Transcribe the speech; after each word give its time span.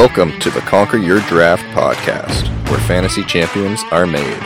Welcome 0.00 0.38
to 0.38 0.48
the 0.48 0.62
Conquer 0.62 0.96
Your 0.96 1.20
Draft 1.28 1.62
podcast, 1.76 2.48
where 2.70 2.80
fantasy 2.80 3.22
champions 3.22 3.82
are 3.90 4.06
made. 4.06 4.40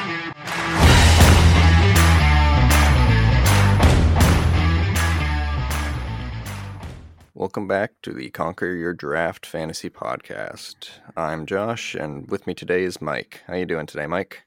Welcome 7.34 7.68
back 7.68 7.92
to 8.02 8.12
the 8.12 8.30
Conquer 8.30 8.74
Your 8.74 8.92
Draft 8.94 9.46
fantasy 9.46 9.88
podcast. 9.88 10.88
I'm 11.16 11.46
Josh, 11.46 11.94
and 11.94 12.28
with 12.28 12.48
me 12.48 12.54
today 12.54 12.82
is 12.82 13.00
Mike. 13.00 13.42
How 13.46 13.54
you 13.54 13.64
doing 13.64 13.86
today, 13.86 14.08
Mike? 14.08 14.42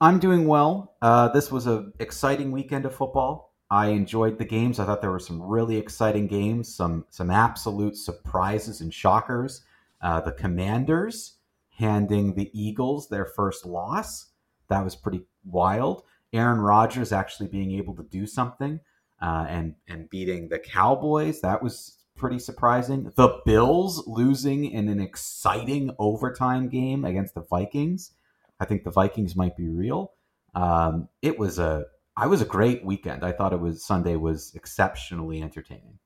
I'm 0.00 0.18
doing 0.18 0.48
well. 0.48 0.96
Uh, 1.00 1.28
this 1.28 1.52
was 1.52 1.68
an 1.68 1.92
exciting 2.00 2.50
weekend 2.50 2.86
of 2.86 2.94
football. 2.96 3.54
I 3.70 3.90
enjoyed 3.90 4.36
the 4.36 4.44
games. 4.44 4.80
I 4.80 4.84
thought 4.84 5.00
there 5.00 5.12
were 5.12 5.20
some 5.20 5.40
really 5.40 5.76
exciting 5.76 6.26
games, 6.26 6.74
some 6.74 7.04
some 7.08 7.30
absolute 7.30 7.96
surprises 7.96 8.80
and 8.80 8.92
shockers. 8.92 9.62
Uh, 10.00 10.20
the 10.20 10.32
Commanders 10.32 11.36
handing 11.78 12.34
the 12.34 12.50
Eagles 12.52 13.08
their 13.08 13.24
first 13.24 13.64
loss. 13.66 14.30
That 14.68 14.84
was 14.84 14.96
pretty 14.96 15.22
wild. 15.44 16.02
Aaron 16.32 16.60
Rodgers 16.60 17.12
actually 17.12 17.48
being 17.48 17.72
able 17.72 17.94
to 17.96 18.02
do 18.04 18.26
something 18.26 18.80
uh, 19.20 19.46
and 19.48 19.74
and 19.88 20.08
beating 20.08 20.48
the 20.48 20.58
Cowboys. 20.58 21.40
That 21.40 21.62
was 21.62 21.98
pretty 22.16 22.38
surprising. 22.38 23.10
The 23.16 23.40
Bills 23.44 24.04
losing 24.06 24.64
in 24.66 24.88
an 24.88 25.00
exciting 25.00 25.90
overtime 25.98 26.68
game 26.68 27.04
against 27.04 27.34
the 27.34 27.42
Vikings. 27.42 28.12
I 28.60 28.66
think 28.66 28.84
the 28.84 28.90
Vikings 28.90 29.34
might 29.34 29.56
be 29.56 29.68
real. 29.68 30.12
Um, 30.54 31.08
it 31.22 31.38
was 31.38 31.58
a 31.58 31.86
I 32.16 32.26
was 32.26 32.42
a 32.42 32.46
great 32.46 32.84
weekend. 32.84 33.24
I 33.24 33.32
thought 33.32 33.52
it 33.52 33.60
was 33.60 33.84
Sunday 33.84 34.16
was 34.16 34.52
exceptionally 34.54 35.42
entertaining. 35.42 35.98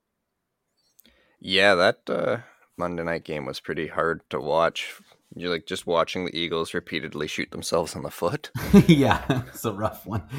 Yeah, 1.39 1.75
that 1.75 2.09
uh, 2.09 2.37
Monday 2.77 3.03
night 3.03 3.23
game 3.23 3.45
was 3.45 3.59
pretty 3.59 3.87
hard 3.87 4.21
to 4.29 4.39
watch. 4.39 4.93
You're 5.35 5.51
like 5.51 5.65
just 5.65 5.85
watching 5.85 6.25
the 6.25 6.37
Eagles 6.37 6.73
repeatedly 6.73 7.27
shoot 7.27 7.51
themselves 7.51 7.95
in 7.95 8.03
the 8.03 8.11
foot. 8.11 8.51
yeah, 8.87 9.23
it's 9.47 9.65
a 9.65 9.73
rough 9.73 10.05
one. 10.05 10.23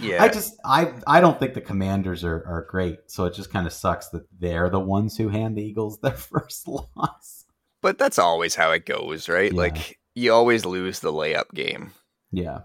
Yeah. 0.00 0.22
I 0.22 0.28
just 0.28 0.56
I 0.64 0.94
I 1.06 1.20
don't 1.20 1.38
think 1.38 1.52
the 1.52 1.60
Commanders 1.60 2.24
are, 2.24 2.42
are 2.46 2.66
great, 2.70 3.00
so 3.08 3.26
it 3.26 3.34
just 3.34 3.52
kind 3.52 3.66
of 3.66 3.72
sucks 3.72 4.08
that 4.08 4.24
they're 4.38 4.70
the 4.70 4.80
ones 4.80 5.14
who 5.18 5.28
hand 5.28 5.58
the 5.58 5.62
Eagles 5.62 5.98
their 6.00 6.12
first 6.12 6.66
loss. 6.66 7.44
But 7.82 7.98
that's 7.98 8.18
always 8.18 8.54
how 8.54 8.70
it 8.70 8.86
goes, 8.86 9.28
right? 9.28 9.52
Yeah. 9.52 9.58
Like 9.58 9.98
you 10.14 10.32
always 10.32 10.64
lose 10.64 11.00
the 11.00 11.12
layup 11.12 11.50
game. 11.52 11.92
Yeah, 12.32 12.60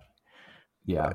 yeah, 0.86 1.08
uh, 1.08 1.14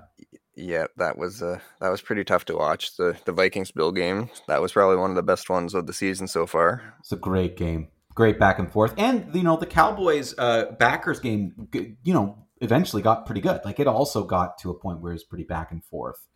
Yeah, 0.57 0.87
that 0.97 1.17
was 1.17 1.43
uh, 1.43 1.61
that 1.81 1.89
was 1.91 2.01
pretty 2.01 2.25
tough 2.25 2.45
to 2.47 2.57
watch. 2.57 2.97
The 2.97 3.17
the 3.25 3.33
Vikings 3.33 3.71
Bill 3.71 3.93
game 3.93 4.31
that 4.49 4.61
was 4.61 4.73
probably 4.73 4.97
one 4.97 5.11
of 5.11 5.17
the 5.17 5.23
best 5.23 5.49
ones 5.49 5.75
of 5.75 5.87
the 5.87 5.93
season 5.93 6.29
so 6.29 6.47
far. 6.47 6.95
it's 7.01 7.13
a 7.13 7.17
great 7.17 7.57
game, 7.57 7.89
great 8.15 8.39
back 8.39 8.59
and 8.59 8.71
forth, 8.71 8.95
and 8.99 9.35
you 9.35 9.43
know 9.43 9.57
the 9.57 9.67
Cowboys 9.67 10.35
uh, 10.39 10.67
Packers 10.79 11.21
game, 11.21 11.69
you 12.03 12.13
know, 12.13 12.47
eventually 12.61 13.03
got 13.03 13.27
pretty 13.27 13.41
good. 13.41 13.61
Like 13.65 13.81
it 13.81 13.87
also 13.87 14.25
got 14.25 14.59
to 14.59 14.71
a 14.71 14.75
point 14.75 15.01
where 15.01 15.13
it 15.13 15.17
was 15.17 15.25
pretty 15.25 15.45
back 15.45 15.71
and 15.71 15.85
forth, 15.85 16.27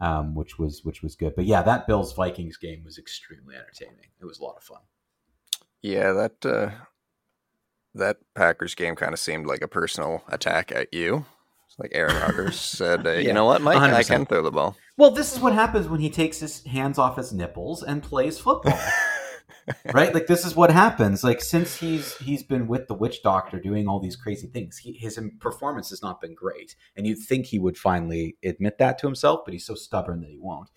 um, 0.00 0.34
which 0.34 0.58
was 0.58 0.84
which 0.84 1.02
was 1.02 1.16
good. 1.16 1.34
But 1.34 1.46
yeah, 1.46 1.62
that 1.62 1.86
Bills 1.86 2.14
Vikings 2.14 2.56
game 2.56 2.84
was 2.84 2.96
extremely 2.98 3.56
entertaining. 3.56 4.10
It 4.20 4.24
was 4.24 4.38
a 4.38 4.44
lot 4.44 4.56
of 4.56 4.62
fun. 4.62 4.80
Yeah, 5.82 6.12
that 6.12 6.46
uh, 6.46 6.70
that 7.94 8.18
Packers 8.34 8.74
game 8.74 8.96
kind 8.96 9.12
of 9.12 9.18
seemed 9.18 9.46
like 9.46 9.62
a 9.62 9.68
personal 9.68 10.22
attack 10.28 10.72
at 10.72 10.92
you. 10.94 11.26
It's 11.74 11.80
like 11.80 11.90
Aaron 11.92 12.14
Rodgers 12.14 12.60
said, 12.60 13.04
uh, 13.04 13.12
"You 13.14 13.32
know 13.32 13.46
what, 13.46 13.60
Mike? 13.60 13.78
I 13.78 14.02
100%. 14.02 14.06
can 14.06 14.26
throw 14.26 14.42
the 14.42 14.52
ball." 14.52 14.76
Well, 14.96 15.10
this 15.10 15.32
is 15.32 15.40
what 15.40 15.54
happens 15.54 15.88
when 15.88 15.98
he 15.98 16.08
takes 16.08 16.38
his 16.38 16.64
hands 16.66 16.98
off 16.98 17.16
his 17.16 17.32
nipples 17.32 17.82
and 17.82 18.00
plays 18.00 18.38
football. 18.38 18.78
right? 19.92 20.14
Like 20.14 20.28
this 20.28 20.46
is 20.46 20.54
what 20.54 20.70
happens. 20.70 21.24
Like 21.24 21.40
since 21.40 21.76
he's 21.76 22.16
he's 22.18 22.44
been 22.44 22.68
with 22.68 22.86
the 22.86 22.94
witch 22.94 23.24
doctor 23.24 23.58
doing 23.58 23.88
all 23.88 23.98
these 23.98 24.14
crazy 24.14 24.46
things, 24.46 24.78
he, 24.78 24.92
his 24.92 25.18
performance 25.40 25.90
has 25.90 26.00
not 26.00 26.20
been 26.20 26.36
great. 26.36 26.76
And 26.96 27.08
you'd 27.08 27.18
think 27.18 27.46
he 27.46 27.58
would 27.58 27.76
finally 27.76 28.36
admit 28.44 28.78
that 28.78 28.96
to 28.98 29.08
himself, 29.08 29.40
but 29.44 29.52
he's 29.52 29.66
so 29.66 29.74
stubborn 29.74 30.20
that 30.20 30.30
he 30.30 30.38
won't. 30.38 30.70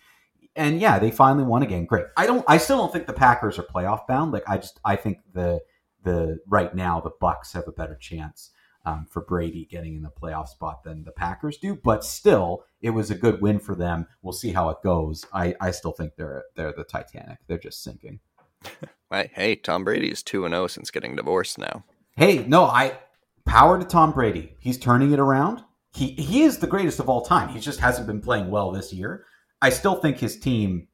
And 0.56 0.82
yeah, 0.82 0.98
they 0.98 1.12
finally 1.12 1.46
won 1.46 1.62
again. 1.62 1.86
Great. 1.86 2.06
I 2.18 2.26
don't. 2.26 2.44
I 2.48 2.58
still 2.58 2.78
don't 2.78 2.92
think 2.92 3.06
the 3.06 3.14
Packers 3.14 3.60
are 3.60 3.64
playoff 3.64 4.08
bound. 4.08 4.32
Like 4.32 4.50
I 4.50 4.58
just 4.58 4.80
I 4.84 4.96
think 4.96 5.20
the 5.32 5.60
the 6.02 6.40
right 6.48 6.74
now 6.74 7.02
the 7.02 7.12
Bucs 7.22 7.54
have 7.54 7.68
a 7.68 7.72
better 7.72 7.96
chance. 7.96 8.50
Um, 8.88 9.06
for 9.10 9.22
Brady 9.22 9.66
getting 9.66 9.96
in 9.96 10.02
the 10.02 10.10
playoff 10.10 10.48
spot 10.48 10.84
than 10.86 11.04
the 11.04 11.12
Packers 11.12 11.58
do, 11.58 11.76
but 11.76 12.06
still, 12.06 12.64
it 12.82 12.92
was 12.92 13.12
a 13.12 13.16
good 13.16 13.42
win 13.42 13.60
for 13.60 13.76
them. 13.76 14.08
We'll 14.22 14.32
see 14.32 14.54
how 14.54 14.70
it 14.70 14.78
goes. 14.82 15.26
I, 15.34 15.56
I 15.60 15.72
still 15.72 15.92
think 15.92 16.16
they're 16.16 16.46
they're 16.56 16.72
the 16.72 16.86
Titanic. 16.86 17.40
They're 17.48 17.58
just 17.58 17.84
sinking. 17.84 18.20
Hey, 19.10 19.32
hey, 19.34 19.56
Tom 19.56 19.86
Brady 19.86 20.12
is 20.12 20.22
two 20.22 20.44
and 20.44 20.54
zero 20.54 20.68
since 20.68 20.92
getting 20.92 21.16
divorced. 21.16 21.58
Now, 21.58 21.86
Hey, 22.18 22.44
no, 22.48 22.64
I 22.64 22.98
power 23.46 23.80
to 23.80 23.86
Tom 23.86 24.12
Brady. 24.12 24.56
He's 24.60 24.78
turning 24.78 25.12
it 25.12 25.20
around. 25.20 25.64
He 25.94 26.08
he 26.14 26.42
is 26.44 26.58
the 26.58 26.68
greatest 26.68 27.00
of 27.00 27.08
all 27.08 27.22
time. 27.22 27.50
He 27.50 27.60
just 27.60 27.80
hasn't 27.80 28.08
been 28.08 28.22
playing 28.22 28.50
well 28.50 28.72
this 28.72 28.92
year. 28.92 29.26
I 29.62 29.70
still 29.70 29.96
think 29.96 30.18
his 30.18 30.40
team, 30.40 30.88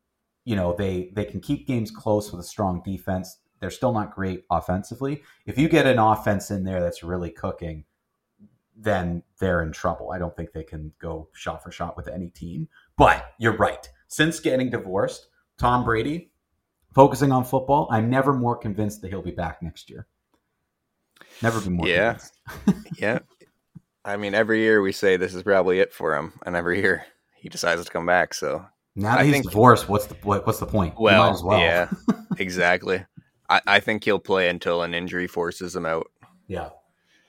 you 0.46 0.56
know, 0.56 0.76
they 0.78 1.12
they 1.16 1.26
can 1.26 1.40
keep 1.40 1.66
games 1.66 1.92
close 1.92 2.32
with 2.32 2.42
a 2.42 2.48
strong 2.48 2.82
defense. 2.84 3.38
They're 3.64 3.72
still 3.72 3.94
not 3.94 4.14
great 4.14 4.44
offensively. 4.52 5.24
If 5.46 5.58
you 5.58 5.70
get 5.70 5.88
an 5.88 5.98
offense 6.00 6.52
in 6.52 6.66
there 6.66 6.82
that's 6.82 7.02
really 7.02 7.30
cooking, 7.30 7.86
then 8.76 9.24
they're 9.40 9.64
in 9.64 9.72
trouble. 9.72 10.12
I 10.12 10.20
don't 10.20 10.36
think 10.36 10.52
they 10.52 10.64
can 10.66 10.92
go 11.00 11.30
shot 11.34 11.64
for 11.64 11.72
shot 11.72 11.96
with 11.96 12.10
any 12.10 12.28
team. 12.28 12.68
But 12.98 13.32
you're 13.40 13.56
right. 13.56 13.88
Since 14.10 14.42
getting 14.42 14.70
divorced, 14.70 15.28
Tom 15.58 15.86
Brady 15.86 16.32
focusing 16.94 17.32
on 17.32 17.46
football, 17.46 17.88
I'm 17.90 18.10
never 18.10 18.34
more 18.34 18.58
convinced 18.58 19.02
that 19.02 19.08
he'll 19.08 19.22
be 19.22 19.32
back 19.32 19.62
next 19.64 19.90
year. 19.90 20.08
Never 21.42 21.62
been 21.62 21.74
more 21.74 21.88
Yeah. 21.88 22.18
yeah, 22.98 23.20
I 24.04 24.18
mean, 24.18 24.34
every 24.34 24.60
year 24.60 24.82
we 24.82 24.92
say 24.92 25.16
this 25.16 25.34
is 25.34 25.44
probably 25.44 25.80
it 25.80 25.94
for 25.94 26.18
him, 26.18 26.34
and 26.46 26.58
every 26.58 26.82
year 26.82 27.06
he 27.36 27.48
decides 27.48 27.82
to 27.86 27.90
come 27.90 28.06
back. 28.06 28.34
So, 28.34 28.66
Now 28.96 29.12
that 29.16 29.22
I 29.22 29.24
he's 29.24 29.34
think- 29.36 29.46
divorced, 29.46 29.88
what's 29.88 30.08
the 30.08 30.16
what, 30.24 30.46
what's 30.46 30.60
the 30.60 30.66
point? 30.66 30.96
Well, 31.00 31.40
well. 31.46 31.60
yeah, 31.60 31.90
exactly. 32.38 33.06
I, 33.50 33.62
I 33.68 33.80
think 33.80 34.04
he'll 34.04 34.20
play 34.20 34.50
until 34.50 34.82
an 34.84 34.94
injury 34.94 35.28
forces 35.28 35.76
him 35.76 35.86
out. 35.86 36.08
yeah, 36.48 36.70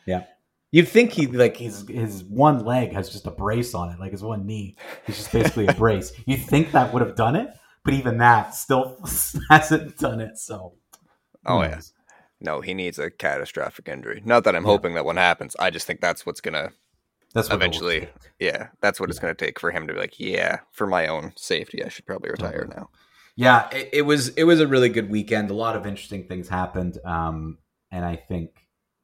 yeah. 0.07 0.25
You'd 0.73 0.89
think 0.89 1.13
he 1.13 1.29
like 1.29 1.57
his 1.57 1.87
his 1.89 2.25
one 2.25 2.65
leg 2.65 2.93
has 2.93 3.09
just 3.09 3.27
a 3.29 3.31
brace 3.31 3.75
on 3.75 3.91
it, 3.91 4.01
like 4.01 4.11
his 4.11 4.25
one 4.25 4.45
knee. 4.45 4.75
He's 5.07 5.17
just 5.19 5.31
basically 5.33 5.67
a 5.69 5.73
brace. 5.85 6.13
You'd 6.27 6.43
think 6.47 6.73
that 6.73 6.93
would 6.93 7.01
have 7.01 7.15
done 7.15 7.37
it, 7.37 7.49
but 7.85 7.95
even 7.95 8.19
that 8.19 8.57
still 8.57 8.99
hasn't 9.51 9.99
done 9.99 10.21
it. 10.21 10.37
So, 10.37 10.75
Oh, 11.47 11.63
yeah. 11.63 11.81
No, 12.41 12.61
he 12.61 12.75
needs 12.75 12.99
a 12.99 13.09
catastrophic 13.11 13.89
injury. 13.89 14.21
Not 14.25 14.43
that 14.45 14.57
I'm 14.57 14.65
Yeah. 14.65 14.71
hoping 14.73 14.95
that 14.95 15.05
one 15.05 15.17
happens. 15.17 15.55
I 15.61 15.71
just 15.71 15.87
think 15.87 16.01
that's 16.01 16.27
what's 16.27 16.41
gonna 16.41 16.73
that's 17.35 17.49
what 17.49 17.55
eventually. 17.57 18.09
Yeah, 18.41 18.69
that's 18.81 18.99
what 18.99 19.11
it's 19.11 19.21
gonna 19.21 19.35
take 19.35 19.61
for 19.61 19.71
him 19.71 19.87
to 19.87 19.93
be 19.95 19.99
like, 20.01 20.19
yeah, 20.19 20.59
for 20.73 20.89
my 20.89 21.07
own 21.07 21.33
safety, 21.37 21.85
I 21.85 21.89
should 21.89 22.05
probably 22.07 22.31
retire 22.31 22.65
Totally. 22.65 22.77
now. 22.77 22.89
Yeah, 23.37 23.69
it, 23.71 23.91
it 23.93 24.03
was 24.03 24.29
it 24.31 24.45
was 24.45 24.61
a 24.61 24.67
really 24.67 24.89
good 24.89 25.11
weekend. 25.11 25.51
A 25.51 25.55
lot 25.55 25.77
of 25.77 25.87
interesting 25.87 26.27
things 26.27 26.49
happened, 26.49 26.99
um, 27.05 27.59
and 27.91 28.05
I 28.05 28.17
think 28.17 28.51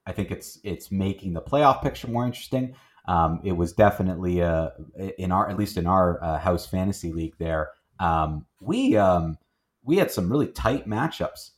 I 0.07 0.13
think 0.13 0.31
it's 0.31 0.59
it's 0.63 0.93
making 0.93 1.33
the 1.33 1.43
playoff 1.43 1.83
picture 1.83 2.09
more 2.09 2.25
interesting. 2.27 2.75
Um, 3.09 3.41
it 3.45 3.53
was 3.53 3.73
definitely 3.73 4.43
uh, 4.43 4.71
in 5.19 5.33
our 5.33 5.49
at 5.51 5.59
least 5.59 5.77
in 5.77 5.87
our 5.87 6.23
uh, 6.23 6.39
house 6.39 6.67
fantasy 6.67 7.13
league 7.13 7.35
there. 7.39 7.71
Um, 7.99 8.47
we 8.61 8.97
um, 8.97 9.37
we 9.83 9.97
had 9.97 10.11
some 10.13 10.31
really 10.31 10.49
tight 10.49 10.87
matchups 10.87 11.51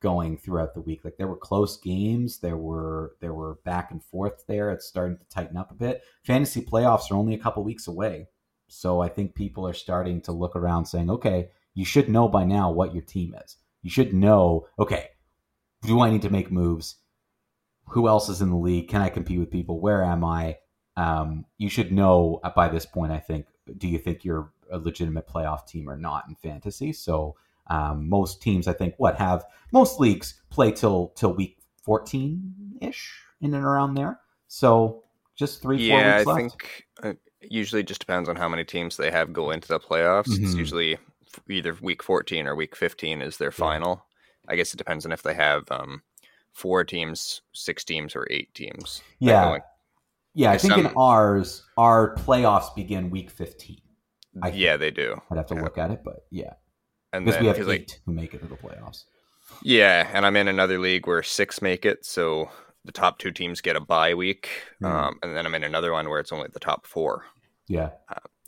going 0.00 0.36
throughout 0.38 0.72
the 0.74 0.80
week. 0.80 1.00
Like 1.04 1.16
there 1.18 1.26
were 1.26 1.36
close 1.36 1.78
games, 1.78 2.38
there 2.38 2.56
were 2.56 3.16
there 3.20 3.34
were 3.34 3.56
back 3.64 3.90
and 3.90 4.02
forth 4.04 4.44
there. 4.46 4.70
It's 4.70 4.86
starting 4.86 5.18
to 5.18 5.24
tighten 5.28 5.56
up 5.56 5.72
a 5.72 5.74
bit. 5.74 6.02
Fantasy 6.24 6.62
playoffs 6.62 7.10
are 7.10 7.16
only 7.16 7.34
a 7.34 7.38
couple 7.38 7.64
weeks 7.64 7.88
away, 7.88 8.28
so 8.68 9.00
I 9.00 9.08
think 9.08 9.34
people 9.34 9.66
are 9.66 9.74
starting 9.74 10.20
to 10.22 10.32
look 10.32 10.54
around, 10.54 10.86
saying, 10.86 11.10
"Okay, 11.10 11.48
you 11.74 11.84
should 11.84 12.08
know 12.08 12.28
by 12.28 12.44
now 12.44 12.70
what 12.70 12.92
your 12.94 13.02
team 13.02 13.34
is. 13.44 13.56
You 13.82 13.90
should 13.90 14.12
know, 14.12 14.66
okay, 14.78 15.08
do 15.82 16.00
I 16.00 16.10
need 16.10 16.22
to 16.22 16.30
make 16.30 16.50
moves? 16.50 16.96
Who 17.90 18.06
else 18.08 18.28
is 18.28 18.40
in 18.40 18.50
the 18.50 18.56
league? 18.56 18.88
Can 18.88 19.00
I 19.02 19.08
compete 19.08 19.38
with 19.38 19.50
people? 19.50 19.80
Where 19.80 20.04
am 20.04 20.24
I? 20.24 20.58
Um, 20.96 21.46
you 21.58 21.68
should 21.70 21.92
know 21.92 22.40
by 22.54 22.68
this 22.68 22.84
point, 22.86 23.12
I 23.12 23.18
think, 23.18 23.46
do 23.78 23.88
you 23.88 23.98
think 23.98 24.24
you're 24.24 24.52
a 24.70 24.78
legitimate 24.78 25.26
playoff 25.26 25.66
team 25.66 25.88
or 25.88 25.96
not 25.96 26.24
in 26.28 26.34
fantasy? 26.34 26.92
So 26.92 27.36
um, 27.68 28.08
most 28.08 28.42
teams, 28.42 28.68
I 28.68 28.72
think, 28.74 28.94
what 28.98 29.16
have 29.16 29.44
most 29.72 29.98
leagues 29.98 30.34
play 30.50 30.72
till 30.72 31.08
till 31.16 31.32
week 31.32 31.58
14 31.82 32.78
ish, 32.80 33.20
in 33.40 33.54
and 33.54 33.64
around 33.64 33.94
there. 33.94 34.20
So 34.48 35.04
just 35.34 35.62
three, 35.62 35.88
four 35.88 35.98
yeah, 36.00 36.16
I 36.16 36.22
left. 36.24 36.38
think 36.38 36.86
uh, 37.02 37.08
it 37.40 37.50
usually 37.52 37.82
just 37.82 38.00
depends 38.00 38.28
on 38.28 38.36
how 38.36 38.48
many 38.48 38.64
teams 38.64 38.96
they 38.96 39.10
have 39.10 39.32
go 39.32 39.50
into 39.50 39.68
the 39.68 39.80
playoffs. 39.80 40.26
It's 40.38 40.54
Mhm. 40.54 40.58
usually 40.58 40.98
either 41.48 41.76
week 41.80 42.02
14 42.02 42.46
or 42.46 42.54
week 42.54 42.76
15 42.76 43.22
is 43.22 43.36
their 43.36 43.50
final. 43.52 44.04
I 44.48 44.56
guess 44.56 44.72
it 44.74 44.78
depends 44.78 45.04
on 45.06 45.12
if 45.12 45.22
they 45.22 45.34
have 45.34 45.64
um, 45.70 46.02
four 46.52 46.84
teams, 46.84 47.42
six 47.52 47.84
teams, 47.84 48.16
or 48.16 48.26
eight 48.30 48.52
teams. 48.54 49.02
Yeah. 49.18 49.58
yeah, 50.34 50.50
I 50.52 50.58
think 50.58 50.76
in 50.76 50.86
ours, 50.96 51.62
our 51.76 52.14
playoffs 52.16 52.74
begin 52.74 53.10
week 53.10 53.30
15. 53.30 53.78
I 54.42 54.48
yeah, 54.50 54.76
they 54.76 54.90
do. 54.90 55.20
I'd 55.30 55.36
have 55.36 55.46
to 55.46 55.54
Yeah. 55.56 55.62
look 55.62 55.78
at 55.78 55.90
it, 55.90 56.02
but 56.04 56.24
yeah, 56.30 56.54
And 57.12 57.24
because 57.24 57.36
then 57.36 57.42
we 57.44 57.48
have 57.48 57.58
eight 57.58 57.66
like 57.66 58.00
who 58.06 58.12
make 58.12 58.34
it 58.34 58.38
to 58.40 58.46
the 58.46 58.56
playoffs. 58.56 59.04
Yeah, 59.62 60.08
and 60.12 60.24
I'm 60.24 60.36
in 60.36 60.46
another 60.48 60.78
league 60.78 61.06
where 61.06 61.22
six 61.24 61.60
make 61.60 61.84
it, 61.84 62.04
so 62.04 62.50
the 62.84 62.92
top 62.92 63.18
two 63.18 63.32
teams 63.32 63.60
get 63.60 63.76
a 63.76 63.80
bye 63.80 64.14
week, 64.14 64.48
Mm. 64.82 64.86
um, 64.88 65.18
and 65.22 65.36
then 65.36 65.44
I'm 65.46 65.54
in 65.54 65.64
another 65.64 65.92
one 65.92 66.08
where 66.08 66.20
it's 66.20 66.32
only 66.32 66.48
the 66.52 66.60
top 66.60 66.86
four. 66.86 67.24
Yeah. 67.66 67.90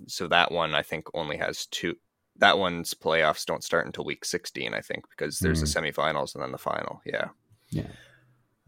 So 0.08 0.26
that 0.28 0.50
one 0.50 0.74
I 0.74 0.82
think 0.82 1.06
only 1.14 1.36
has 1.36 1.66
two. 1.66 1.96
That 2.36 2.58
one's 2.58 2.94
playoffs 2.94 3.44
don't 3.44 3.62
start 3.62 3.86
until 3.86 4.04
week 4.04 4.24
16, 4.24 4.74
I 4.74 4.80
think, 4.80 5.04
because 5.10 5.38
there's 5.38 5.60
the 5.60 5.66
semifinals 5.66 6.34
and 6.34 6.42
then 6.42 6.52
the 6.52 6.58
final. 6.58 7.00
Yeah, 7.04 7.28
Yeah. 7.70 7.86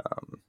um, 0.04 0.40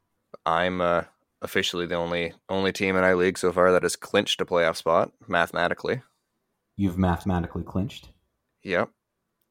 I'm 0.45 0.81
uh, 0.81 1.03
officially 1.41 1.85
the 1.85 1.95
only 1.95 2.33
only 2.50 2.71
team 2.71 2.95
in 2.95 3.03
our 3.03 3.15
league 3.15 3.38
so 3.38 3.51
far 3.51 3.71
that 3.71 3.83
has 3.83 3.95
clinched 3.95 4.41
a 4.41 4.45
playoff 4.45 4.75
spot 4.75 5.12
mathematically. 5.27 6.01
You've 6.75 6.97
mathematically 6.97 7.63
clinched. 7.63 8.09
Yep, 8.63 8.89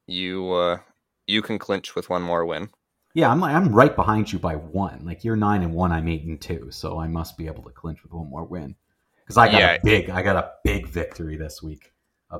you 0.07 0.51
uh, 0.53 0.79
you 1.25 1.41
can 1.41 1.57
clinch 1.57 1.95
with 1.95 2.09
one 2.09 2.21
more 2.21 2.45
win. 2.45 2.69
Yeah, 3.13 3.29
I'm 3.31 3.43
I'm 3.43 3.73
right 3.73 3.95
behind 3.95 4.31
you 4.31 4.39
by 4.39 4.55
one. 4.55 5.05
Like 5.05 5.23
you're 5.23 5.35
nine 5.35 5.63
and 5.63 5.73
one, 5.73 5.91
I'm 5.91 6.07
eight 6.07 6.23
and 6.23 6.39
two, 6.39 6.67
so 6.69 6.99
I 6.99 7.07
must 7.07 7.37
be 7.37 7.47
able 7.47 7.63
to 7.63 7.71
clinch 7.71 8.03
with 8.03 8.13
one 8.13 8.29
more 8.29 8.43
win. 8.45 8.75
Because 9.23 9.37
I 9.37 9.47
got 9.51 9.59
Yeah. 9.59 9.71
a 9.73 9.79
big, 9.83 10.09
I 10.11 10.21
got 10.21 10.35
a 10.35 10.51
big 10.63 10.85
victory 10.87 11.35
this 11.35 11.63
week. 11.63 11.93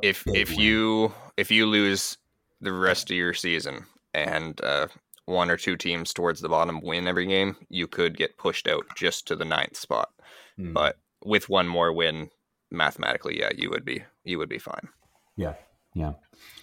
A 0.03 0.07
if 0.07 0.25
if 0.33 0.49
win. 0.51 0.59
you 0.59 1.13
if 1.37 1.51
you 1.51 1.65
lose 1.65 2.17
the 2.61 2.71
rest 2.73 3.09
of 3.11 3.17
your 3.17 3.33
season 3.33 3.85
and 4.13 4.59
uh, 4.63 4.87
one 5.25 5.49
or 5.51 5.57
two 5.57 5.75
teams 5.75 6.13
towards 6.13 6.41
the 6.41 6.49
bottom 6.49 6.79
win 6.81 7.07
every 7.07 7.25
game, 7.27 7.55
you 7.69 7.87
could 7.87 8.17
get 8.17 8.37
pushed 8.37 8.67
out 8.67 8.85
just 8.95 9.27
to 9.27 9.35
the 9.35 9.45
ninth 9.45 9.75
spot. 9.77 10.09
Hmm. 10.57 10.73
But 10.73 10.97
with 11.23 11.49
one 11.49 11.67
more 11.67 11.91
win, 11.91 12.29
mathematically, 12.71 13.39
yeah, 13.39 13.49
you 13.55 13.69
would 13.69 13.83
be 13.85 14.03
you 14.23 14.37
would 14.37 14.49
be 14.49 14.59
fine. 14.59 14.87
Yeah, 15.35 15.55
yeah, 15.93 16.13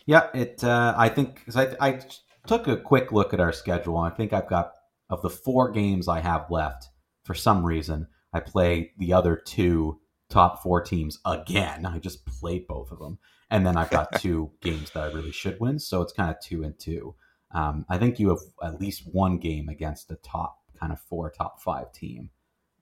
yeah. 0.06 0.28
It. 0.34 0.62
Uh, 0.64 0.94
I 0.96 1.08
think 1.08 1.44
'cause 1.44 1.56
I, 1.56 1.76
I 1.80 2.00
took 2.46 2.66
a 2.68 2.76
quick 2.76 3.12
look 3.12 3.34
at 3.34 3.40
our 3.40 3.52
schedule. 3.52 4.02
and 4.02 4.12
I 4.12 4.16
think 4.16 4.32
I've 4.32 4.48
got 4.48 4.72
of 5.10 5.22
the 5.22 5.30
four 5.30 5.70
games 5.70 6.08
I 6.08 6.20
have 6.20 6.50
left. 6.50 6.88
For 7.24 7.34
some 7.34 7.64
reason, 7.64 8.08
I 8.32 8.40
play 8.40 8.92
the 8.98 9.12
other 9.12 9.36
two 9.36 10.00
top 10.32 10.62
four 10.62 10.80
teams 10.80 11.18
again. 11.24 11.86
I 11.86 11.98
just 11.98 12.24
played 12.26 12.66
both 12.66 12.90
of 12.90 12.98
them, 12.98 13.18
and 13.50 13.66
then 13.66 13.76
I've 13.76 13.90
got 13.90 14.08
two 14.20 14.50
games 14.60 14.90
that 14.90 15.04
I 15.04 15.12
really 15.12 15.32
should 15.32 15.60
win. 15.60 15.78
So 15.78 16.02
it's 16.02 16.12
kind 16.12 16.30
of 16.30 16.40
two 16.40 16.64
and 16.64 16.78
two. 16.78 17.14
Um, 17.54 17.84
I 17.88 17.98
think 17.98 18.18
you 18.18 18.30
have 18.30 18.40
at 18.62 18.80
least 18.80 19.02
one 19.12 19.38
game 19.38 19.68
against 19.68 20.08
the 20.08 20.16
top 20.16 20.58
kind 20.80 20.92
of 20.92 21.00
four, 21.00 21.30
top 21.30 21.60
five 21.60 21.92
team. 21.92 22.30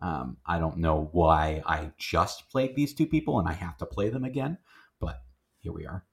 Um, 0.00 0.38
I 0.46 0.58
don't 0.58 0.78
know 0.78 1.10
why 1.12 1.62
I 1.66 1.90
just 1.98 2.48
played 2.50 2.74
these 2.74 2.94
two 2.94 3.06
people 3.06 3.38
and 3.38 3.48
I 3.48 3.52
have 3.52 3.76
to 3.78 3.86
play 3.86 4.08
them 4.08 4.24
again, 4.24 4.56
but 4.98 5.20
here 5.58 5.72
we 5.72 5.86
are. 5.86 6.06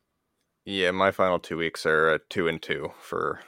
Yeah, 0.65 0.91
my 0.91 1.11
final 1.11 1.39
two 1.39 1.57
weeks 1.57 1.85
are 1.85 2.09
uh, 2.09 2.17
two 2.29 2.49
and 2.49 2.61
two 2.61 2.91
for 2.99 3.39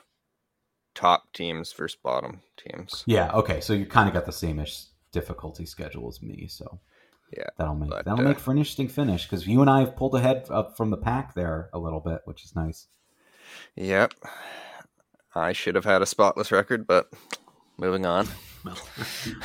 top 0.96 1.34
teams 1.34 1.74
versus 1.74 1.98
bottom 2.02 2.42
teams. 2.56 3.04
Yeah. 3.06 3.32
Okay. 3.34 3.60
So 3.60 3.74
you 3.74 3.86
kind 3.86 4.08
of 4.08 4.14
got 4.14 4.26
the 4.26 4.32
same 4.32 4.60
ish 4.60 4.86
difficulty 5.12 5.66
schedule 5.66 6.08
as 6.08 6.22
me. 6.22 6.48
So 6.48 6.80
Yeah, 7.36 7.44
that'll 7.58 7.76
make 7.76 7.90
but, 7.90 8.06
that'll 8.06 8.22
uh, 8.22 8.30
make 8.30 8.40
for 8.40 8.52
an 8.52 8.58
interesting 8.58 8.88
finish 8.88 9.24
because 9.26 9.46
you 9.48 9.62
and 9.62 9.70
I 9.70 9.81
have 9.81 9.96
pulled 9.96 10.16
ahead 10.16 10.48
up 10.50 10.76
from 10.76 10.90
the 10.90 10.98
pack 10.98 11.36
there 11.36 11.70
a 11.74 11.80
little 11.80 12.00
bit, 12.00 12.22
which 12.26 12.44
is 12.44 12.56
nice. 12.56 12.88
Yep. 13.76 14.14
I 15.36 15.54
should 15.54 15.76
have 15.76 15.86
had 15.86 16.02
a 16.02 16.06
spotless 16.08 16.52
record, 16.52 16.88
but 16.88 17.12
moving 17.78 18.06
on. 18.06 18.28
Well, 18.66 18.76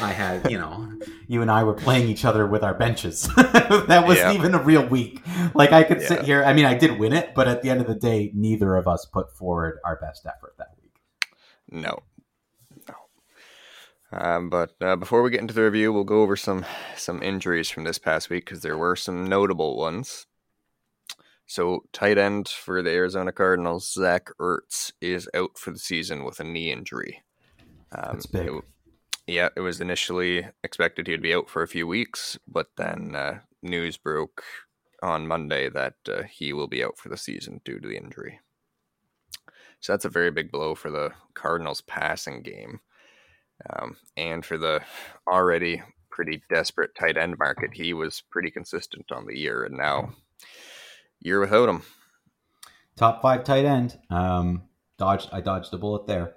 I 0.00 0.10
had, 0.10 0.50
you 0.50 0.58
know, 0.58 0.90
you 1.28 1.40
and 1.40 1.48
I 1.48 1.62
were 1.62 1.74
playing 1.74 2.08
each 2.08 2.24
other 2.24 2.48
with 2.48 2.64
our 2.64 2.74
benches. 2.74 3.22
that 3.36 4.02
wasn't 4.04 4.16
Yeah. 4.18 4.32
even 4.32 4.56
a 4.56 4.58
real 4.60 4.84
week. 4.84 5.22
Like 5.54 5.70
I 5.70 5.84
could 5.84 6.02
sit 6.02 6.22
here. 6.22 6.42
I 6.42 6.52
mean, 6.52 6.64
I 6.64 6.74
did 6.74 6.98
win 6.98 7.12
it, 7.12 7.32
but 7.32 7.46
at 7.46 7.62
the 7.62 7.70
end 7.70 7.80
of 7.80 7.86
the 7.86 7.94
day, 7.94 8.32
neither 8.34 8.74
of 8.74 8.88
us 8.88 9.04
put 9.06 9.30
forward 9.30 9.78
our 9.84 9.94
best 10.00 10.26
effort 10.26 10.54
that 10.58 10.74
week. 10.82 10.90
No. 11.70 12.00
Um, 14.12 14.48
but 14.48 14.74
uh, 14.80 14.96
before 14.96 15.22
we 15.22 15.30
get 15.30 15.40
into 15.40 15.54
the 15.54 15.64
review, 15.64 15.92
we'll 15.92 16.04
go 16.04 16.22
over 16.22 16.36
some 16.36 16.64
some 16.96 17.22
injuries 17.22 17.68
from 17.70 17.84
this 17.84 17.98
past 17.98 18.30
week 18.30 18.44
because 18.44 18.60
there 18.62 18.78
were 18.78 18.96
some 18.96 19.26
notable 19.26 19.76
ones. 19.76 20.26
So, 21.46 21.84
tight 21.92 22.16
end 22.16 22.48
for 22.48 22.82
the 22.82 22.90
Arizona 22.90 23.30
Cardinals, 23.32 23.92
Zach 23.92 24.30
Ertz 24.40 24.92
is 25.00 25.28
out 25.34 25.58
for 25.58 25.72
the 25.72 25.78
season 25.78 26.24
with 26.24 26.40
a 26.40 26.44
knee 26.44 26.70
injury. 26.72 27.22
Um, 27.92 28.14
That's 28.14 28.26
big. 28.26 28.48
it- 28.48 28.64
yeah, 29.26 29.48
it 29.56 29.60
was 29.60 29.80
initially 29.80 30.46
expected 30.62 31.06
he'd 31.06 31.22
be 31.22 31.34
out 31.34 31.48
for 31.48 31.62
a 31.62 31.68
few 31.68 31.86
weeks, 31.86 32.38
but 32.46 32.66
then 32.76 33.14
uh, 33.16 33.38
news 33.62 33.96
broke 33.96 34.44
on 35.02 35.26
Monday 35.26 35.70
that 35.70 35.94
uh, 36.08 36.22
he 36.24 36.52
will 36.52 36.66
be 36.66 36.84
out 36.84 36.98
for 36.98 37.08
the 37.08 37.16
season 37.16 37.60
due 37.64 37.80
to 37.80 37.88
the 37.88 37.96
injury. 37.96 38.40
So 39.80 39.92
that's 39.92 40.04
a 40.04 40.10
very 40.10 40.30
big 40.30 40.50
blow 40.52 40.74
for 40.74 40.90
the 40.90 41.12
Cardinals' 41.32 41.80
passing 41.82 42.42
game, 42.42 42.80
um, 43.70 43.96
and 44.16 44.44
for 44.44 44.58
the 44.58 44.80
already 45.26 45.82
pretty 46.10 46.42
desperate 46.48 46.94
tight 46.94 47.16
end 47.16 47.36
market. 47.38 47.70
He 47.74 47.92
was 47.92 48.22
pretty 48.30 48.50
consistent 48.50 49.10
on 49.10 49.26
the 49.26 49.36
year, 49.36 49.64
and 49.64 49.76
now 49.76 50.10
you're 51.20 51.40
without 51.40 51.68
him. 51.68 51.82
Top 52.96 53.20
five 53.22 53.42
tight 53.44 53.64
end. 53.64 53.98
Um, 54.10 54.62
dodged. 54.98 55.28
I 55.32 55.40
dodged 55.40 55.74
a 55.74 55.78
bullet 55.78 56.06
there. 56.06 56.34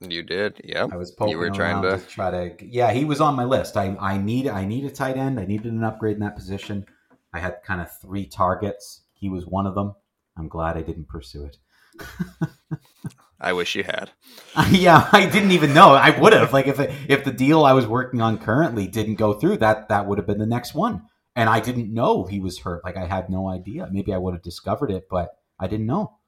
You 0.00 0.24
did, 0.24 0.60
yeah. 0.64 0.88
I 0.90 0.96
was 0.96 1.12
poking 1.12 1.30
You 1.30 1.38
were 1.38 1.50
trying 1.50 1.84
around 1.84 2.00
to- 2.00 2.06
try 2.06 2.30
to. 2.32 2.66
Yeah, 2.66 2.92
he 2.92 3.04
was 3.04 3.20
on 3.20 3.36
my 3.36 3.44
list. 3.44 3.76
I 3.76 3.96
I 4.00 4.18
need 4.18 4.48
I 4.48 4.64
need 4.64 4.84
a 4.84 4.90
tight 4.90 5.16
end. 5.16 5.38
I 5.38 5.44
needed 5.44 5.72
an 5.72 5.84
upgrade 5.84 6.14
in 6.14 6.20
that 6.20 6.34
position. 6.34 6.84
I 7.32 7.38
had 7.38 7.62
kind 7.64 7.80
of 7.80 7.88
three 8.00 8.26
targets. 8.26 9.02
He 9.12 9.28
was 9.28 9.46
one 9.46 9.66
of 9.66 9.76
them. 9.76 9.94
I'm 10.36 10.48
glad 10.48 10.76
I 10.76 10.82
didn't 10.82 11.06
pursue 11.08 11.44
it. 11.44 11.58
I 13.42 13.52
wish 13.52 13.74
you 13.74 13.82
had. 13.82 14.12
yeah, 14.70 15.08
I 15.12 15.26
didn't 15.26 15.50
even 15.50 15.74
know. 15.74 15.94
I 15.94 16.16
would 16.18 16.32
have 16.32 16.52
like 16.52 16.68
if 16.68 16.78
if 17.10 17.24
the 17.24 17.32
deal 17.32 17.64
I 17.64 17.72
was 17.72 17.86
working 17.86 18.20
on 18.22 18.38
currently 18.38 18.86
didn't 18.86 19.16
go 19.16 19.34
through, 19.34 19.58
that 19.58 19.88
that 19.88 20.06
would 20.06 20.16
have 20.18 20.26
been 20.28 20.38
the 20.38 20.46
next 20.46 20.74
one. 20.74 21.02
And 21.34 21.50
I 21.50 21.60
didn't 21.60 21.92
know 21.92 22.24
he 22.24 22.38
was 22.40 22.60
hurt. 22.60 22.84
Like 22.84 22.96
I 22.96 23.06
had 23.06 23.28
no 23.30 23.48
idea. 23.48 23.88
Maybe 23.90 24.14
I 24.14 24.18
would 24.18 24.34
have 24.34 24.42
discovered 24.42 24.90
it, 24.92 25.04
but 25.10 25.30
I 25.58 25.66
didn't 25.66 25.86
know. 25.86 26.18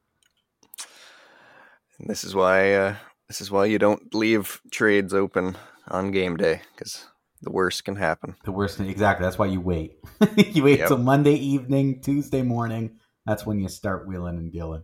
And 1.99 2.11
this 2.11 2.25
is 2.25 2.35
why 2.35 2.75
uh, 2.75 2.97
this 3.29 3.41
is 3.41 3.51
why 3.51 3.67
you 3.67 3.79
don't 3.79 4.13
leave 4.15 4.61
trades 4.73 5.15
open 5.15 5.57
on 5.89 6.11
game 6.11 6.37
day 6.37 6.63
because 6.75 7.07
the 7.43 7.53
worst 7.53 7.85
can 7.85 7.97
happen. 7.97 8.35
The 8.45 8.53
worst 8.53 8.81
exactly. 8.81 9.25
That's 9.25 9.39
why 9.39 9.47
you 9.47 9.61
wait. 9.61 9.99
you 10.37 10.65
wait 10.65 10.81
Yep. 10.81 10.89
till 10.89 10.99
Monday 10.99 11.35
evening, 11.35 12.01
Tuesday 12.01 12.43
morning. 12.43 12.99
That's 13.27 13.47
when 13.47 13.61
you 13.61 13.69
start 13.69 14.09
wheeling 14.09 14.39
and 14.39 14.53
dealing. 14.53 14.83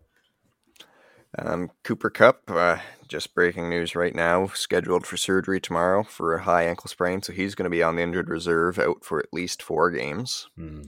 Um, 1.38 1.70
Cooper 1.84 2.10
Kupp, 2.10 2.50
uh, 2.50 2.78
just 3.06 3.34
breaking 3.34 3.70
news 3.70 3.94
right 3.94 4.14
now, 4.14 4.48
scheduled 4.48 5.06
for 5.06 5.16
surgery 5.16 5.60
tomorrow 5.60 6.02
for 6.02 6.34
a 6.34 6.42
high 6.42 6.64
ankle 6.64 6.88
sprain, 6.88 7.22
so 7.22 7.32
he's 7.32 7.54
going 7.54 7.64
to 7.64 7.70
be 7.70 7.82
on 7.82 7.96
the 7.96 8.02
injured 8.02 8.28
reserve, 8.28 8.78
out 8.78 9.04
for 9.04 9.20
at 9.20 9.32
least 9.32 9.62
four 9.62 9.90
games. 9.90 10.48
Hmm. 10.56 10.82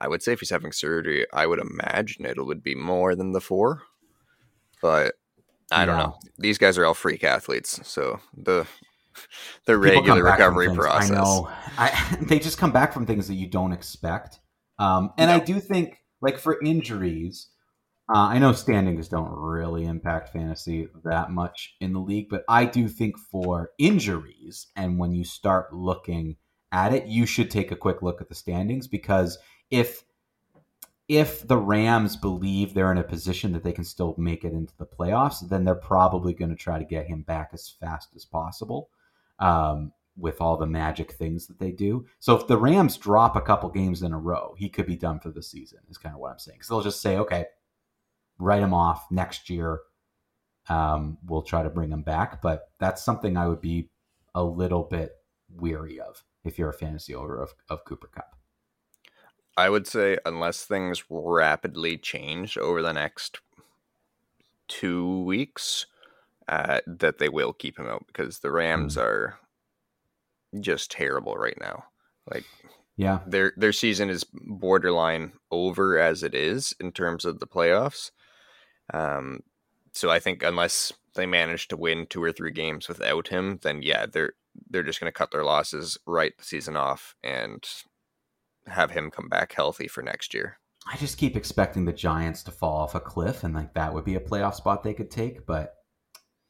I 0.00 0.08
would 0.08 0.22
say 0.22 0.32
if 0.32 0.40
he's 0.40 0.50
having 0.50 0.72
surgery, 0.72 1.26
I 1.32 1.46
would 1.46 1.60
imagine 1.60 2.24
it 2.26 2.44
would 2.44 2.62
be 2.62 2.74
more 2.74 3.14
than 3.14 3.32
the 3.32 3.40
four, 3.40 3.82
but 4.80 5.14
I 5.70 5.84
don't 5.84 5.96
Yeah. 5.96 6.06
know. 6.06 6.18
These 6.38 6.58
guys 6.58 6.76
are 6.78 6.84
all 6.84 6.94
freak 6.94 7.22
athletes, 7.22 7.80
so 7.88 8.20
the 8.36 8.66
the 9.66 9.76
regular 9.76 10.24
recovery 10.24 10.74
process. 10.74 11.10
I 11.10 11.14
know. 11.14 11.50
I, 11.78 12.16
they 12.22 12.38
just 12.38 12.58
come 12.58 12.72
back 12.72 12.92
from 12.92 13.06
things 13.06 13.28
that 13.28 13.34
you 13.34 13.46
don't 13.46 13.72
expect. 13.72 14.40
Um, 14.78 15.12
and 15.18 15.30
I 15.30 15.38
do 15.38 15.60
think, 15.60 15.98
like 16.20 16.38
for 16.38 16.58
injuries, 16.64 17.48
uh, 18.12 18.28
I 18.28 18.38
know 18.38 18.52
standings 18.52 19.08
don't 19.08 19.30
really 19.30 19.86
impact 19.86 20.34
fantasy 20.34 20.86
that 21.02 21.30
much 21.30 21.76
in 21.80 21.94
the 21.94 21.98
league, 21.98 22.28
but 22.28 22.44
I 22.46 22.66
do 22.66 22.86
think 22.86 23.16
for 23.18 23.70
injuries, 23.78 24.66
and 24.76 24.98
when 24.98 25.14
you 25.14 25.24
start 25.24 25.72
looking 25.72 26.36
at 26.72 26.92
it, 26.92 27.06
you 27.06 27.24
should 27.24 27.50
take 27.50 27.72
a 27.72 27.76
quick 27.76 28.02
look 28.02 28.20
at 28.20 28.28
the 28.28 28.34
standings 28.34 28.86
because 28.86 29.38
if 29.70 30.04
if 31.08 31.46
the 31.48 31.56
Rams 31.56 32.16
believe 32.16 32.74
they're 32.74 32.92
in 32.92 32.98
a 32.98 33.02
position 33.02 33.52
that 33.52 33.64
they 33.64 33.72
can 33.72 33.84
still 33.84 34.14
make 34.18 34.44
it 34.44 34.52
into 34.52 34.76
the 34.76 34.86
playoffs, 34.86 35.46
then 35.48 35.64
they're 35.64 35.74
probably 35.74 36.34
going 36.34 36.50
to 36.50 36.56
try 36.56 36.78
to 36.78 36.84
get 36.84 37.06
him 37.06 37.22
back 37.22 37.50
as 37.52 37.74
fast 37.80 38.10
as 38.14 38.24
possible 38.26 38.90
um, 39.38 39.92
with 40.16 40.40
all 40.40 40.56
the 40.56 40.66
magic 40.66 41.12
things 41.12 41.46
that 41.46 41.58
they 41.58 41.72
do. 41.72 42.06
So 42.18 42.36
if 42.36 42.46
the 42.46 42.56
Rams 42.58 42.96
drop 42.98 43.36
a 43.36 43.40
couple 43.40 43.68
games 43.70 44.02
in 44.02 44.12
a 44.12 44.18
row, 44.18 44.54
he 44.56 44.68
could 44.68 44.86
be 44.86 44.96
done 44.96 45.18
for 45.18 45.30
the 45.30 45.42
season, 45.42 45.80
is 45.90 45.98
kind 45.98 46.14
of 46.14 46.20
what 46.20 46.30
I'm 46.30 46.38
saying. 46.38 46.58
Because 46.58 46.68
they'll 46.68 46.82
just 46.82 47.02
say, 47.02 47.16
okay, 47.18 47.46
write 48.42 48.62
him 48.62 48.74
off 48.74 49.06
next 49.10 49.48
year. 49.48 49.80
Um, 50.68 51.18
we'll 51.26 51.42
try 51.42 51.62
to 51.62 51.70
bring 51.70 51.90
him 51.90 52.02
back. 52.02 52.42
But 52.42 52.70
that's 52.78 53.02
something 53.04 53.36
I 53.36 53.46
would 53.48 53.60
be 53.60 53.90
a 54.34 54.42
little 54.42 54.82
bit 54.84 55.12
weary 55.48 56.00
of 56.00 56.24
if 56.44 56.58
you're 56.58 56.70
a 56.70 56.74
fantasy 56.74 57.14
owner 57.14 57.40
of, 57.40 57.54
of 57.68 57.84
Cooper 57.84 58.08
Kupp. 58.08 58.36
I 59.56 59.68
would 59.68 59.86
say 59.86 60.18
unless 60.24 60.64
things 60.64 61.04
rapidly 61.10 61.98
change 61.98 62.56
over 62.56 62.80
the 62.82 62.92
next 62.92 63.40
two 64.68 65.22
weeks, 65.24 65.86
uh, 66.48 66.80
that 66.86 67.18
they 67.18 67.28
will 67.28 67.52
keep 67.52 67.78
him 67.78 67.86
out 67.86 68.06
because 68.06 68.38
the 68.38 68.50
Rams 68.50 68.96
are 68.96 69.38
just 70.60 70.90
terrible 70.90 71.34
right 71.36 71.58
now. 71.60 71.84
Like 72.32 72.44
Yeah. 72.96 73.20
their 73.26 73.52
their 73.56 73.72
season 73.72 74.08
is 74.10 74.24
borderline 74.32 75.32
over 75.50 75.98
as 75.98 76.22
it 76.22 76.34
is 76.34 76.74
in 76.80 76.92
terms 76.92 77.24
of 77.24 77.38
the 77.38 77.46
playoffs. 77.46 78.10
Um, 78.92 79.40
so 79.92 80.10
I 80.10 80.18
think 80.18 80.42
unless 80.42 80.92
they 81.14 81.26
manage 81.26 81.68
to 81.68 81.76
win 81.76 82.06
two 82.06 82.22
or 82.22 82.32
three 82.32 82.50
games 82.50 82.88
without 82.88 83.28
him, 83.28 83.58
then 83.62 83.82
yeah, 83.82 84.06
they're 84.06 84.32
they're 84.70 84.82
just 84.82 85.00
going 85.00 85.08
to 85.08 85.16
cut 85.16 85.30
their 85.30 85.44
losses, 85.44 85.98
write 86.06 86.36
the 86.38 86.44
season 86.44 86.76
off, 86.76 87.14
and 87.22 87.64
have 88.66 88.90
him 88.90 89.10
come 89.10 89.28
back 89.28 89.52
healthy 89.52 89.88
for 89.88 90.02
next 90.02 90.34
year. 90.34 90.58
I 90.90 90.96
just 90.96 91.16
keep 91.16 91.36
expecting 91.36 91.84
the 91.84 91.92
Giants 91.92 92.42
to 92.44 92.50
fall 92.50 92.78
off 92.78 92.94
a 92.94 93.00
cliff, 93.00 93.44
and 93.44 93.54
like 93.54 93.74
that 93.74 93.94
would 93.94 94.04
be 94.04 94.16
a 94.16 94.20
playoff 94.20 94.54
spot 94.54 94.82
they 94.82 94.94
could 94.94 95.10
take, 95.10 95.46
but 95.46 95.74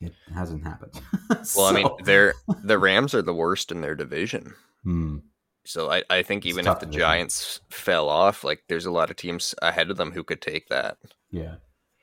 it 0.00 0.14
hasn't 0.34 0.64
happened. 0.64 1.00
well, 1.56 1.66
I 1.66 1.72
mean, 1.72 1.88
they're 2.04 2.34
the 2.62 2.78
Rams 2.78 3.14
are 3.14 3.22
the 3.22 3.34
worst 3.34 3.70
in 3.70 3.80
their 3.80 3.94
division. 3.94 4.54
Hmm. 4.84 5.18
So 5.64 5.92
I, 5.92 6.02
I 6.10 6.22
think 6.22 6.44
even 6.44 6.66
if 6.66 6.80
the 6.80 6.86
division. 6.86 7.00
Giants 7.00 7.60
fell 7.70 8.08
off, 8.08 8.42
like 8.42 8.64
there's 8.68 8.86
a 8.86 8.90
lot 8.90 9.10
of 9.10 9.16
teams 9.16 9.54
ahead 9.62 9.90
of 9.90 9.96
them 9.96 10.10
who 10.10 10.24
could 10.24 10.40
take 10.40 10.68
that. 10.68 10.96
Yeah. 11.30 11.56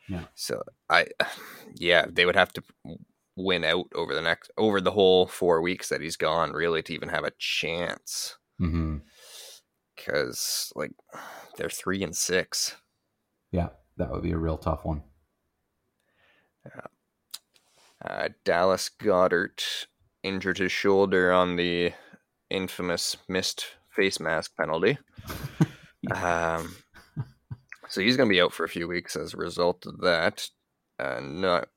Yeah. 0.09 0.23
So 0.35 0.63
I, 0.89 1.07
yeah, 1.75 2.05
they 2.11 2.25
would 2.25 2.35
have 2.35 2.51
to 2.53 2.63
win 3.35 3.63
out 3.63 3.87
over 3.95 4.13
the 4.13 4.21
next 4.21 4.51
over 4.57 4.81
the 4.81 4.91
whole 4.91 5.27
four 5.27 5.61
weeks 5.61 5.89
that 5.89 6.01
he's 6.01 6.17
gone, 6.17 6.51
really, 6.51 6.81
to 6.83 6.93
even 6.93 7.09
have 7.09 7.23
a 7.23 7.31
chance. 7.37 8.37
Because 8.57 8.73
mm-hmm. 10.75 10.79
like 10.79 10.91
they're 11.57 11.69
three 11.69 12.03
and 12.03 12.15
six. 12.15 12.75
Yeah, 13.51 13.69
that 13.97 14.11
would 14.11 14.23
be 14.23 14.31
a 14.31 14.37
real 14.37 14.57
tough 14.57 14.83
one. 14.83 15.03
Yeah. 16.65 16.81
Uh, 18.03 18.29
Dallas 18.45 18.89
Goedert 18.89 19.87
injured 20.23 20.57
his 20.57 20.71
shoulder 20.71 21.31
on 21.31 21.55
the 21.55 21.93
infamous 22.49 23.17
missed 23.27 23.65
face 23.89 24.19
mask 24.19 24.51
penalty. 24.57 24.97
um, 26.11 26.75
so 27.89 28.01
he's 28.01 28.17
going 28.17 28.29
to 28.29 28.33
be 28.33 28.41
out 28.41 28.53
for 28.53 28.63
a 28.63 28.69
few 28.69 28.87
weeks 28.87 29.15
as 29.15 29.33
a 29.33 29.37
result 29.37 29.85
of 29.85 29.99
that. 30.01 30.49
Uh, 30.99 31.19
not 31.21 31.69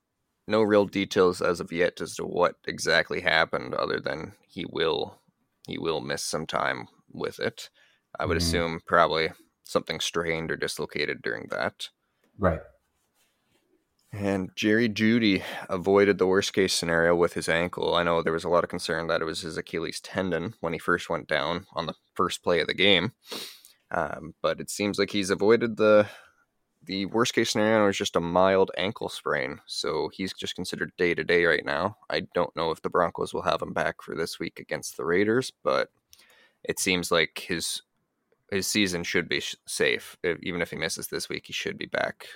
no 0.46 0.62
real 0.62 0.84
details 0.86 1.40
as 1.40 1.60
of 1.60 1.72
yet 1.72 2.00
as 2.00 2.14
to 2.16 2.24
what 2.24 2.56
exactly 2.66 3.20
happened, 3.20 3.74
other 3.74 4.00
than 4.00 4.32
he 4.48 4.64
will 4.68 5.18
he 5.66 5.78
will 5.78 6.00
miss 6.00 6.22
some 6.24 6.46
time 6.46 6.88
with 7.12 7.38
it. 7.38 7.70
I 8.18 8.26
would 8.26 8.36
mm. 8.36 8.40
assume 8.40 8.80
probably 8.86 9.30
something 9.64 10.00
strained 10.00 10.50
or 10.50 10.56
dislocated 10.56 11.22
during 11.22 11.46
that. 11.50 11.88
Right. 12.38 12.60
And 14.12 14.50
Jerry 14.54 14.90
Jeudy 14.90 15.42
avoided 15.70 16.18
the 16.18 16.26
worst 16.26 16.52
case 16.52 16.74
scenario 16.74 17.16
with 17.16 17.32
his 17.32 17.48
ankle. 17.48 17.94
I 17.94 18.02
know 18.02 18.20
there 18.20 18.32
was 18.32 18.44
a 18.44 18.50
lot 18.50 18.62
of 18.62 18.68
concern 18.68 19.06
that 19.06 19.22
it 19.22 19.24
was 19.24 19.40
his 19.40 19.56
Achilles 19.56 20.00
tendon 20.00 20.54
when 20.60 20.74
he 20.74 20.78
first 20.78 21.08
went 21.08 21.28
down 21.28 21.64
on 21.72 21.86
the 21.86 21.94
first 22.14 22.42
play 22.42 22.60
of 22.60 22.66
the 22.66 22.74
game. 22.74 23.12
Um, 23.92 24.34
but 24.40 24.58
it 24.58 24.70
seems 24.70 24.98
like 24.98 25.10
he's 25.10 25.30
avoided 25.30 25.76
the 25.76 26.08
the 26.84 27.06
worst 27.06 27.32
case 27.32 27.50
scenario 27.52 27.86
is 27.88 27.96
just 27.96 28.16
a 28.16 28.20
mild 28.20 28.72
ankle 28.76 29.08
sprain. 29.08 29.60
So 29.66 30.10
he's 30.12 30.32
just 30.32 30.56
considered 30.56 30.90
day 30.96 31.14
to 31.14 31.22
day 31.22 31.44
right 31.44 31.64
now. 31.64 31.96
I 32.10 32.22
don't 32.34 32.54
know 32.56 32.72
if 32.72 32.82
the 32.82 32.90
Broncos 32.90 33.32
will 33.32 33.42
have 33.42 33.62
him 33.62 33.72
back 33.72 34.02
for 34.02 34.16
this 34.16 34.40
week 34.40 34.58
against 34.58 34.96
the 34.96 35.04
Raiders, 35.04 35.52
but 35.62 35.90
it 36.64 36.80
seems 36.80 37.12
like 37.12 37.44
his 37.46 37.82
his 38.50 38.66
season 38.66 39.04
should 39.04 39.28
be 39.28 39.42
safe. 39.66 40.16
Even 40.42 40.60
if 40.60 40.70
he 40.70 40.76
misses 40.76 41.08
this 41.08 41.28
week, 41.28 41.46
he 41.46 41.52
should 41.52 41.78
be 41.78 41.86
back 41.86 42.26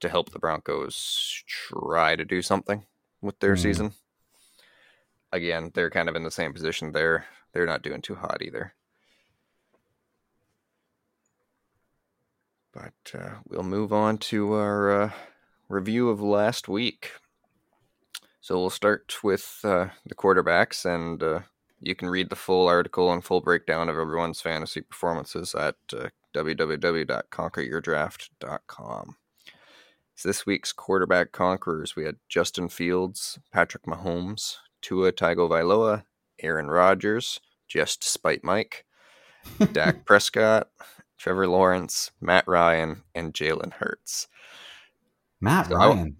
to 0.00 0.08
help 0.08 0.30
the 0.30 0.38
Broncos 0.38 1.44
try 1.46 2.16
to 2.16 2.24
do 2.24 2.42
something 2.42 2.84
with 3.20 3.38
their 3.40 3.54
mm. 3.54 3.58
season. 3.58 3.92
Again, 5.32 5.70
they're 5.74 5.90
kind 5.90 6.08
of 6.08 6.16
in 6.16 6.24
the 6.24 6.30
same 6.30 6.52
position 6.52 6.92
there. 6.92 7.26
They're 7.52 7.66
not 7.66 7.82
doing 7.82 8.02
too 8.02 8.16
hot 8.16 8.42
either. 8.42 8.74
But 12.72 12.94
uh, 13.14 13.36
we'll 13.48 13.62
move 13.62 13.92
on 13.92 14.18
to 14.18 14.52
our 14.52 15.02
uh, 15.02 15.10
review 15.68 16.08
of 16.08 16.20
last 16.20 16.68
week. 16.68 17.12
So 18.40 18.58
we'll 18.58 18.70
start 18.70 19.22
with 19.22 19.60
uh, 19.64 19.88
the 20.06 20.14
quarterbacks, 20.14 20.84
and 20.84 21.22
uh, 21.22 21.40
you 21.80 21.94
can 21.94 22.08
read 22.08 22.30
the 22.30 22.36
full 22.36 22.68
article 22.68 23.12
and 23.12 23.24
full 23.24 23.40
breakdown 23.40 23.88
of 23.88 23.98
everyone's 23.98 24.40
fantasy 24.40 24.80
performances 24.80 25.54
at 25.54 25.76
uh, 25.92 26.08
www.conqueryourdraft.com. 26.34 29.16
So 30.14 30.28
this 30.28 30.44
week's 30.44 30.72
quarterback 30.72 31.32
conquerors, 31.32 31.96
we 31.96 32.04
had 32.04 32.16
Justin 32.28 32.68
Fields, 32.68 33.38
Patrick 33.52 33.84
Mahomes, 33.84 34.56
Tua 34.82 35.12
Tagovailoa, 35.12 36.04
Aaron 36.42 36.68
Rodgers, 36.68 37.40
just 37.66 38.04
spite 38.04 38.44
Mike, 38.44 38.84
Dak 39.72 40.04
Prescott, 40.04 40.68
Trevor 41.20 41.46
Lawrence, 41.46 42.10
Matt 42.18 42.48
Ryan, 42.48 43.02
and 43.14 43.34
Jalen 43.34 43.74
Hurts. 43.74 44.26
Matt 45.38 45.66
so 45.68 45.76
Ryan. 45.76 46.16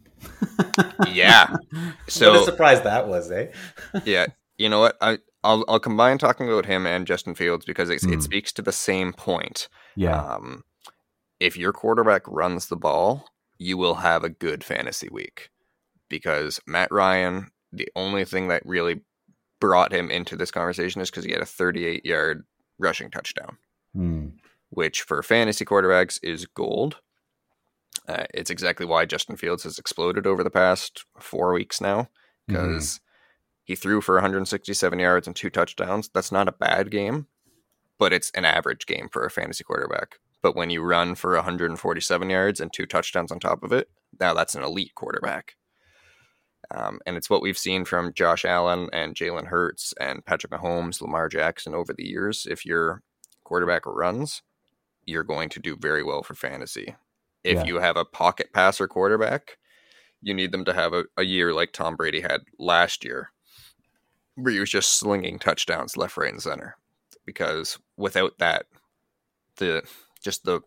yeah. 1.09 1.57
So 2.07 2.33
what 2.33 2.43
a 2.43 2.45
surprise 2.45 2.83
that 2.83 3.09
was, 3.09 3.31
eh? 3.31 3.47
yeah. 4.05 4.27
You 4.59 4.69
know 4.69 4.81
what? 4.81 4.99
I 5.01 5.19
I'll 5.43 5.65
I'll 5.69 5.81
combine 5.81 6.19
talking 6.19 6.49
about 6.49 6.67
him 6.67 6.87
and 6.87 7.07
Justin 7.07 7.35
Fields 7.35 7.65
because 7.65 7.89
it, 7.89 8.03
mm. 8.03 8.13
it 8.13 8.23
speaks 8.23 8.53
to 8.53 8.63
the 8.63 8.73
same 8.73 9.15
point. 9.15 9.69
Yeah. 9.97 10.21
Um, 10.21 10.65
if 11.39 11.57
your 11.57 11.73
quarterback 11.73 12.23
runs 12.27 12.67
the 12.67 12.77
ball, 12.77 13.25
you 13.57 13.79
will 13.79 13.95
have 13.95 14.23
a 14.23 14.29
good 14.29 14.63
fantasy 14.63 15.09
week 15.11 15.49
because 16.11 16.61
Matt 16.67 16.93
Ryan, 16.93 17.51
the 17.73 17.89
only 17.97 18.27
thing 18.27 18.49
that 18.49 18.67
really 18.67 19.01
brought 19.61 19.93
him 19.93 20.11
into 20.11 20.37
this 20.37 20.51
conversation 20.51 21.01
is 21.01 21.11
because 21.11 21.25
he 21.25 21.33
had 21.33 21.41
a 21.41 21.47
38 21.47 22.05
yard 22.05 22.45
rushing 22.79 23.11
touchdown, 23.11 23.57
mm. 23.97 24.33
Which 24.71 25.03
for 25.03 25.23
fantasy 25.23 25.65
quarterbacks 25.65 26.19
is 26.23 26.47
gold. 26.47 26.97
Uh, 28.09 28.25
it's 28.33 28.51
exactly 28.51 28.87
why 28.87 29.05
Justin 29.05 29.37
Fields 29.37 29.65
has 29.65 29.79
exploded 29.79 30.27
over 30.27 30.43
the 30.43 30.51
past 30.51 31.05
four 31.19 31.53
weeks 31.53 31.81
now 31.81 32.09
because 32.47 32.95
mm-hmm. 32.95 33.63
he 33.65 33.77
threw 33.77 34.01
for 34.01 34.15
167 34.17 34.99
yards 34.99 35.27
and 35.27 35.37
two 35.37 35.51
touchdowns. 35.51 36.09
That's 36.13 36.33
not 36.33 36.49
a 36.49 36.53
bad 36.53 36.91
game, 36.91 37.27
but 37.99 38.13
it's 38.13 38.31
an 38.31 38.45
average 38.45 38.87
game 38.87 39.09
for 39.13 39.25
a 39.25 39.31
fantasy 39.31 39.65
quarterback. 39.65 40.19
But 40.43 40.57
when 40.57 40.71
you 40.71 40.83
run 40.83 41.15
for 41.15 41.35
147 41.35 42.31
yards 42.31 42.61
and 42.61 42.73
two 42.73 42.87
touchdowns 42.87 43.31
on 43.31 43.39
top 43.39 43.63
of 43.63 43.73
it, 43.73 43.91
now 44.19 44.35
that's 44.35 44.55
an 44.55 44.63
elite 44.63 44.95
quarterback. 44.95 45.57
Um, 46.73 47.01
and 47.05 47.17
it's 47.17 47.29
what 47.29 47.43
we've 47.43 47.59
seen 47.59 47.85
from 47.85 48.15
Josh 48.15 48.45
Allen 48.45 48.89
and 48.93 49.15
Jalen 49.15 49.47
Hurts 49.47 49.93
and 50.01 50.25
Patrick 50.25 50.53
Mahomes, 50.53 51.01
Lamar 51.01 51.29
Jackson 51.29 51.75
over 51.75 51.93
the 51.93 52.07
years. 52.07 52.47
If 52.49 52.65
your 52.65 53.03
quarterback 53.45 53.83
runs, 53.87 54.43
you're 55.07 55.25
going 55.25 55.49
to 55.51 55.61
do 55.61 55.77
very 55.77 56.03
well 56.03 56.23
for 56.23 56.35
fantasy. 56.35 56.95
If 57.43 57.57
yeah. 57.57 57.65
you 57.65 57.81
have 57.81 57.97
a 57.97 58.05
pocket 58.05 58.53
passer 58.53 58.87
quarterback, 58.87 59.59
you 60.23 60.35
need 60.35 60.53
them 60.53 60.65
to 60.67 60.75
have 60.75 60.93
a, 60.93 61.05
a 61.17 61.25
year 61.25 61.53
like 61.53 61.73
Tom 61.73 61.97
Brady 61.97 62.21
had 62.21 62.41
last 62.59 63.05
year, 63.05 63.33
where 64.35 64.53
he 64.53 64.61
was 64.61 64.71
just 64.71 64.99
slinging 64.99 65.39
touchdowns 65.39 65.97
left, 65.97 66.17
right, 66.17 66.33
and 66.33 66.43
center. 66.43 66.77
Because 67.25 67.79
without 67.97 68.39
that, 68.39 68.67
the 69.57 69.83
just 70.23 70.45
the 70.45 70.61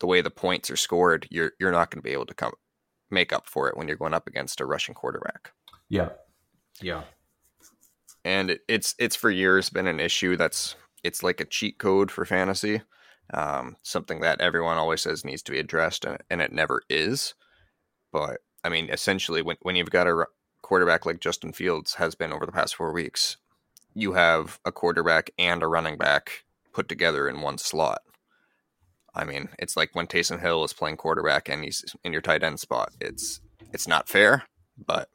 the 0.00 0.06
way 0.06 0.20
the 0.20 0.30
points 0.30 0.70
are 0.70 0.76
scored, 0.76 1.28
you're 1.30 1.52
you're 1.60 1.72
not 1.72 1.90
going 1.90 2.02
to 2.02 2.06
be 2.08 2.12
able 2.12 2.26
to 2.26 2.34
come 2.34 2.52
make 3.10 3.32
up 3.32 3.48
for 3.48 3.68
it 3.68 3.76
when 3.76 3.86
you're 3.86 3.96
going 3.96 4.14
up 4.14 4.26
against 4.26 4.60
a 4.60 4.66
rushing 4.66 4.94
quarterback. 4.94 5.52
Yeah, 5.88 6.10
yeah, 6.80 7.02
and 8.24 8.50
it, 8.50 8.62
it's 8.66 8.94
it's 8.98 9.16
for 9.16 9.30
years 9.30 9.70
been 9.70 9.86
an 9.86 10.00
issue. 10.00 10.36
That's 10.36 10.74
it's 11.04 11.22
like 11.22 11.40
a 11.40 11.44
cheat 11.44 11.78
code 11.78 12.10
for 12.10 12.24
fantasy, 12.24 12.82
um, 13.32 13.76
something 13.82 14.20
that 14.20 14.40
everyone 14.40 14.78
always 14.78 15.02
says 15.02 15.24
needs 15.24 15.42
to 15.42 15.52
be 15.52 15.58
addressed, 15.58 16.04
and, 16.04 16.18
and 16.30 16.40
it 16.40 16.52
never 16.52 16.82
is. 16.88 17.34
But 18.12 18.38
I 18.64 18.68
mean, 18.68 18.88
essentially, 18.90 19.42
when 19.42 19.56
when 19.62 19.76
you've 19.76 19.90
got 19.90 20.06
a 20.06 20.26
quarterback 20.62 21.06
like 21.06 21.20
Justin 21.20 21.52
Fields 21.52 21.94
has 21.94 22.14
been 22.14 22.32
over 22.32 22.46
the 22.46 22.52
past 22.52 22.74
four 22.74 22.92
weeks, 22.92 23.36
you 23.94 24.12
have 24.12 24.58
a 24.64 24.72
quarterback 24.72 25.30
and 25.38 25.62
a 25.62 25.66
running 25.66 25.96
back 25.96 26.44
put 26.72 26.88
together 26.88 27.28
in 27.28 27.40
one 27.40 27.58
slot. 27.58 28.02
I 29.14 29.24
mean, 29.24 29.48
it's 29.58 29.76
like 29.76 29.94
when 29.94 30.06
Taysom 30.06 30.40
Hill 30.40 30.62
is 30.64 30.72
playing 30.72 30.96
quarterback 30.96 31.48
and 31.48 31.64
he's 31.64 31.96
in 32.04 32.12
your 32.12 32.22
tight 32.22 32.42
end 32.42 32.60
spot. 32.60 32.92
It's 33.00 33.40
it's 33.72 33.88
not 33.88 34.08
fair, 34.08 34.44
but 34.86 35.08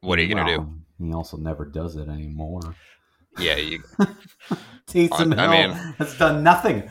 what 0.00 0.18
are 0.18 0.22
you 0.22 0.34
gonna 0.34 0.56
do? 0.56 0.74
He 0.98 1.12
also 1.12 1.36
never 1.36 1.64
does 1.64 1.96
it 1.96 2.08
anymore. 2.08 2.60
Yeah, 3.38 3.56
you. 3.56 3.82
Taysom 4.86 5.34
Hill 5.34 5.40
I 5.40 5.66
mean, 5.66 5.70
has 5.98 6.18
done 6.18 6.42
nothing. 6.42 6.90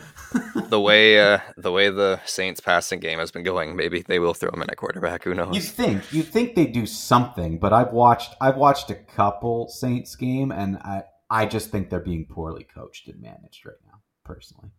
the 0.70 0.80
way 0.80 1.20
uh, 1.20 1.40
the 1.58 1.72
way 1.72 1.90
the 1.90 2.22
Saints 2.26 2.60
passing 2.60 3.00
game 3.00 3.20
has 3.20 3.32
been 3.32 3.44
going, 3.44 3.76
maybe 3.76 4.04
they 4.04 4.20
will 4.20 4.34
throw 4.34 4.52
him 4.52 4.62
in 4.62 4.70
a 4.70 4.76
quarterback. 4.76 5.24
Who 5.24 5.34
knows? 5.34 5.56
You 5.56 5.62
think 5.62 6.14
you 6.14 6.24
think 6.24 6.56
they 6.56 6.68
do 6.68 6.86
something, 6.86 7.60
but 7.60 7.74
I've 7.74 7.92
watched 7.92 8.36
I've 8.40 8.58
watched 8.58 8.90
a 8.92 8.96
couple 8.96 9.68
Saints 9.68 10.16
game, 10.16 10.52
and 10.52 10.78
I 10.78 11.04
I 11.30 11.46
just 11.46 11.72
think 11.72 11.90
they're 11.90 12.00
being 12.00 12.26
poorly 12.26 12.64
coached 12.64 13.08
and 13.08 13.22
managed 13.22 13.66
right 13.66 13.76
now, 13.86 14.02
personally. 14.24 14.70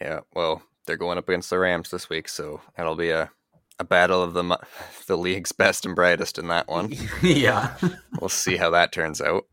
Yeah, 0.00 0.20
well, 0.34 0.62
they're 0.86 0.96
going 0.96 1.18
up 1.18 1.28
against 1.28 1.50
the 1.50 1.58
Rams 1.58 1.90
this 1.90 2.08
week, 2.08 2.28
so 2.28 2.60
it'll 2.78 2.96
be 2.96 3.10
a 3.10 3.30
a 3.78 3.84
battle 3.84 4.22
of 4.22 4.34
the 4.34 4.58
the 5.06 5.16
league's 5.16 5.52
best 5.52 5.86
and 5.86 5.94
brightest 5.94 6.38
in 6.38 6.48
that 6.48 6.68
one. 6.68 6.92
yeah, 7.22 7.76
we'll 8.20 8.28
see 8.28 8.56
how 8.56 8.70
that 8.70 8.92
turns 8.92 9.20
out. 9.20 9.44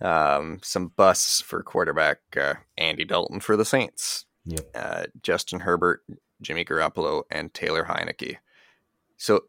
Um, 0.00 0.60
some 0.62 0.88
busts 0.88 1.40
for 1.40 1.62
quarterback 1.62 2.18
uh, 2.36 2.54
Andy 2.78 3.04
Dalton 3.04 3.40
for 3.40 3.56
the 3.56 3.64
Saints. 3.64 4.24
Yep. 4.46 4.70
Uh, 4.74 5.04
Justin 5.22 5.60
Herbert, 5.60 6.02
Jimmy 6.40 6.64
Garoppolo, 6.64 7.24
and 7.30 7.52
Taylor 7.52 7.84
Heinicke. 7.84 8.38
So 9.16 9.42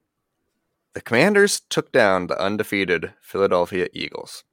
the 0.93 1.01
Commanders 1.01 1.61
took 1.69 1.91
down 1.91 2.27
the 2.27 2.39
undefeated 2.39 3.13
Philadelphia 3.21 3.87
Eagles, 3.93 4.43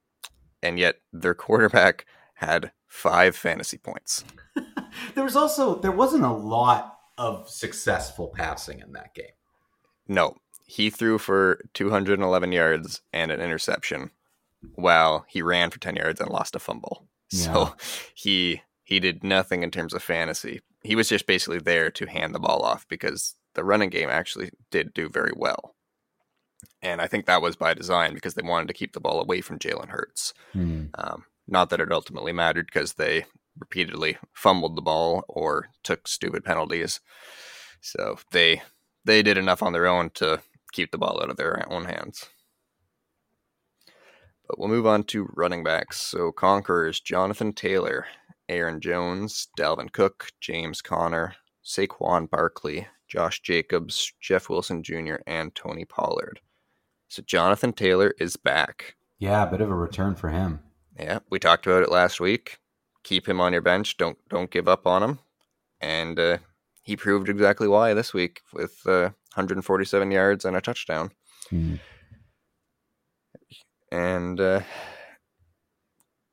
and 0.63 0.79
yet 0.79 0.95
their 1.11 1.33
quarterback 1.33 2.05
had 2.35 2.71
five 2.87 3.35
fantasy 3.35 3.77
points. 3.77 4.23
there 5.15 5.23
was 5.23 5.35
also 5.35 5.75
there 5.79 5.91
wasn't 5.91 6.23
a 6.23 6.31
lot 6.31 6.97
of 7.17 7.49
successful 7.49 8.31
passing 8.33 8.79
in 8.79 8.93
that 8.93 9.13
game. 9.13 9.25
No, 10.07 10.37
he 10.65 10.89
threw 10.89 11.17
for 11.17 11.61
211 11.73 12.51
yards 12.51 13.01
and 13.11 13.31
an 13.31 13.41
interception, 13.41 14.11
while 14.75 15.25
he 15.27 15.41
ran 15.41 15.69
for 15.69 15.79
10 15.79 15.95
yards 15.95 16.19
and 16.19 16.29
lost 16.29 16.55
a 16.55 16.59
fumble. 16.59 17.07
Yeah. 17.31 17.43
So 17.43 17.75
he 18.13 18.61
he 18.83 18.99
did 18.99 19.23
nothing 19.23 19.61
in 19.61 19.69
terms 19.69 19.93
of 19.93 20.01
fantasy. 20.01 20.61
He 20.83 20.95
was 20.95 21.09
just 21.09 21.27
basically 21.27 21.59
there 21.59 21.91
to 21.91 22.07
hand 22.07 22.33
the 22.33 22.39
ball 22.39 22.63
off 22.63 22.87
because 22.87 23.35
the 23.53 23.63
running 23.63 23.89
game 23.89 24.09
actually 24.09 24.49
did 24.71 24.93
do 24.93 25.09
very 25.09 25.31
well. 25.35 25.75
And 26.81 27.01
I 27.01 27.07
think 27.07 27.25
that 27.25 27.41
was 27.41 27.55
by 27.55 27.73
design 27.73 28.13
because 28.13 28.33
they 28.33 28.41
wanted 28.41 28.67
to 28.69 28.73
keep 28.73 28.93
the 28.93 28.99
ball 28.99 29.21
away 29.21 29.41
from 29.41 29.59
Jalen 29.59 29.89
Hurts. 29.89 30.33
Hmm. 30.53 30.85
Um, 30.95 31.25
not 31.47 31.69
that 31.69 31.79
it 31.79 31.91
ultimately 31.91 32.31
mattered 32.31 32.65
because 32.65 32.93
they 32.93 33.25
repeatedly 33.59 34.17
fumbled 34.33 34.75
the 34.75 34.81
ball 34.81 35.23
or 35.27 35.69
took 35.83 36.07
stupid 36.07 36.43
penalties. 36.43 36.99
So 37.81 38.17
they 38.31 38.61
they 39.05 39.21
did 39.21 39.37
enough 39.37 39.63
on 39.63 39.73
their 39.73 39.87
own 39.87 40.09
to 40.15 40.41
keep 40.71 40.91
the 40.91 40.97
ball 40.97 41.19
out 41.21 41.29
of 41.29 41.37
their 41.37 41.65
own 41.71 41.85
hands. 41.85 42.25
But 44.49 44.57
we'll 44.57 44.67
move 44.67 44.87
on 44.87 45.03
to 45.03 45.29
running 45.35 45.63
backs. 45.63 46.01
So 46.01 46.31
Conquerors, 46.31 46.99
Jonathan 46.99 47.53
Taylor, 47.53 48.07
Aaron 48.49 48.81
Jones, 48.81 49.47
Dalvin 49.57 49.91
Cook, 49.91 50.31
James 50.41 50.81
Conner, 50.81 51.35
Saquon 51.63 52.27
Barkley, 52.27 52.87
Josh 53.07 53.41
Jacobs, 53.41 54.11
Jeff 54.19 54.49
Wilson 54.49 54.81
Jr., 54.81 55.17
and 55.27 55.53
Tony 55.53 55.85
Pollard. 55.85 56.39
So 57.09 57.21
Jonathan 57.21 57.73
Taylor 57.73 58.15
is 58.19 58.37
back. 58.37 58.95
Yeah, 59.19 59.43
a 59.43 59.51
bit 59.51 59.61
of 59.61 59.69
a 59.69 59.75
return 59.75 60.15
for 60.15 60.29
him. 60.29 60.59
Yeah, 60.97 61.19
we 61.29 61.37
talked 61.37 61.67
about 61.67 61.83
it 61.83 61.91
last 61.91 62.19
week. 62.19 62.57
Keep 63.03 63.29
him 63.29 63.39
on 63.39 63.53
your 63.53 63.61
bench. 63.61 63.97
Don't 63.97 64.17
don't 64.29 64.51
give 64.51 64.67
up 64.67 64.87
on 64.87 65.03
him. 65.03 65.19
And 65.79 66.19
uh, 66.19 66.37
he 66.81 66.97
proved 66.97 67.29
exactly 67.29 67.67
why 67.67 67.93
this 67.93 68.13
week 68.13 68.41
with 68.51 68.81
uh, 68.85 69.11
147 69.35 70.11
yards 70.11 70.43
and 70.43 70.55
a 70.55 70.61
touchdown. 70.61 71.11
Hmm. 71.49 71.75
And 73.91 74.39
uh, 74.39 74.61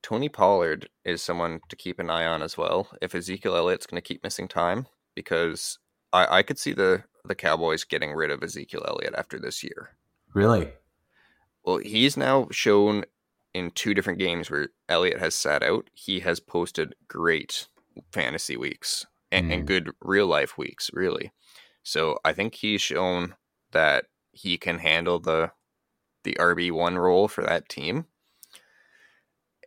Tony 0.02 0.28
Pollard 0.28 0.88
is 1.04 1.22
someone 1.22 1.60
to 1.68 1.76
keep 1.76 1.98
an 1.98 2.10
eye 2.10 2.26
on 2.26 2.42
as 2.42 2.56
well. 2.56 2.88
If 3.00 3.14
Ezekiel 3.14 3.56
Elliott's 3.56 3.86
going 3.86 4.00
to 4.00 4.06
keep 4.06 4.22
missing 4.22 4.48
time, 4.48 4.86
because 5.14 5.78
I, 6.12 6.38
I 6.38 6.42
could 6.42 6.58
see 6.58 6.72
the 6.72 7.04
the 7.24 7.34
Cowboys 7.34 7.82
getting 7.82 8.12
rid 8.12 8.30
of 8.30 8.42
Ezekiel 8.42 8.84
Elliott 8.86 9.14
after 9.16 9.38
this 9.38 9.64
year. 9.64 9.90
Really? 10.32 10.68
Well, 11.64 11.78
he's 11.78 12.16
now 12.16 12.46
shown 12.52 13.04
in 13.52 13.72
two 13.72 13.94
different 13.94 14.20
games 14.20 14.50
where 14.50 14.68
Elliott 14.88 15.18
has 15.18 15.34
sat 15.34 15.62
out. 15.62 15.90
He 15.92 16.20
has 16.20 16.38
posted 16.38 16.94
great 17.08 17.66
fantasy 18.12 18.56
weeks 18.56 19.06
and, 19.32 19.50
mm. 19.50 19.54
and 19.54 19.66
good 19.66 19.90
real 20.00 20.26
life 20.26 20.56
weeks, 20.56 20.90
really. 20.92 21.32
So 21.82 22.18
I 22.24 22.32
think 22.32 22.54
he's 22.54 22.80
shown 22.80 23.34
that 23.72 24.04
he 24.30 24.58
can 24.58 24.78
handle 24.78 25.18
the 25.18 25.50
the 26.26 26.36
RB 26.38 26.72
one 26.72 26.98
role 26.98 27.28
for 27.28 27.42
that 27.42 27.68
team. 27.70 28.04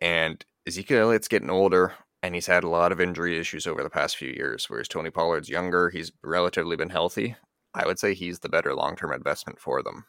And 0.00 0.44
Ezekiel 0.66 1.00
Elliott's 1.00 1.26
getting 1.26 1.50
older, 1.50 1.94
and 2.22 2.34
he's 2.34 2.46
had 2.46 2.62
a 2.62 2.68
lot 2.68 2.92
of 2.92 3.00
injury 3.00 3.38
issues 3.38 3.66
over 3.66 3.82
the 3.82 3.90
past 3.90 4.16
few 4.16 4.28
years. 4.28 4.66
Whereas 4.68 4.86
Tony 4.86 5.10
Pollard's 5.10 5.48
younger, 5.48 5.90
he's 5.90 6.12
relatively 6.22 6.76
been 6.76 6.90
healthy. 6.90 7.34
I 7.74 7.86
would 7.86 7.98
say 7.98 8.14
he's 8.14 8.38
the 8.38 8.48
better 8.48 8.74
long 8.74 8.94
term 8.94 9.12
investment 9.12 9.58
for 9.58 9.82
them. 9.82 10.04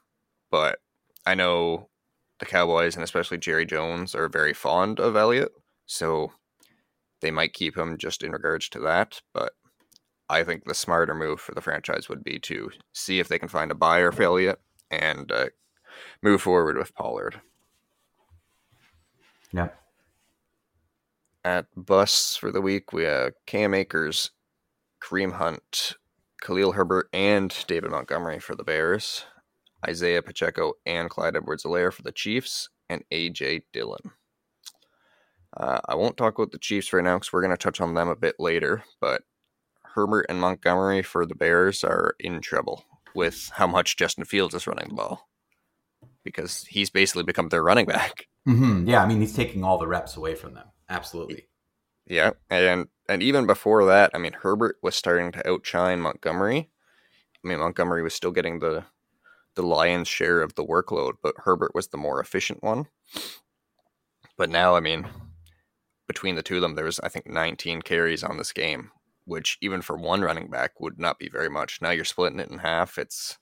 But 0.51 0.79
I 1.25 1.35
know 1.35 1.89
the 2.39 2.45
Cowboys 2.45 2.95
and 2.95 3.03
especially 3.03 3.37
Jerry 3.37 3.65
Jones 3.65 4.13
are 4.13 4.27
very 4.27 4.53
fond 4.53 4.99
of 4.99 5.15
Elliott, 5.15 5.51
so 5.85 6.31
they 7.21 7.31
might 7.31 7.53
keep 7.53 7.77
him 7.77 7.97
just 7.97 8.23
in 8.23 8.31
regards 8.31 8.67
to 8.69 8.79
that. 8.79 9.21
But 9.33 9.53
I 10.29 10.43
think 10.43 10.65
the 10.65 10.73
smarter 10.73 11.13
move 11.15 11.39
for 11.39 11.53
the 11.53 11.61
franchise 11.61 12.09
would 12.09 12.23
be 12.23 12.39
to 12.39 12.71
see 12.93 13.19
if 13.19 13.27
they 13.27 13.39
can 13.39 13.47
find 13.47 13.71
a 13.71 13.75
buyer 13.75 14.11
for 14.11 14.23
Elliott 14.23 14.59
and 14.89 15.31
uh, 15.31 15.47
move 16.21 16.41
forward 16.41 16.77
with 16.77 16.95
Pollard. 16.95 17.41
Yeah. 19.53 19.69
At 21.43 21.65
busts 21.75 22.35
for 22.35 22.51
the 22.51 22.61
week, 22.61 22.93
we 22.93 23.03
have 23.03 23.33
Cam 23.45 23.73
Akers, 23.73 24.31
Kareem 25.01 25.33
Hunt, 25.33 25.93
Khalil 26.41 26.73
Herbert, 26.73 27.09
and 27.11 27.53
David 27.67 27.91
Montgomery 27.91 28.39
for 28.39 28.55
the 28.55 28.63
Bears, 28.63 29.25
Isaiah 29.87 30.21
Pacheco 30.21 30.73
and 30.85 31.09
Clyde 31.09 31.35
Edwards-Helaire 31.35 31.91
for 31.91 32.03
the 32.03 32.11
Chiefs, 32.11 32.69
and 32.89 33.03
AJ 33.11 33.63
Dillon. 33.73 34.11
Uh, 35.57 35.79
I 35.85 35.95
won't 35.95 36.17
talk 36.17 36.37
about 36.37 36.51
the 36.51 36.59
Chiefs 36.59 36.93
right 36.93 37.03
now 37.03 37.17
because 37.17 37.33
we're 37.33 37.41
going 37.41 37.55
to 37.55 37.57
touch 37.57 37.81
on 37.81 37.93
them 37.93 38.07
a 38.07 38.15
bit 38.15 38.35
later, 38.39 38.83
but 38.99 39.23
Herbert 39.95 40.27
and 40.29 40.39
Montgomery 40.39 41.01
for 41.01 41.25
the 41.25 41.35
Bears 41.35 41.83
are 41.83 42.15
in 42.19 42.39
trouble 42.39 42.85
with 43.15 43.51
how 43.55 43.67
much 43.67 43.97
Justin 43.97 44.23
Fields 44.23 44.53
is 44.53 44.67
running 44.67 44.89
the 44.89 44.95
ball 44.95 45.27
because 46.23 46.65
he's 46.65 46.89
basically 46.89 47.23
become 47.23 47.49
their 47.49 47.63
running 47.63 47.85
back. 47.85 48.27
Mm-hmm. 48.47 48.87
Yeah, 48.87 49.03
I 49.03 49.07
mean 49.07 49.21
he's 49.21 49.35
taking 49.35 49.63
all 49.63 49.77
the 49.77 49.87
reps 49.87 50.17
away 50.17 50.35
from 50.35 50.53
them. 50.53 50.67
Absolutely. 50.89 51.47
Yeah, 52.07 52.31
and 52.49 52.87
and 53.07 53.21
even 53.21 53.45
before 53.45 53.85
that, 53.85 54.11
I 54.13 54.17
mean 54.17 54.33
Herbert 54.33 54.77
was 54.81 54.95
starting 54.95 55.31
to 55.33 55.49
outshine 55.49 56.01
Montgomery. 56.01 56.69
I 57.43 57.47
mean 57.47 57.59
Montgomery 57.59 58.03
was 58.03 58.13
still 58.13 58.31
getting 58.31 58.59
the 58.59 58.85
the 59.55 59.63
lion's 59.63 60.07
share 60.07 60.41
of 60.41 60.55
the 60.55 60.65
workload, 60.65 61.13
but 61.21 61.35
Herbert 61.37 61.75
was 61.75 61.89
the 61.89 61.97
more 61.97 62.19
efficient 62.19 62.63
one. 62.63 62.87
But 64.37 64.49
now, 64.49 64.75
I 64.75 64.79
mean, 64.79 65.07
between 66.07 66.35
the 66.35 66.43
two 66.43 66.55
of 66.55 66.61
them, 66.61 66.75
there 66.75 66.85
was 66.85 66.99
I 67.01 67.09
think 67.09 67.27
19 67.27 67.81
carries 67.81 68.23
on 68.23 68.37
this 68.37 68.51
game, 68.51 68.91
which 69.25 69.57
even 69.61 69.81
for 69.81 69.97
one 69.97 70.21
running 70.21 70.49
back 70.49 70.79
would 70.79 70.99
not 70.99 71.19
be 71.19 71.29
very 71.29 71.49
much. 71.49 71.81
Now 71.81 71.91
you're 71.91 72.05
splitting 72.05 72.39
it 72.39 72.49
in 72.49 72.59
half. 72.59 72.97
It's 72.97 73.37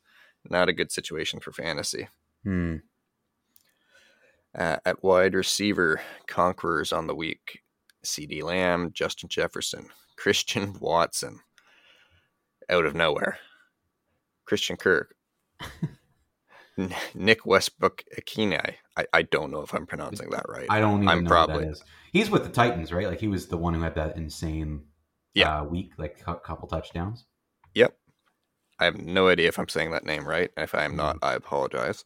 not 0.50 0.70
a 0.70 0.74
good 0.74 0.92
situation 0.92 1.40
for 1.40 1.52
fantasy. 1.52 2.08
Hmm. 2.44 2.76
Uh, 4.58 4.78
at 4.86 5.04
wide 5.04 5.36
receiver, 5.36 6.02
conquerors 6.28 6.92
on 6.92 7.08
the 7.08 7.16
week: 7.16 7.62
CeeDee 8.06 8.44
Lamb, 8.44 8.92
Justin 8.94 9.30
Jefferson, 9.30 9.88
Christian 10.18 10.76
Watson. 10.80 11.40
Out 12.70 12.86
of 12.86 12.94
nowhere, 12.94 13.40
Christian 14.46 14.78
Kirk, 14.78 15.16
Nick 17.16 17.46
Westbrook 17.46 18.04
Ikhine. 18.20 18.76
I, 18.96 19.06
I 19.12 19.22
don't 19.24 19.50
know 19.50 19.62
if 19.62 19.74
I'm 19.74 19.88
pronouncing 19.88 20.30
that 20.30 20.46
right. 20.48 20.68
I 20.70 20.80
don't 20.80 21.04
even 21.04 21.10
I'm 21.10 21.26
probably. 21.26 21.74
He's 22.12 22.30
with 22.30 22.44
the 22.44 22.50
Titans, 22.50 22.94
right? 22.94 23.08
Like 23.08 23.20
he 23.20 23.28
was 23.28 23.48
the 23.48 23.58
one 23.58 23.74
who 23.74 23.82
had 23.82 23.96
that 23.96 24.18
insane 24.18 24.84
yeah. 25.34 25.60
Uh, 25.60 25.64
week, 25.64 25.94
like 25.98 26.22
a 26.28 26.36
couple 26.36 26.68
touchdowns. 26.68 27.26
Yep. 27.76 27.96
I 28.80 28.86
have 28.86 28.98
no 28.98 29.28
idea 29.28 29.48
if 29.48 29.60
I'm 29.60 29.68
saying 29.68 29.92
that 29.92 30.06
name 30.06 30.28
right. 30.28 30.52
If 30.58 30.74
I 30.74 30.86
am 30.86 30.96
not, 30.96 31.18
mm-hmm. 31.18 31.26
I 31.26 31.34
apologize. 31.34 32.04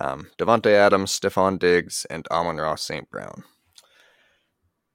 Um, 0.00 0.28
Davante 0.38 0.72
Adams, 0.72 1.18
Stefon 1.18 1.58
Diggs, 1.58 2.06
and 2.10 2.26
Amon-Ra 2.30 2.74
St. 2.74 3.08
Brown. 3.10 3.44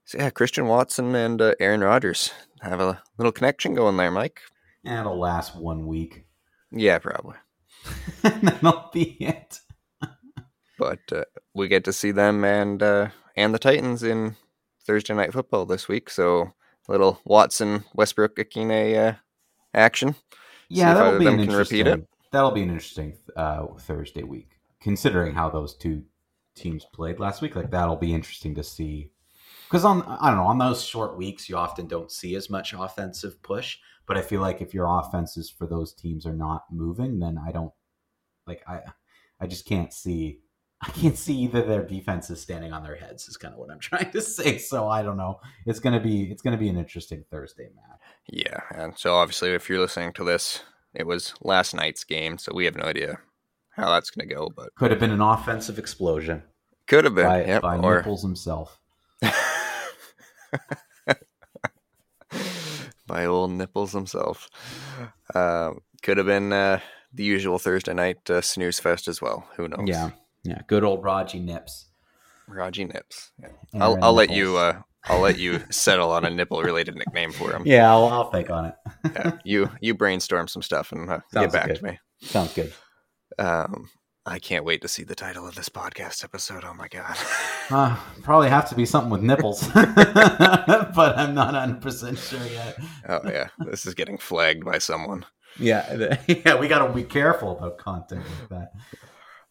So 0.06 0.18
yeah, 0.18 0.30
Christian 0.30 0.68
Watson 0.68 1.16
and 1.16 1.42
uh, 1.42 1.54
Aaron 1.60 1.82
Rodgers 1.82 2.32
have 2.62 2.80
a 2.80 3.02
little 3.18 3.32
connection 3.32 3.76
going 3.76 3.98
there, 3.98 4.12
Mike. 4.12 4.42
And 4.84 5.00
it'll 5.00 5.20
last 5.20 5.56
one 5.56 5.86
week. 5.86 6.26
Yeah, 6.72 7.00
probably. 7.00 7.38
that'll 8.24 8.90
be 8.94 9.18
it. 9.20 9.60
but 10.78 11.00
uh, 11.12 11.26
we 11.54 11.68
get 11.68 11.84
to 11.86 11.94
see 11.94 12.12
them 12.12 12.44
and 12.44 12.82
uh, 12.82 13.10
and 13.36 13.54
the 13.54 13.60
Titans 13.60 14.04
in 14.04 14.36
Thursday 14.86 15.14
night 15.14 15.34
football 15.34 15.66
this 15.66 15.88
week. 15.88 16.10
So 16.10 16.54
little 16.88 17.22
Watson 17.24 17.84
Westbrook 17.94 18.36
Ikhine 18.36 19.10
uh, 19.10 19.14
action. 19.74 20.16
Yeah, 20.70 20.94
that'll 20.94 21.20
be 21.20 21.28
an 21.28 21.40
interesting. 21.40 22.08
That'll 22.32 22.52
be 22.52 22.64
an 22.64 22.70
interesting 22.70 23.18
uh, 23.36 23.68
Thursday 23.80 24.24
week, 24.24 24.59
considering 24.82 25.34
how 25.34 25.50
those 25.50 25.76
two 25.76 26.04
teams 26.56 26.86
played 26.94 27.20
last 27.20 27.42
week. 27.42 27.56
Like 27.56 27.72
that'll 27.72 27.96
be 27.96 28.14
interesting 28.14 28.56
to 28.56 28.64
see. 28.64 29.12
Because 29.68 29.86
on 29.86 30.04
I 30.04 30.30
don't 30.30 30.38
know 30.38 30.48
on 30.48 30.58
those 30.58 30.84
short 30.84 31.18
weeks, 31.18 31.50
you 31.50 31.58
often 31.58 31.88
don't 31.88 32.12
see 32.12 32.36
as 32.36 32.50
much 32.50 32.74
offensive 32.74 33.42
push. 33.42 33.78
But 34.06 34.18
I 34.18 34.22
feel 34.22 34.42
like 34.42 34.62
if 34.62 34.74
your 34.74 34.88
offenses 34.88 35.50
for 35.50 35.68
those 35.68 35.94
teams 35.94 36.26
are 36.26 36.34
not 36.34 36.64
moving, 36.72 37.20
then 37.20 37.38
I 37.38 37.52
don't 37.52 37.72
like 38.48 38.64
I 38.68 38.82
I 39.40 39.48
just 39.48 39.66
can't 39.66 39.94
see 39.94 40.40
I 40.82 40.92
can't 40.92 41.18
see 41.18 41.36
either 41.40 41.62
their 41.62 41.86
defenses 41.86 42.42
standing 42.42 42.72
on 42.72 42.84
their 42.84 42.96
heads 42.96 43.28
is 43.28 43.36
kind 43.38 43.54
of 43.54 43.60
what 43.60 43.70
I'm 43.70 43.80
trying 43.80 44.12
to 44.12 44.22
say. 44.22 44.58
So 44.58 44.88
I 44.88 45.04
don't 45.04 45.18
know. 45.18 45.40
It's 45.66 45.80
gonna 45.80 46.00
be 46.00 46.32
it's 46.32 46.42
gonna 46.42 46.58
be 46.58 46.70
an 46.70 46.78
interesting 46.78 47.24
Thursday 47.30 47.70
match. 47.76 48.00
Yeah, 48.28 48.62
and 48.72 48.98
so 48.98 49.16
obviously 49.16 49.52
if 49.52 49.70
you're 49.70 49.80
listening 49.80 50.14
to 50.14 50.24
this, 50.24 50.62
it 50.94 51.06
was 51.06 51.34
last 51.42 51.76
night's 51.76 52.04
game, 52.04 52.38
so 52.38 52.52
we 52.54 52.66
have 52.66 52.76
no 52.76 52.86
idea 52.86 53.20
how 53.80 53.90
that's 53.90 54.10
gonna 54.10 54.28
go. 54.28 54.52
But 54.56 54.76
could 54.76 54.92
have 54.92 55.00
been 55.00 55.12
an 55.12 55.22
offensive 55.22 55.80
explosion. 55.80 56.44
Could 56.88 57.06
have 57.06 57.16
been 57.16 57.26
by, 57.26 57.46
yep, 57.46 57.62
by 57.62 57.78
or... 57.78 57.98
Nipples 57.98 58.22
himself. 58.24 58.80
by 63.06 63.26
old 63.26 63.52
Nipples 63.52 63.92
himself. 63.94 64.50
Uh, 65.34 65.74
could 66.02 66.18
have 66.18 66.26
been 66.26 66.52
uh, 66.52 66.80
the 67.14 67.24
usual 67.24 67.60
Thursday 67.60 67.94
night 67.94 68.30
uh, 68.30 68.42
snooze 68.42 68.80
fest 68.80 69.08
as 69.08 69.22
well. 69.22 69.48
Who 69.58 69.68
knows? 69.68 69.88
Yeah, 69.88 70.12
yeah. 70.44 70.62
Good 70.68 70.84
old 70.84 71.04
Raji 71.04 71.40
Nips. 71.40 71.86
Raji 72.48 72.86
Nips. 72.86 73.32
Yeah. 73.40 73.50
I'll, 73.80 74.04
I'll 74.04 74.14
let 74.14 74.32
you. 74.32 74.58
Uh, 74.58 74.82
I'll 75.06 75.22
let 75.22 75.38
you 75.38 75.62
settle 75.70 76.12
on 76.12 76.26
a 76.26 76.30
nipple 76.30 76.62
related 76.62 76.96
nickname 76.96 77.32
for 77.32 77.52
him. 77.52 77.64
Yeah, 77.66 77.90
I'll, 77.92 78.08
I'll 78.08 78.32
think 78.32 78.50
on 78.50 78.66
it. 78.66 78.76
yeah, 79.14 79.38
you 79.44 79.70
you 79.80 79.94
brainstorm 79.94 80.48
some 80.48 80.62
stuff 80.62 80.92
and 80.92 81.10
uh, 81.10 81.20
get 81.34 81.52
back 81.52 81.68
good. 81.68 81.78
to 81.78 81.84
me. 81.84 82.00
Sounds 82.22 82.54
good. 82.54 82.74
Um, 83.38 83.90
I 84.26 84.38
can't 84.38 84.66
wait 84.66 84.82
to 84.82 84.88
see 84.88 85.04
the 85.04 85.16
title 85.16 85.48
of 85.48 85.56
this 85.56 85.70
podcast 85.70 86.24
episode. 86.24 86.64
Oh 86.64 86.74
my 86.74 86.88
god! 86.88 87.18
Uh, 87.72 87.96
probably 88.24 88.50
have 88.50 88.68
to 88.68 88.74
be 88.74 88.84
something 88.84 89.12
with 89.12 89.22
nipples, 89.22 89.68
but 89.76 91.14
I'm 91.16 91.36
not 91.36 91.54
100 91.54 91.80
percent 91.84 92.18
sure 92.18 92.44
yet. 92.48 92.80
Oh 93.08 93.20
yeah, 93.26 93.50
this 93.60 93.86
is 93.86 93.94
getting 93.94 94.18
flagged 94.18 94.66
by 94.66 94.80
someone. 94.80 95.24
Yeah, 95.60 96.18
yeah, 96.28 96.60
we 96.60 96.68
got 96.68 96.88
to 96.88 96.92
be 96.92 97.04
careful 97.04 97.56
about 97.56 97.78
content 97.78 98.24
like 98.26 98.50
that. 98.50 98.72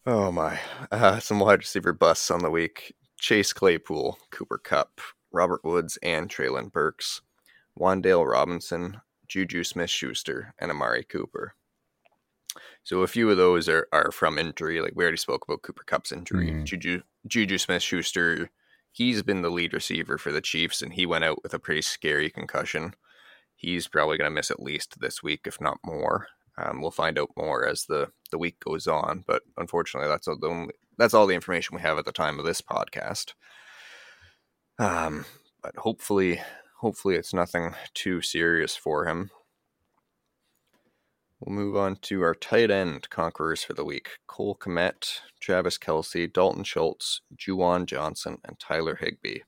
Oh 0.05 0.33
my! 0.33 0.59
Uh, 0.91 1.19
some 1.19 1.39
wide 1.39 1.59
receiver 1.59 1.93
busts 1.93 2.29
on 2.29 2.41
the 2.41 2.49
week: 2.49 2.93
Chase 3.17 3.53
Claypool, 3.53 4.19
Cooper 4.31 4.57
Kupp, 4.57 4.99
Robert 5.31 5.63
Woods, 5.63 5.97
and 6.03 6.27
Treylon 6.29 6.69
Burks, 6.69 7.21
Wan'Dale 7.79 8.29
Robinson, 8.29 8.99
Juju 9.29 9.63
Smith-Schuster, 9.63 10.53
and 10.59 10.71
Amari 10.71 11.05
Cooper. 11.05 11.55
So 12.83 13.01
a 13.01 13.07
few 13.07 13.29
of 13.29 13.37
those 13.37 13.69
are, 13.69 13.87
are 13.91 14.11
from 14.11 14.37
injury. 14.37 14.81
Like 14.81 14.93
we 14.95 15.03
already 15.03 15.17
spoke 15.17 15.45
about 15.47 15.61
Cooper 15.61 15.83
Kupp's 15.85 16.11
injury. 16.11 16.51
Mm. 16.51 16.63
Juju 16.65 17.01
Juju 17.27 17.57
Smith 17.57 17.83
Schuster, 17.83 18.49
he's 18.91 19.21
been 19.21 19.41
the 19.41 19.49
lead 19.51 19.73
receiver 19.73 20.17
for 20.17 20.31
the 20.31 20.41
Chiefs, 20.41 20.81
and 20.81 20.93
he 20.93 21.05
went 21.05 21.23
out 21.23 21.43
with 21.43 21.53
a 21.53 21.59
pretty 21.59 21.81
scary 21.81 22.29
concussion. 22.29 22.93
He's 23.55 23.87
probably 23.87 24.17
going 24.17 24.31
to 24.31 24.35
miss 24.35 24.51
at 24.51 24.61
least 24.61 24.99
this 24.99 25.21
week, 25.21 25.41
if 25.45 25.59
not 25.59 25.77
more. 25.83 26.27
Um, 26.57 26.81
we'll 26.81 26.91
find 26.91 27.17
out 27.19 27.29
more 27.37 27.65
as 27.65 27.85
the, 27.85 28.09
the 28.31 28.37
week 28.37 28.59
goes 28.59 28.87
on, 28.87 29.23
but 29.27 29.43
unfortunately, 29.57 30.09
that's 30.09 30.27
all 30.27 30.37
the 30.37 30.47
only, 30.47 30.73
that's 30.97 31.13
all 31.13 31.27
the 31.27 31.35
information 31.35 31.75
we 31.75 31.81
have 31.81 31.97
at 31.97 32.05
the 32.05 32.11
time 32.11 32.39
of 32.39 32.45
this 32.45 32.61
podcast. 32.61 33.33
Um, 34.77 35.25
but 35.61 35.75
hopefully, 35.77 36.41
hopefully, 36.79 37.15
it's 37.15 37.33
nothing 37.33 37.75
too 37.93 38.21
serious 38.21 38.75
for 38.75 39.05
him. 39.05 39.29
We'll 41.39 41.55
move 41.55 41.77
on 41.77 41.95
to 42.03 42.21
our 42.21 42.35
tight 42.35 42.69
end 42.69 43.09
conquerors 43.09 43.63
for 43.63 43.73
the 43.73 43.85
week 43.85 44.09
Cole 44.27 44.55
Kmet, 44.55 45.21
Travis 45.39 45.77
Kelce, 45.77 46.31
Dalton 46.31 46.63
Schultz, 46.63 47.21
Juwan 47.35 47.85
Johnson, 47.85 48.39
and 48.43 48.59
Tyler 48.59 48.97
Higbee. 48.99 49.39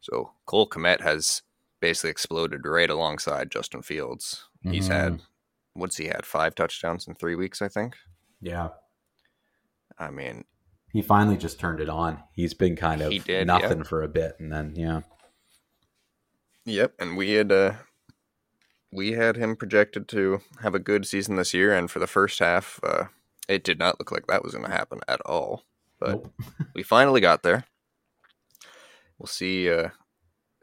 So 0.00 0.32
Cole 0.46 0.68
Kmet 0.68 1.00
has 1.00 1.42
basically 1.80 2.10
exploded 2.10 2.64
right 2.64 2.90
alongside 2.90 3.50
Justin 3.50 3.82
Fields. 3.82 4.48
Mm-hmm. 4.64 4.72
He's 4.72 4.86
had, 4.86 5.20
what's 5.74 5.96
he 5.96 6.06
had? 6.06 6.24
Five 6.24 6.54
touchdowns 6.54 7.08
in 7.08 7.14
three 7.14 7.34
weeks, 7.34 7.60
I 7.60 7.68
think. 7.68 7.96
Yeah. 8.40 8.68
I 9.98 10.10
mean, 10.10 10.44
he 10.92 11.02
finally 11.02 11.36
just 11.36 11.58
turned 11.58 11.80
it 11.80 11.88
on. 11.88 12.22
He's 12.32 12.54
been 12.54 12.76
kind 12.76 13.02
of 13.02 13.12
did, 13.24 13.46
nothing 13.46 13.78
yeah. 13.78 13.84
for 13.84 14.02
a 14.02 14.08
bit, 14.08 14.36
and 14.38 14.52
then, 14.52 14.74
yeah. 14.76 15.00
Yep. 16.64 16.94
And 16.98 17.16
we 17.16 17.32
had, 17.32 17.50
uh, 17.50 17.72
we 18.92 19.12
had 19.12 19.36
him 19.36 19.56
projected 19.56 20.08
to 20.08 20.40
have 20.62 20.74
a 20.74 20.80
good 20.80 21.06
season 21.06 21.36
this 21.36 21.54
year, 21.54 21.74
and 21.74 21.90
for 21.90 21.98
the 21.98 22.06
first 22.06 22.38
half, 22.38 22.80
uh, 22.82 23.04
it 23.48 23.64
did 23.64 23.78
not 23.78 23.98
look 23.98 24.10
like 24.12 24.26
that 24.26 24.42
was 24.42 24.52
going 24.52 24.64
to 24.64 24.70
happen 24.70 25.00
at 25.06 25.20
all. 25.22 25.64
But 25.98 26.10
nope. 26.10 26.32
we 26.74 26.82
finally 26.82 27.20
got 27.20 27.42
there. 27.42 27.64
We'll 29.18 29.26
see. 29.26 29.70
Uh, 29.70 29.90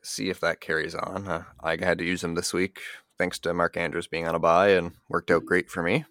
see 0.07 0.29
if 0.29 0.39
that 0.39 0.61
carries 0.61 0.95
on. 0.95 1.27
Uh, 1.27 1.43
I 1.61 1.77
had 1.83 1.97
to 1.99 2.05
use 2.05 2.23
him 2.23 2.35
this 2.35 2.53
week, 2.53 2.79
thanks 3.17 3.39
to 3.39 3.53
Mark 3.53 3.77
Andrews 3.77 4.07
being 4.07 4.27
on 4.27 4.35
a 4.35 4.39
bye, 4.39 4.69
and 4.69 4.93
worked 5.09 5.31
out 5.31 5.45
great 5.45 5.69
for 5.69 5.83
me. 5.83 6.05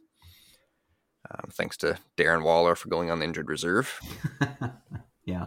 Um, 1.31 1.50
thanks 1.52 1.76
to 1.79 1.98
Darren 2.16 2.44
Waller 2.44 2.76
for 2.76 2.88
going 2.88 3.11
on 3.11 3.18
the 3.18 3.24
injured 3.24 3.48
reserve. 3.48 3.98
yeah. 5.24 5.46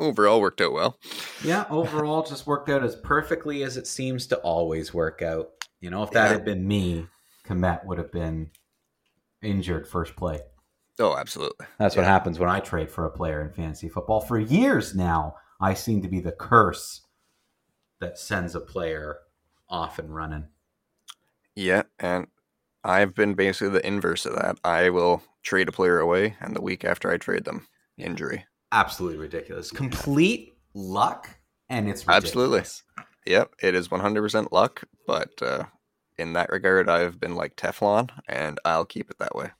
Overall 0.00 0.40
worked 0.40 0.60
out 0.60 0.72
well. 0.72 0.98
Yeah, 1.44 1.66
overall 1.70 2.24
just 2.24 2.46
worked 2.46 2.68
out 2.68 2.82
as 2.82 2.96
perfectly 2.96 3.62
as 3.62 3.76
it 3.76 3.86
seems 3.86 4.26
to 4.28 4.36
always 4.38 4.92
work 4.92 5.22
out. 5.22 5.50
You 5.80 5.90
know, 5.90 6.02
if 6.02 6.10
that 6.12 6.26
yeah. 6.26 6.32
had 6.32 6.44
been 6.44 6.66
me, 6.66 7.06
Kmet 7.46 7.84
would 7.84 7.98
have 7.98 8.12
been 8.12 8.50
injured 9.42 9.86
first 9.86 10.16
play. 10.16 10.40
Oh, 10.98 11.16
absolutely. 11.16 11.66
That's 11.78 11.94
yeah. 11.94 12.02
what 12.02 12.08
happens 12.08 12.38
when 12.38 12.50
I 12.50 12.60
trade 12.60 12.90
for 12.90 13.06
a 13.06 13.10
player 13.10 13.40
in 13.40 13.52
fantasy 13.52 13.88
football. 13.88 14.20
For 14.20 14.38
years 14.38 14.94
now, 14.94 15.36
I 15.60 15.74
seem 15.74 16.02
to 16.02 16.08
be 16.08 16.20
the 16.20 16.32
curse 16.32 17.02
that 18.00 18.18
sends 18.18 18.54
a 18.54 18.60
player 18.60 19.18
off 19.68 19.98
and 19.98 20.14
running. 20.14 20.48
Yeah, 21.54 21.82
and 21.98 22.26
I've 22.84 23.14
been 23.14 23.34
basically 23.34 23.70
the 23.70 23.86
inverse 23.86 24.26
of 24.26 24.34
that. 24.34 24.58
I 24.64 24.90
will 24.90 25.22
trade 25.42 25.68
a 25.68 25.72
player 25.72 25.98
away, 25.98 26.36
and 26.40 26.54
the 26.54 26.62
week 26.62 26.84
after 26.84 27.10
I 27.10 27.16
trade 27.16 27.44
them, 27.44 27.66
injury 27.96 28.46
absolutely 28.72 29.18
ridiculous. 29.18 29.70
Complete 29.70 30.54
luck, 30.74 31.28
and 31.68 31.88
it's 31.88 32.06
ridiculous. 32.06 32.24
absolutely. 32.26 32.62
Yep, 33.26 33.54
it 33.62 33.74
is 33.74 33.88
100% 33.88 34.52
luck, 34.52 34.82
but 35.06 35.30
uh, 35.42 35.64
in 36.18 36.32
that 36.34 36.50
regard, 36.50 36.88
I've 36.88 37.20
been 37.20 37.34
like 37.34 37.56
Teflon, 37.56 38.10
and 38.28 38.58
I'll 38.64 38.84
keep 38.86 39.10
it 39.10 39.18
that 39.18 39.34
way. 39.34 39.50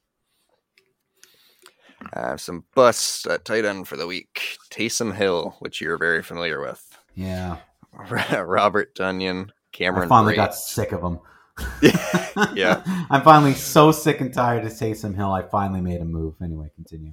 Uh, 2.14 2.36
some 2.36 2.64
busts 2.74 3.26
at 3.26 3.44
tight 3.44 3.64
end 3.64 3.86
for 3.86 3.96
the 3.96 4.06
week. 4.06 4.58
Taysom 4.70 5.14
Hill, 5.14 5.56
which 5.58 5.80
you're 5.80 5.98
very 5.98 6.22
familiar 6.22 6.60
with. 6.60 6.98
Yeah. 7.14 7.58
Robert 8.42 8.94
Tonyan, 8.94 9.50
Cameron. 9.72 10.04
I 10.04 10.08
finally 10.08 10.32
Brate. 10.34 10.36
got 10.36 10.54
sick 10.54 10.92
of 10.92 11.02
him. 11.02 11.18
Yeah. 12.54 12.82
I'm 13.10 13.22
finally 13.22 13.54
so 13.54 13.92
sick 13.92 14.20
and 14.20 14.32
tired 14.32 14.64
of 14.64 14.72
Taysom 14.72 15.14
Hill. 15.14 15.32
I 15.32 15.42
finally 15.42 15.80
made 15.80 16.00
a 16.00 16.04
move. 16.04 16.34
Anyway, 16.42 16.70
continue. 16.74 17.12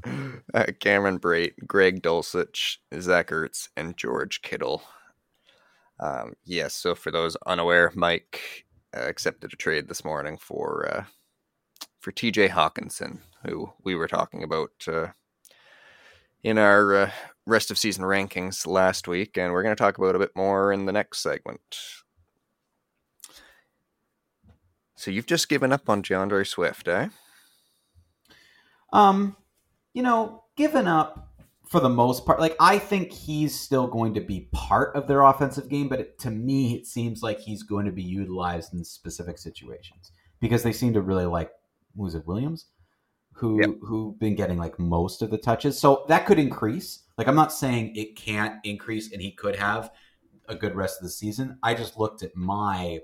Uh, 0.53 0.65
Cameron 0.79 1.19
Brate, 1.19 1.53
Greg 1.65 2.01
Dulcich, 2.01 2.77
Zach 2.99 3.29
Ertz, 3.29 3.69
and 3.75 3.97
George 3.97 4.41
Kittle. 4.41 4.83
Um, 5.99 6.33
yes, 6.45 6.73
so 6.73 6.95
for 6.95 7.11
those 7.11 7.35
unaware, 7.45 7.91
Mike 7.95 8.65
uh, 8.95 9.01
accepted 9.01 9.53
a 9.53 9.55
trade 9.55 9.87
this 9.87 10.05
morning 10.05 10.37
for 10.37 10.87
uh, 10.89 11.03
for 11.99 12.11
TJ 12.11 12.49
Hockenson, 12.49 13.19
who 13.45 13.73
we 13.83 13.95
were 13.95 14.07
talking 14.07 14.43
about 14.43 14.71
uh, 14.87 15.07
in 16.43 16.57
our 16.57 16.95
uh, 16.95 17.11
rest 17.45 17.71
of 17.71 17.77
season 17.77 18.03
rankings 18.03 18.67
last 18.67 19.07
week, 19.07 19.37
and 19.37 19.51
we're 19.51 19.63
going 19.63 19.75
to 19.75 19.81
talk 19.81 19.97
about 19.97 20.15
a 20.15 20.19
bit 20.19 20.35
more 20.35 20.71
in 20.71 20.85
the 20.85 20.91
next 20.91 21.19
segment. 21.19 21.77
So 24.97 25.11
you've 25.11 25.27
just 25.27 25.47
given 25.47 25.71
up 25.71 25.89
on 25.89 26.01
D'Andre 26.01 26.43
Swift, 26.43 26.87
eh? 26.87 27.09
Um, 28.91 29.37
you 29.93 30.01
know, 30.01 30.43
given 30.55 30.87
up 30.87 31.27
for 31.67 31.79
the 31.79 31.89
most 31.89 32.25
part. 32.25 32.39
Like 32.39 32.55
I 32.59 32.79
think 32.79 33.11
he's 33.11 33.57
still 33.57 33.87
going 33.87 34.15
to 34.15 34.21
be 34.21 34.49
part 34.51 34.95
of 34.95 35.07
their 35.07 35.21
offensive 35.21 35.69
game, 35.69 35.87
but 35.87 35.99
it, 35.99 36.19
to 36.19 36.31
me, 36.31 36.75
it 36.75 36.87
seems 36.87 37.21
like 37.21 37.39
he's 37.39 37.63
going 37.63 37.85
to 37.85 37.91
be 37.91 38.01
utilized 38.01 38.73
in 38.73 38.83
specific 38.83 39.37
situations 39.37 40.11
because 40.39 40.63
they 40.63 40.73
seem 40.73 40.93
to 40.93 41.01
really 41.01 41.25
like 41.25 41.51
who's 41.95 42.15
it 42.15 42.25
Williams, 42.25 42.65
who 43.33 43.61
yep. 43.61 43.75
who've 43.81 44.17
been 44.19 44.35
getting 44.35 44.57
like 44.57 44.79
most 44.79 45.21
of 45.21 45.29
the 45.29 45.37
touches. 45.37 45.79
So 45.79 46.05
that 46.07 46.25
could 46.25 46.39
increase. 46.39 47.03
Like 47.19 47.27
I'm 47.27 47.35
not 47.35 47.53
saying 47.53 47.95
it 47.95 48.15
can't 48.15 48.55
increase, 48.63 49.11
and 49.11 49.21
he 49.21 49.31
could 49.31 49.57
have 49.57 49.91
a 50.47 50.55
good 50.55 50.75
rest 50.75 50.97
of 50.99 51.03
the 51.03 51.11
season. 51.11 51.59
I 51.61 51.73
just 51.73 51.99
looked 51.99 52.23
at 52.23 52.35
my 52.35 53.01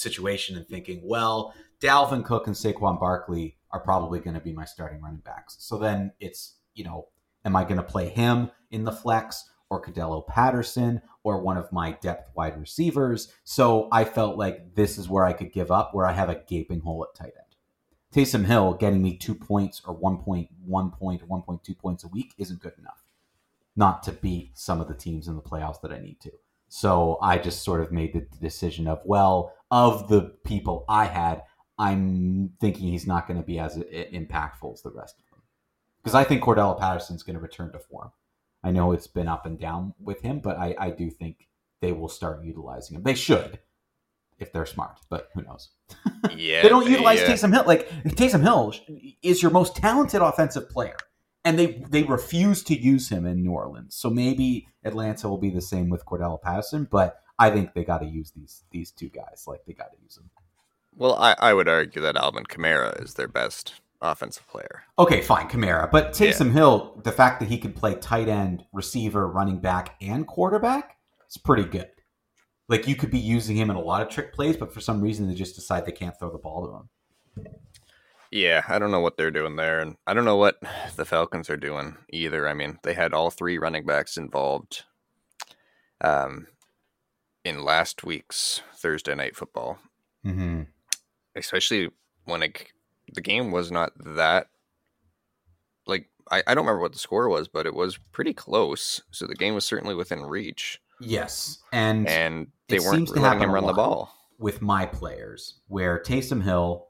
situation 0.00 0.56
and 0.56 0.66
thinking, 0.66 1.00
well, 1.04 1.54
Dalvin 1.80 2.24
Cook 2.24 2.46
and 2.46 2.56
Saquon 2.56 2.98
Barkley 2.98 3.56
are 3.70 3.80
probably 3.80 4.20
going 4.20 4.34
to 4.34 4.40
be 4.40 4.52
my 4.52 4.64
starting 4.64 5.00
running 5.00 5.20
backs. 5.20 5.56
So 5.60 5.78
then 5.78 6.12
it's, 6.20 6.56
you 6.74 6.84
know, 6.84 7.08
am 7.44 7.56
I 7.56 7.64
going 7.64 7.76
to 7.76 7.82
play 7.82 8.08
him 8.08 8.50
in 8.70 8.84
the 8.84 8.92
flex 8.92 9.48
or 9.68 9.82
Cordarrelle 9.82 10.26
Patterson 10.26 11.00
or 11.22 11.40
one 11.40 11.56
of 11.56 11.72
my 11.72 11.92
depth 11.92 12.30
wide 12.34 12.58
receivers? 12.58 13.32
So 13.44 13.88
I 13.92 14.04
felt 14.04 14.36
like 14.36 14.74
this 14.74 14.98
is 14.98 15.08
where 15.08 15.24
I 15.24 15.32
could 15.32 15.52
give 15.52 15.70
up, 15.70 15.94
where 15.94 16.06
I 16.06 16.12
have 16.12 16.28
a 16.28 16.42
gaping 16.46 16.80
hole 16.80 17.04
at 17.04 17.18
tight 17.18 17.32
end. 17.36 17.56
Taysom 18.12 18.46
Hill 18.46 18.74
getting 18.74 19.02
me 19.02 19.16
two 19.16 19.36
points 19.36 19.80
or 19.86 19.96
1.1 19.96 20.92
point 20.98 21.22
or 21.22 21.26
1.2 21.26 21.78
points 21.78 22.02
a 22.02 22.08
week 22.08 22.34
isn't 22.38 22.60
good 22.60 22.74
enough 22.78 23.04
not 23.76 24.02
to 24.02 24.12
beat 24.12 24.58
some 24.58 24.80
of 24.80 24.88
the 24.88 24.94
teams 24.94 25.28
in 25.28 25.36
the 25.36 25.42
playoffs 25.42 25.80
that 25.80 25.92
I 25.92 26.00
need 26.00 26.20
to. 26.20 26.32
So 26.72 27.18
I 27.20 27.36
just 27.36 27.64
sort 27.64 27.80
of 27.80 27.90
made 27.90 28.12
the 28.12 28.26
decision 28.40 28.86
of, 28.86 29.00
well, 29.04 29.52
of 29.72 30.08
the 30.08 30.32
people 30.44 30.84
I 30.88 31.04
had, 31.06 31.42
I'm 31.76 32.52
thinking 32.60 32.88
he's 32.88 33.08
not 33.08 33.26
going 33.26 33.40
to 33.40 33.46
be 33.46 33.58
as 33.58 33.76
uh, 33.76 33.82
impactful 33.82 34.72
as 34.72 34.80
the 34.80 34.92
rest 34.92 35.16
of 35.18 35.24
them. 35.30 35.42
Because 36.00 36.14
I 36.14 36.22
think 36.22 36.42
Cordarrelle 36.42 36.78
Patterson's 36.78 37.24
going 37.24 37.34
to 37.34 37.42
return 37.42 37.72
to 37.72 37.80
form. 37.80 38.12
I 38.62 38.70
know 38.70 38.92
it's 38.92 39.08
been 39.08 39.26
up 39.26 39.46
and 39.46 39.58
down 39.58 39.94
with 40.00 40.20
him, 40.20 40.38
but 40.38 40.58
I, 40.58 40.76
I 40.78 40.90
do 40.90 41.10
think 41.10 41.48
they 41.80 41.90
will 41.90 42.08
start 42.08 42.44
utilizing 42.44 42.96
him. 42.96 43.02
They 43.02 43.14
should, 43.14 43.58
if 44.38 44.52
they're 44.52 44.64
smart, 44.64 45.00
but 45.08 45.28
who 45.34 45.42
knows? 45.42 45.70
Yeah, 46.36 46.62
they 46.62 46.68
don't 46.68 46.88
utilize 46.88 47.20
yeah. 47.20 47.28
Taysom 47.28 47.52
Hill. 47.52 47.64
Like 47.66 47.88
Taysom 48.04 48.42
Hill 48.42 48.74
is 49.22 49.42
your 49.42 49.50
most 49.50 49.74
talented 49.74 50.22
offensive 50.22 50.68
player 50.70 50.96
and 51.44 51.58
they 51.58 51.82
they 51.88 52.02
refuse 52.02 52.62
to 52.64 52.78
use 52.78 53.08
him 53.08 53.26
in 53.26 53.42
New 53.42 53.52
Orleans. 53.52 53.94
So 53.94 54.10
maybe 54.10 54.68
Atlanta 54.84 55.28
will 55.28 55.38
be 55.38 55.50
the 55.50 55.60
same 55.60 55.88
with 55.88 56.04
Cordarrelle 56.04 56.40
Patterson, 56.40 56.88
but 56.90 57.20
I 57.38 57.50
think 57.50 57.74
they 57.74 57.84
got 57.84 57.98
to 57.98 58.06
use 58.06 58.32
these 58.32 58.64
these 58.70 58.90
two 58.90 59.08
guys. 59.08 59.44
Like 59.46 59.64
they 59.66 59.72
got 59.72 59.92
to 59.92 59.98
use 60.02 60.16
them. 60.16 60.30
Well, 60.96 61.14
I, 61.14 61.34
I 61.38 61.54
would 61.54 61.68
argue 61.68 62.02
that 62.02 62.16
Alvin 62.16 62.44
Kamara 62.44 63.02
is 63.02 63.14
their 63.14 63.28
best 63.28 63.80
offensive 64.02 64.46
player. 64.48 64.82
Okay, 64.98 65.20
fine, 65.22 65.48
Kamara. 65.48 65.90
But 65.90 66.12
Taysom 66.12 66.46
yeah. 66.46 66.52
Hill, 66.52 67.00
the 67.04 67.12
fact 67.12 67.40
that 67.40 67.48
he 67.48 67.58
can 67.58 67.72
play 67.72 67.94
tight 67.94 68.28
end, 68.28 68.64
receiver, 68.72 69.28
running 69.28 69.60
back, 69.60 69.96
and 70.00 70.26
quarterback, 70.26 70.96
is 71.28 71.36
pretty 71.36 71.64
good. 71.64 71.90
Like 72.68 72.86
you 72.86 72.96
could 72.96 73.10
be 73.10 73.18
using 73.18 73.56
him 73.56 73.70
in 73.70 73.76
a 73.76 73.80
lot 73.80 74.02
of 74.02 74.08
trick 74.08 74.32
plays, 74.32 74.56
but 74.56 74.72
for 74.72 74.80
some 74.80 75.00
reason 75.00 75.28
they 75.28 75.34
just 75.34 75.54
decide 75.54 75.86
they 75.86 75.92
can't 75.92 76.18
throw 76.18 76.30
the 76.30 76.38
ball 76.38 76.66
to 76.66 77.44
him. 77.44 77.58
Yeah, 78.30 78.62
I 78.68 78.78
don't 78.78 78.92
know 78.92 79.00
what 79.00 79.16
they're 79.16 79.30
doing 79.30 79.56
there, 79.56 79.80
and 79.80 79.96
I 80.06 80.14
don't 80.14 80.24
know 80.24 80.36
what 80.36 80.60
the 80.96 81.04
Falcons 81.04 81.50
are 81.50 81.56
doing 81.56 81.96
either. 82.10 82.48
I 82.48 82.54
mean, 82.54 82.78
they 82.82 82.94
had 82.94 83.12
all 83.12 83.30
three 83.30 83.58
running 83.58 83.84
backs 83.84 84.16
involved 84.16 84.84
um, 86.00 86.46
in 87.44 87.64
last 87.64 88.04
week's 88.04 88.62
Thursday 88.74 89.14
night 89.14 89.36
football, 89.36 89.78
mm-hmm. 90.24 90.62
especially 91.34 91.90
when 92.24 92.42
it, 92.42 92.66
the 93.12 93.20
game 93.20 93.50
was 93.50 93.72
not 93.72 93.92
that 93.96 94.48
like 95.86 96.08
I, 96.30 96.42
I 96.46 96.54
don't 96.54 96.64
remember 96.64 96.82
what 96.82 96.92
the 96.92 96.98
score 96.98 97.28
was, 97.28 97.48
but 97.48 97.66
it 97.66 97.74
was 97.74 97.98
pretty 98.12 98.32
close. 98.32 99.02
So 99.10 99.26
the 99.26 99.34
game 99.34 99.54
was 99.54 99.64
certainly 99.64 99.94
within 99.94 100.22
reach. 100.22 100.80
Yes, 101.00 101.58
and 101.72 102.06
and 102.06 102.48
they 102.68 102.78
weren't 102.78 103.08
letting 103.16 103.42
him 103.42 103.52
run 103.52 103.66
the 103.66 103.72
ball 103.72 104.14
with 104.38 104.62
my 104.62 104.86
players. 104.86 105.60
Where 105.68 105.98
Taysom 105.98 106.42
Hill, 106.42 106.86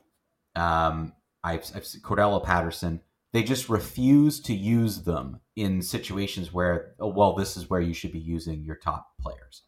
um, 0.56 1.12
I've, 1.42 1.70
I've 1.74 1.84
Cordarrelle 1.84 2.44
Patterson, 2.44 3.00
they 3.32 3.42
just 3.42 3.68
refuse 3.68 4.40
to 4.40 4.54
use 4.54 5.02
them 5.02 5.40
in 5.56 5.82
situations 5.82 6.52
where, 6.52 6.94
oh, 6.98 7.08
well, 7.08 7.34
this 7.34 7.56
is 7.56 7.70
where 7.70 7.80
you 7.80 7.94
should 7.94 8.12
be 8.12 8.18
using 8.18 8.64
your 8.64 8.76
top 8.76 9.06
players, 9.20 9.62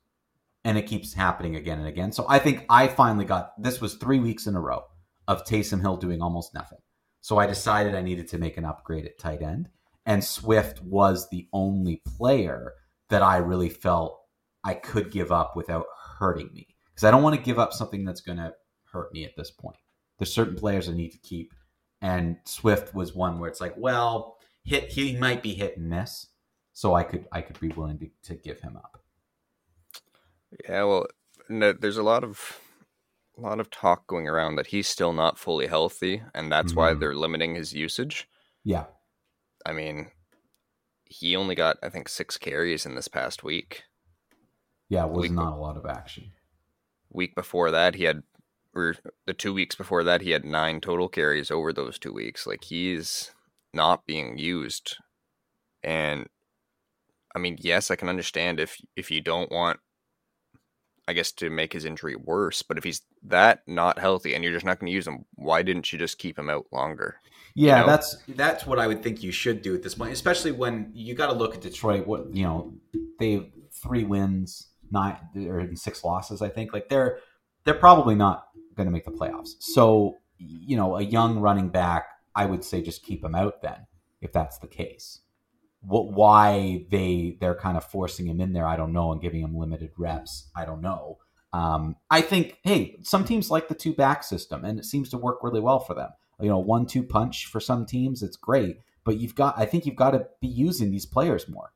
and 0.64 0.76
it 0.76 0.86
keeps 0.86 1.14
happening 1.14 1.56
again 1.56 1.78
and 1.78 1.88
again. 1.88 2.12
So 2.12 2.26
I 2.28 2.38
think 2.38 2.66
I 2.68 2.88
finally 2.88 3.24
got 3.24 3.60
this 3.62 3.80
was 3.80 3.94
three 3.94 4.20
weeks 4.20 4.46
in 4.46 4.56
a 4.56 4.60
row 4.60 4.82
of 5.28 5.44
Taysom 5.44 5.80
Hill 5.80 5.96
doing 5.96 6.20
almost 6.20 6.54
nothing. 6.54 6.78
So 7.20 7.38
I 7.38 7.46
decided 7.46 7.94
I 7.94 8.02
needed 8.02 8.28
to 8.28 8.38
make 8.38 8.56
an 8.56 8.64
upgrade 8.64 9.06
at 9.06 9.18
tight 9.18 9.42
end, 9.42 9.68
and 10.04 10.24
Swift 10.24 10.82
was 10.82 11.28
the 11.30 11.48
only 11.52 12.02
player 12.16 12.74
that 13.10 13.22
I 13.22 13.36
really 13.36 13.68
felt 13.68 14.18
I 14.64 14.74
could 14.74 15.10
give 15.12 15.30
up 15.30 15.54
without 15.54 15.86
hurting 16.18 16.50
me 16.52 16.66
because 16.90 17.04
I 17.04 17.10
don't 17.10 17.22
want 17.22 17.36
to 17.36 17.42
give 17.42 17.58
up 17.58 17.72
something 17.72 18.04
that's 18.04 18.20
going 18.20 18.38
to 18.38 18.54
hurt 18.92 19.12
me 19.12 19.24
at 19.24 19.36
this 19.36 19.50
point. 19.50 19.76
There's 20.18 20.32
certain 20.32 20.56
players 20.56 20.88
I 20.88 20.92
need 20.92 21.10
to 21.10 21.18
keep, 21.18 21.52
and 22.02 22.36
Swift 22.44 22.94
was 22.94 23.14
one 23.14 23.38
where 23.38 23.48
it's 23.48 23.60
like, 23.60 23.74
well, 23.78 24.36
hit 24.64 24.90
he 24.92 25.16
might 25.16 25.42
be 25.42 25.54
hit 25.54 25.78
and 25.78 25.88
miss, 25.88 26.26
so 26.72 26.94
I 26.94 27.04
could 27.04 27.26
I 27.32 27.40
could 27.40 27.58
be 27.60 27.68
willing 27.68 27.98
to, 28.00 28.10
to 28.24 28.34
give 28.34 28.60
him 28.60 28.76
up. 28.76 29.02
Yeah, 30.68 30.84
well, 30.84 31.06
no, 31.48 31.72
there's 31.72 31.96
a 31.96 32.02
lot 32.02 32.24
of 32.24 32.58
a 33.38 33.40
lot 33.40 33.60
of 33.60 33.70
talk 33.70 34.06
going 34.06 34.28
around 34.28 34.56
that 34.56 34.66
he's 34.66 34.88
still 34.88 35.12
not 35.12 35.38
fully 35.38 35.68
healthy, 35.68 36.22
and 36.34 36.52
that's 36.52 36.72
mm-hmm. 36.72 36.80
why 36.80 36.94
they're 36.94 37.14
limiting 37.14 37.54
his 37.54 37.72
usage. 37.72 38.28
Yeah, 38.64 38.84
I 39.64 39.72
mean, 39.72 40.10
he 41.04 41.36
only 41.36 41.54
got 41.54 41.78
I 41.82 41.88
think 41.88 42.08
six 42.08 42.36
carries 42.36 42.84
in 42.84 42.96
this 42.96 43.08
past 43.08 43.44
week. 43.44 43.84
Yeah, 44.88 45.06
it 45.06 45.12
was 45.12 45.22
week, 45.22 45.32
not 45.32 45.54
a 45.54 45.56
lot 45.56 45.78
of 45.78 45.86
action. 45.86 46.32
Week 47.10 47.34
before 47.34 47.70
that, 47.70 47.94
he 47.94 48.04
had, 48.04 48.22
or 48.74 48.94
the 49.26 49.32
two 49.32 49.52
weeks 49.52 49.74
before 49.74 50.04
that, 50.04 50.22
he 50.22 50.30
had 50.30 50.44
nine 50.44 50.80
total 50.80 51.08
carries 51.08 51.50
over 51.50 51.72
those 51.72 51.98
two 51.98 52.12
weeks. 52.12 52.46
Like 52.46 52.64
he's 52.64 53.30
not 53.74 54.06
being 54.06 54.38
used, 54.38 54.96
and 55.82 56.28
I 57.34 57.38
mean, 57.38 57.58
yes, 57.60 57.90
I 57.90 57.96
can 57.96 58.08
understand 58.08 58.60
if 58.60 58.80
if 58.96 59.10
you 59.10 59.20
don't 59.20 59.50
want, 59.50 59.80
I 61.06 61.12
guess, 61.12 61.32
to 61.32 61.50
make 61.50 61.72
his 61.72 61.84
injury 61.84 62.16
worse. 62.16 62.62
But 62.62 62.78
if 62.78 62.84
he's 62.84 63.02
that 63.24 63.62
not 63.66 63.98
healthy 63.98 64.34
and 64.34 64.42
you're 64.42 64.52
just 64.52 64.66
not 64.66 64.78
going 64.78 64.90
to 64.90 64.94
use 64.94 65.06
him, 65.06 65.24
why 65.34 65.62
didn't 65.62 65.92
you 65.92 65.98
just 65.98 66.18
keep 66.18 66.38
him 66.38 66.50
out 66.50 66.66
longer? 66.72 67.16
Yeah, 67.54 67.80
you 67.80 67.80
know? 67.82 67.86
that's 67.86 68.16
that's 68.28 68.66
what 68.66 68.78
I 68.78 68.86
would 68.86 69.02
think 69.02 69.22
you 69.22 69.32
should 69.32 69.62
do 69.62 69.74
at 69.74 69.82
this 69.82 69.94
point, 69.94 70.12
especially 70.12 70.52
when 70.52 70.90
you 70.94 71.14
got 71.14 71.26
to 71.26 71.34
look 71.34 71.54
at 71.54 71.60
Detroit. 71.60 72.06
What 72.06 72.34
you 72.34 72.44
know, 72.44 72.74
they 73.18 73.52
three 73.82 74.04
wins 74.04 74.68
nine 74.90 75.16
or 75.46 75.68
six 75.74 76.04
losses, 76.04 76.42
I 76.42 76.48
think. 76.48 76.72
Like 76.72 76.88
they're 76.88 77.18
they're 77.64 77.74
probably 77.74 78.14
not 78.14 78.46
going 78.76 78.86
to 78.86 78.92
make 78.92 79.04
the 79.04 79.10
playoffs. 79.10 79.54
So 79.60 80.16
you 80.38 80.76
know, 80.76 80.96
a 80.96 81.02
young 81.02 81.38
running 81.38 81.68
back, 81.68 82.06
I 82.34 82.46
would 82.46 82.64
say 82.64 82.82
just 82.82 83.04
keep 83.04 83.24
him 83.24 83.34
out 83.34 83.62
then, 83.62 83.86
if 84.20 84.32
that's 84.32 84.58
the 84.58 84.66
case. 84.66 85.20
What 85.80 86.12
why 86.12 86.86
they 86.90 87.36
they're 87.40 87.54
kind 87.54 87.76
of 87.76 87.84
forcing 87.84 88.26
him 88.26 88.40
in 88.40 88.52
there, 88.52 88.66
I 88.66 88.76
don't 88.76 88.92
know, 88.92 89.12
and 89.12 89.20
giving 89.20 89.40
him 89.40 89.56
limited 89.56 89.90
reps, 89.96 90.48
I 90.56 90.64
don't 90.64 90.80
know. 90.80 91.18
Um, 91.52 91.96
I 92.10 92.22
think, 92.22 92.58
hey, 92.62 92.96
some 93.02 93.24
teams 93.24 93.50
like 93.50 93.68
the 93.68 93.74
two 93.74 93.92
back 93.92 94.22
system, 94.22 94.64
and 94.64 94.78
it 94.78 94.84
seems 94.84 95.10
to 95.10 95.18
work 95.18 95.42
really 95.42 95.60
well 95.60 95.80
for 95.80 95.94
them. 95.94 96.10
You 96.40 96.48
know, 96.48 96.58
one 96.58 96.86
two 96.86 97.02
punch 97.02 97.46
for 97.46 97.60
some 97.60 97.84
teams, 97.84 98.22
it's 98.22 98.36
great, 98.36 98.78
but 99.04 99.18
you've 99.18 99.34
got, 99.34 99.58
I 99.58 99.66
think 99.66 99.84
you've 99.84 99.96
got 99.96 100.12
to 100.12 100.26
be 100.40 100.48
using 100.48 100.90
these 100.90 101.06
players 101.06 101.48
more. 101.48 101.72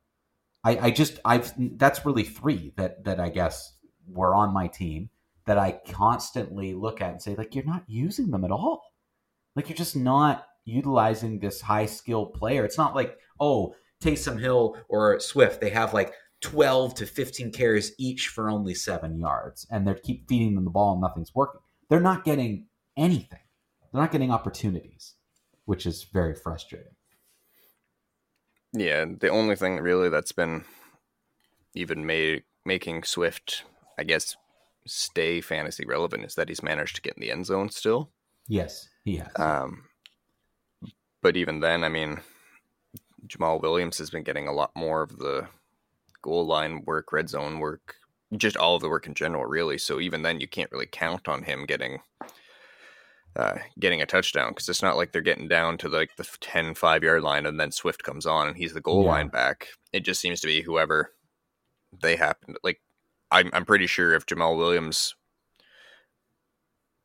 I, 0.64 0.78
I 0.86 0.90
just 0.90 1.20
I've 1.24 1.52
that's 1.78 2.04
really 2.04 2.24
three 2.24 2.72
that 2.76 3.04
that 3.04 3.20
I 3.20 3.28
guess 3.28 3.74
were 4.08 4.34
on 4.34 4.52
my 4.52 4.66
team 4.66 5.10
that 5.46 5.58
I 5.58 5.80
constantly 5.88 6.74
look 6.74 7.00
at 7.00 7.10
and 7.10 7.22
say 7.22 7.34
like 7.34 7.54
you're 7.54 7.64
not 7.64 7.84
using 7.86 8.30
them 8.30 8.44
at 8.44 8.50
all. 8.50 8.82
Like 9.54 9.68
you're 9.68 9.76
just 9.76 9.96
not 9.96 10.46
utilizing 10.64 11.38
this 11.38 11.60
high 11.60 11.86
skill 11.86 12.26
player. 12.26 12.64
It's 12.64 12.78
not 12.78 12.94
like 12.94 13.16
oh 13.40 13.74
Taysom 14.02 14.40
Hill 14.40 14.76
or 14.88 15.18
Swift 15.20 15.60
they 15.60 15.70
have 15.70 15.94
like 15.94 16.12
12 16.42 16.94
to 16.96 17.06
15 17.06 17.52
carries 17.52 17.92
each 17.98 18.28
for 18.28 18.50
only 18.50 18.74
seven 18.74 19.18
yards 19.18 19.66
and 19.70 19.86
they 19.86 19.94
keep 19.94 20.28
feeding 20.28 20.54
them 20.54 20.64
the 20.64 20.70
ball 20.70 20.92
and 20.92 21.00
nothing's 21.00 21.34
working. 21.34 21.60
They're 21.88 22.00
not 22.00 22.24
getting 22.24 22.66
anything. 22.96 23.38
They're 23.92 24.02
not 24.02 24.12
getting 24.12 24.30
opportunities, 24.30 25.14
which 25.64 25.86
is 25.86 26.04
very 26.04 26.34
frustrating. 26.34 26.92
Yeah, 28.72 29.06
the 29.18 29.28
only 29.28 29.56
thing 29.56 29.76
really 29.76 30.10
that's 30.10 30.32
been 30.32 30.64
even 31.74 32.04
made 32.04 32.42
making 32.64 33.04
Swift, 33.04 33.64
I 33.98 34.02
guess, 34.04 34.36
stay 34.86 35.40
fantasy 35.40 35.84
relevant 35.84 36.24
is 36.24 36.34
that 36.34 36.48
he's 36.48 36.62
managed 36.62 36.96
to 36.96 37.02
get 37.02 37.14
in 37.14 37.20
the 37.20 37.30
end 37.30 37.46
zone 37.46 37.68
still. 37.70 38.10
Yes, 38.48 38.88
he 39.04 39.16
has. 39.16 39.30
Um, 39.36 39.84
but 41.22 41.36
even 41.36 41.60
then, 41.60 41.84
I 41.84 41.88
mean, 41.88 42.20
Jamaal 43.26 43.60
Williams 43.60 43.98
has 43.98 44.10
been 44.10 44.22
getting 44.22 44.48
a 44.48 44.52
lot 44.52 44.70
more 44.76 45.02
of 45.02 45.18
the 45.18 45.48
goal 46.22 46.46
line 46.46 46.82
work, 46.84 47.12
red 47.12 47.28
zone 47.28 47.58
work, 47.58 47.96
just 48.36 48.56
all 48.56 48.76
of 48.76 48.82
the 48.82 48.88
work 48.88 49.06
in 49.06 49.14
general, 49.14 49.44
really. 49.44 49.78
So 49.78 50.00
even 50.00 50.22
then, 50.22 50.40
you 50.40 50.48
can't 50.48 50.70
really 50.70 50.88
count 50.90 51.28
on 51.28 51.42
him 51.42 51.66
getting 51.66 51.98
uh, 53.36 53.58
getting 53.78 54.00
a 54.00 54.06
touchdown 54.06 54.50
because 54.50 54.68
it's 54.68 54.82
not 54.82 54.96
like 54.96 55.12
they're 55.12 55.20
getting 55.20 55.48
down 55.48 55.76
to 55.76 55.88
like 55.88 56.16
the 56.16 56.26
10 56.40 56.74
5 56.74 57.02
yard 57.02 57.22
line 57.22 57.44
and 57.44 57.60
then 57.60 57.70
Swift 57.70 58.02
comes 58.02 58.24
on 58.24 58.48
and 58.48 58.56
he's 58.56 58.72
the 58.72 58.80
goal 58.80 59.04
yeah. 59.04 59.10
line 59.10 59.28
back. 59.28 59.68
It 59.92 60.00
just 60.00 60.20
seems 60.20 60.40
to 60.40 60.46
be 60.46 60.62
whoever 60.62 61.12
they 62.00 62.16
happen 62.16 62.54
to 62.54 62.60
like. 62.64 62.80
I'm, 63.30 63.50
I'm 63.52 63.64
pretty 63.64 63.86
sure 63.86 64.14
if 64.14 64.26
Jamaal 64.26 64.56
Williams 64.56 65.14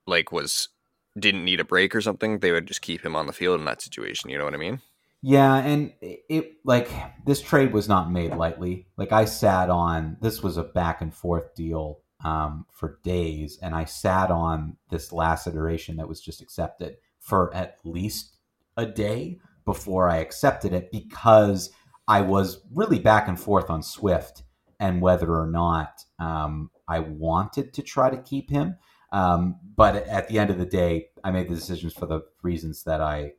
like 0.07 0.31
was 0.31 0.69
didn't 1.17 1.43
need 1.43 1.59
a 1.59 1.65
break 1.65 1.95
or 1.95 2.01
something, 2.01 2.39
they 2.39 2.51
would 2.51 2.67
just 2.67 2.81
keep 2.81 3.03
him 3.03 3.15
on 3.15 3.27
the 3.27 3.33
field 3.33 3.59
in 3.59 3.65
that 3.65 3.81
situation. 3.81 4.29
You 4.29 4.37
know 4.37 4.45
what 4.45 4.53
I 4.53 4.57
mean? 4.57 4.81
Yeah, 5.21 5.55
and 5.57 5.93
it 6.01 6.53
like 6.65 6.89
this 7.25 7.41
trade 7.41 7.73
was 7.73 7.87
not 7.87 8.11
made 8.11 8.33
lightly. 8.35 8.87
Like 8.97 9.11
I 9.11 9.25
sat 9.25 9.69
on 9.69 10.17
this 10.21 10.41
was 10.41 10.57
a 10.57 10.63
back 10.63 11.01
and 11.01 11.13
forth 11.13 11.53
deal 11.53 11.99
um, 12.23 12.65
for 12.71 12.99
days, 13.03 13.59
and 13.61 13.75
I 13.75 13.85
sat 13.85 14.31
on 14.31 14.77
this 14.89 15.11
last 15.11 15.45
iteration 15.45 15.97
that 15.97 16.07
was 16.07 16.21
just 16.21 16.41
accepted 16.41 16.97
for 17.19 17.53
at 17.53 17.77
least 17.83 18.37
a 18.77 18.85
day 18.85 19.39
before 19.63 20.09
I 20.09 20.17
accepted 20.17 20.73
it 20.73 20.91
because 20.91 21.69
I 22.07 22.21
was 22.21 22.61
really 22.73 22.97
back 22.97 23.27
and 23.27 23.39
forth 23.39 23.69
on 23.69 23.83
Swift 23.83 24.41
and 24.81 25.01
whether 25.01 25.33
or 25.33 25.47
not 25.47 26.03
um, 26.19 26.69
I 26.89 26.99
wanted 26.99 27.73
to 27.75 27.81
try 27.81 28.09
to 28.09 28.17
keep 28.17 28.49
him. 28.49 28.75
Um, 29.13 29.55
but 29.77 29.95
at 29.95 30.27
the 30.27 30.39
end 30.39 30.49
of 30.49 30.57
the 30.57 30.65
day, 30.65 31.07
I 31.23 31.31
made 31.31 31.47
the 31.47 31.55
decisions 31.55 31.93
for 31.93 32.05
the 32.05 32.21
reasons 32.43 32.83
that 32.83 32.99
I 32.99 33.33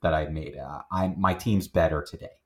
that 0.00 0.14
I 0.14 0.28
made. 0.28 0.56
Uh, 0.56 0.80
I 0.90 1.08
my 1.18 1.34
team's 1.34 1.68
better 1.68 2.02
today 2.02 2.40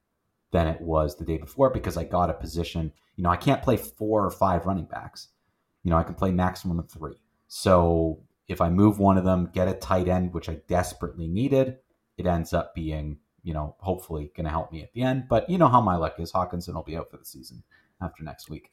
than 0.51 0.67
it 0.67 0.81
was 0.81 1.17
the 1.17 1.25
day 1.25 1.39
before 1.39 1.71
because 1.71 1.97
I 1.97 2.03
got 2.03 2.31
a 2.31 2.35
position. 2.35 2.93
You 3.15 3.23
know, 3.23 3.31
I 3.31 3.37
can't 3.37 3.63
play 3.63 3.77
four 3.77 4.25
or 4.25 4.31
five 4.31 4.67
running 4.67 4.87
backs 4.87 5.29
you 5.89 5.91
know, 5.91 5.97
I 5.97 6.03
can 6.03 6.15
play 6.15 6.31
maximum 6.31 6.79
of 6.79 6.91
three. 6.91 7.17
So 7.47 8.21
if 8.47 8.61
I 8.61 8.69
move 8.69 8.99
one 8.99 9.17
of 9.17 9.25
them, 9.25 9.51
get 9.53 9.69
a 9.69 9.75
tight 9.75 10.09
end, 10.09 10.35
which 10.35 10.49
I 10.49 10.61
desperately 10.69 11.29
needed, 11.29 11.79
it 12.17 12.27
ends 12.27 12.53
up 12.53 12.75
being, 12.75 13.19
you 13.43 13.55
know, 13.55 13.77
hopefully 13.79 14.31
going 14.37 14.45
to 14.45 14.51
help 14.51 14.73
me 14.73 14.83
at 14.83 14.93
the 14.93 15.03
end. 15.03 15.29
But 15.29 15.49
you 15.49 15.57
know 15.57 15.69
how 15.69 15.81
my 15.81 15.97
luck 15.97 16.17
is. 16.19 16.33
Hockenson 16.33 16.75
will 16.75 16.83
be 16.83 16.97
out 16.97 17.11
for 17.11 17.17
the 17.17 17.25
season 17.25 17.63
after 18.01 18.23
next 18.23 18.49
week. 18.49 18.71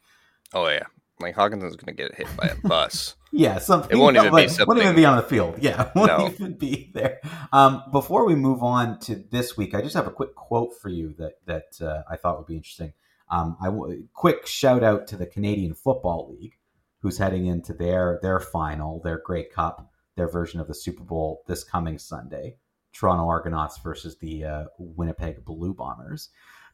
Oh, 0.54 0.68
yeah. 0.68 0.84
Like 1.20 1.36
Hockenson's 1.36 1.78
going 1.78 1.96
to 1.96 2.04
get 2.04 2.16
hit 2.16 2.28
by 2.36 2.48
a 2.48 2.68
bus. 2.68 3.16
yeah, 3.32 3.60
something. 3.60 3.98
It 3.98 4.00
won't 4.00 4.18
even 4.18 4.34
like, 4.34 4.48
be 4.48 4.50
something. 4.50 4.68
Won't 4.68 4.82
even 4.82 4.96
be 4.96 5.06
on 5.06 5.16
the 5.16 5.24
field. 5.24 5.56
Yeah, 5.60 5.90
won't 5.96 6.08
no. 6.10 6.28
even 6.28 6.58
be 6.58 6.92
there. 6.94 7.22
Um, 7.54 7.84
before 7.92 8.26
we 8.26 8.36
move 8.36 8.62
on 8.64 9.00
to 9.02 9.16
this 9.16 9.56
week, 9.56 9.74
I 9.74 9.82
just 9.82 9.96
have 9.96 10.08
a 10.08 10.12
quick 10.12 10.36
quote 10.36 10.78
for 10.82 10.90
you 10.90 11.16
that 11.18 11.36
that 11.46 11.82
uh, 11.82 12.04
I 12.12 12.18
thought 12.18 12.38
would 12.38 12.48
be 12.48 12.58
interesting. 12.58 12.92
Um, 13.32 13.56
I 13.62 13.68
w- 13.68 14.08
quick 14.14 14.46
shout 14.46 14.84
out 14.84 15.08
to 15.08 15.16
the 15.16 15.26
Canadian 15.26 15.74
Football 15.74 16.36
League 16.38 16.58
who's 17.00 17.18
heading 17.18 17.46
into 17.46 17.74
their 17.74 18.20
their 18.22 18.42
final, 18.42 19.00
their 19.00 19.20
Grey 19.20 19.46
Cup 19.46 19.90
their 20.16 20.28
version 20.30 20.60
of 20.60 20.68
the 20.68 20.74
Super 20.74 21.04
Bowl 21.04 21.44
this 21.48 21.64
coming 21.64 21.98
Sunday. 21.98 22.58
Toronto 22.94 23.28
Argonauts 23.28 23.78
versus 23.80 24.18
the 24.18 24.46
uh, 24.46 24.66
Winnipeg 24.80 25.44
Blue 25.44 25.74
Bombers. 25.74 26.30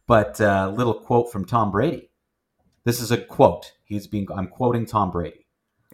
But 0.08 0.40
a 0.40 0.52
uh, 0.52 0.70
little 0.70 0.94
quote 0.94 1.32
from 1.32 1.46
Tom 1.46 1.72
Brady. 1.72 2.11
This 2.84 3.00
is 3.00 3.12
a 3.12 3.18
quote. 3.18 3.74
He's 3.84 4.08
being 4.08 4.28
I'm 4.36 4.48
quoting 4.48 4.86
Tom 4.86 5.12
Brady. 5.12 5.48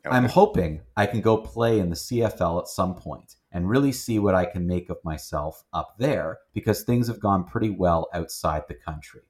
Okay. 0.05 0.15
I'm 0.15 0.25
hoping 0.25 0.81
I 0.95 1.05
can 1.05 1.21
go 1.21 1.37
play 1.37 1.79
in 1.79 1.89
the 1.89 1.95
CFL 1.95 2.61
at 2.61 2.67
some 2.67 2.95
point 2.95 3.35
and 3.51 3.69
really 3.69 3.91
see 3.91 4.19
what 4.19 4.35
I 4.35 4.45
can 4.45 4.67
make 4.67 4.89
of 4.89 4.97
myself 5.03 5.63
up 5.73 5.95
there 5.97 6.37
because 6.53 6.83
things 6.83 7.07
have 7.07 7.19
gone 7.19 7.43
pretty 7.43 7.69
well 7.69 8.07
outside 8.13 8.63
the 8.67 8.75
country. 8.75 9.23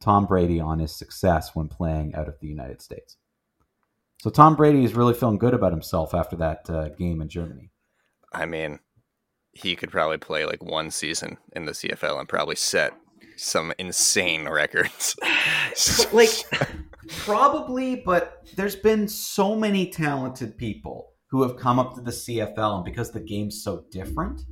Tom 0.00 0.26
Brady 0.26 0.60
on 0.60 0.78
his 0.78 0.94
success 0.94 1.54
when 1.54 1.68
playing 1.68 2.14
out 2.14 2.28
of 2.28 2.38
the 2.40 2.46
United 2.46 2.82
States. 2.82 3.16
So 4.20 4.30
Tom 4.30 4.56
Brady 4.56 4.84
is 4.84 4.94
really 4.94 5.14
feeling 5.14 5.38
good 5.38 5.54
about 5.54 5.72
himself 5.72 6.14
after 6.14 6.36
that 6.36 6.68
uh, 6.70 6.88
game 6.90 7.20
in 7.20 7.28
Germany. 7.28 7.70
I 8.32 8.46
mean, 8.46 8.80
he 9.52 9.76
could 9.76 9.90
probably 9.90 10.18
play 10.18 10.46
like 10.46 10.62
one 10.62 10.90
season 10.90 11.38
in 11.52 11.66
the 11.66 11.72
CFL 11.72 12.18
and 12.18 12.28
probably 12.28 12.56
set 12.56 12.94
some 13.36 13.72
insane 13.78 14.48
records. 14.48 15.16
like 16.12 16.30
probably, 17.08 17.96
but 17.96 18.42
there's 18.56 18.76
been 18.76 19.08
so 19.08 19.54
many 19.54 19.90
talented 19.90 20.56
people 20.56 21.12
who 21.28 21.42
have 21.42 21.56
come 21.56 21.78
up 21.78 21.94
to 21.94 22.00
the 22.00 22.10
CFL 22.10 22.76
and 22.76 22.84
because 22.84 23.10
the 23.10 23.20
game's 23.20 23.62
so 23.62 23.84
different, 23.90 24.42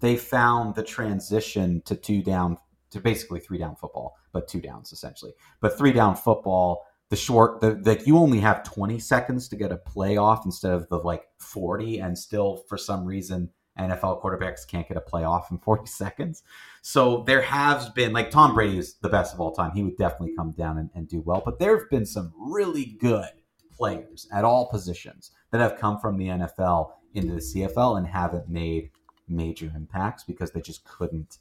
they 0.00 0.16
found 0.16 0.74
the 0.74 0.82
transition 0.82 1.82
to 1.84 1.94
two 1.94 2.22
down 2.22 2.56
to 2.90 3.00
basically 3.00 3.40
three 3.40 3.58
down 3.58 3.76
football, 3.76 4.16
but 4.32 4.48
two 4.48 4.60
downs 4.60 4.92
essentially. 4.92 5.32
But 5.60 5.76
three 5.76 5.92
down 5.92 6.16
football, 6.16 6.86
the 7.10 7.16
short, 7.16 7.60
the 7.60 7.80
like 7.84 8.06
you 8.06 8.16
only 8.16 8.40
have 8.40 8.62
20 8.62 8.98
seconds 8.98 9.48
to 9.48 9.56
get 9.56 9.72
a 9.72 9.76
play 9.76 10.16
off 10.16 10.44
instead 10.44 10.72
of 10.72 10.88
the 10.88 10.98
like 10.98 11.24
40, 11.38 11.98
and 11.98 12.16
still 12.16 12.64
for 12.68 12.78
some 12.78 13.04
reason 13.04 13.50
NFL 13.78 14.22
quarterbacks 14.22 14.66
can't 14.66 14.86
get 14.86 14.96
a 14.96 15.00
playoff 15.00 15.50
in 15.50 15.58
40 15.58 15.86
seconds. 15.90 16.42
So 16.82 17.24
there 17.26 17.42
has 17.42 17.90
been, 17.90 18.12
like, 18.12 18.30
Tom 18.30 18.54
Brady 18.54 18.78
is 18.78 18.94
the 18.94 19.08
best 19.08 19.34
of 19.34 19.40
all 19.40 19.52
time. 19.52 19.72
He 19.72 19.82
would 19.82 19.96
definitely 19.96 20.34
come 20.34 20.52
down 20.52 20.78
and, 20.78 20.90
and 20.94 21.08
do 21.08 21.20
well. 21.20 21.42
But 21.44 21.58
there 21.58 21.78
have 21.78 21.90
been 21.90 22.06
some 22.06 22.32
really 22.38 22.96
good 23.00 23.28
players 23.76 24.26
at 24.32 24.44
all 24.44 24.70
positions 24.70 25.30
that 25.50 25.60
have 25.60 25.78
come 25.78 25.98
from 25.98 26.16
the 26.16 26.26
NFL 26.26 26.92
into 27.14 27.34
the 27.34 27.40
CFL 27.40 27.98
and 27.98 28.06
haven't 28.06 28.48
made 28.48 28.90
major 29.28 29.70
impacts 29.74 30.24
because 30.24 30.50
they 30.52 30.60
just 30.60 30.84
couldn't 30.84 31.38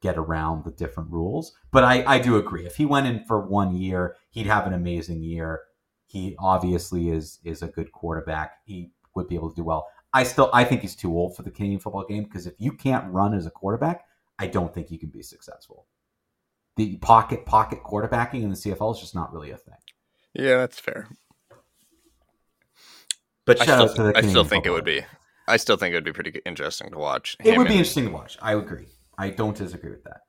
get 0.00 0.16
around 0.16 0.64
the 0.64 0.70
different 0.70 1.10
rules. 1.10 1.52
But 1.70 1.84
I, 1.84 2.04
I 2.06 2.18
do 2.18 2.36
agree. 2.36 2.66
If 2.66 2.76
he 2.76 2.86
went 2.86 3.06
in 3.06 3.24
for 3.24 3.40
one 3.40 3.74
year, 3.74 4.16
he'd 4.30 4.46
have 4.46 4.66
an 4.66 4.72
amazing 4.72 5.22
year. 5.22 5.62
He 6.06 6.36
obviously 6.38 7.10
is 7.10 7.38
is 7.44 7.62
a 7.62 7.68
good 7.68 7.92
quarterback. 7.92 8.58
He 8.64 8.92
would 9.14 9.28
be 9.28 9.34
able 9.34 9.50
to 9.50 9.56
do 9.56 9.64
well. 9.64 9.88
I 10.12 10.22
still 10.22 10.50
I 10.52 10.64
think 10.64 10.82
he's 10.82 10.96
too 10.96 11.12
old 11.12 11.36
for 11.36 11.42
the 11.42 11.50
Canadian 11.50 11.80
football 11.80 12.04
game 12.04 12.24
because 12.24 12.46
if 12.46 12.54
you 12.58 12.72
can't 12.72 13.12
run 13.12 13.34
as 13.34 13.46
a 13.46 13.50
quarterback, 13.50 14.04
I 14.38 14.46
don't 14.46 14.72
think 14.72 14.90
you 14.90 14.98
can 14.98 15.08
be 15.08 15.22
successful. 15.22 15.86
The 16.76 16.96
pocket 16.96 17.44
pocket 17.44 17.80
quarterbacking 17.84 18.42
in 18.42 18.50
the 18.50 18.56
CFL 18.56 18.94
is 18.94 19.00
just 19.00 19.14
not 19.14 19.32
really 19.32 19.50
a 19.50 19.56
thing. 19.56 19.74
Yeah, 20.34 20.58
that's 20.58 20.78
fair. 20.78 21.08
But 23.44 23.60
I 23.60 23.64
still, 23.64 24.12
I 24.14 24.20
still 24.20 24.44
think 24.44 24.66
it 24.66 24.70
would 24.70 24.84
be. 24.84 25.02
I 25.48 25.56
still 25.56 25.76
think 25.76 25.92
it 25.92 25.96
would 25.96 26.04
be 26.04 26.12
pretty 26.12 26.40
interesting 26.44 26.90
to 26.90 26.98
watch. 26.98 27.36
It 27.42 27.56
would 27.56 27.66
be 27.66 27.74
interesting 27.74 28.04
to 28.04 28.10
watch. 28.10 28.36
I 28.42 28.54
agree. 28.54 28.88
I 29.16 29.30
don't 29.30 29.56
disagree 29.56 29.90
with 29.90 30.04
that 30.04 30.20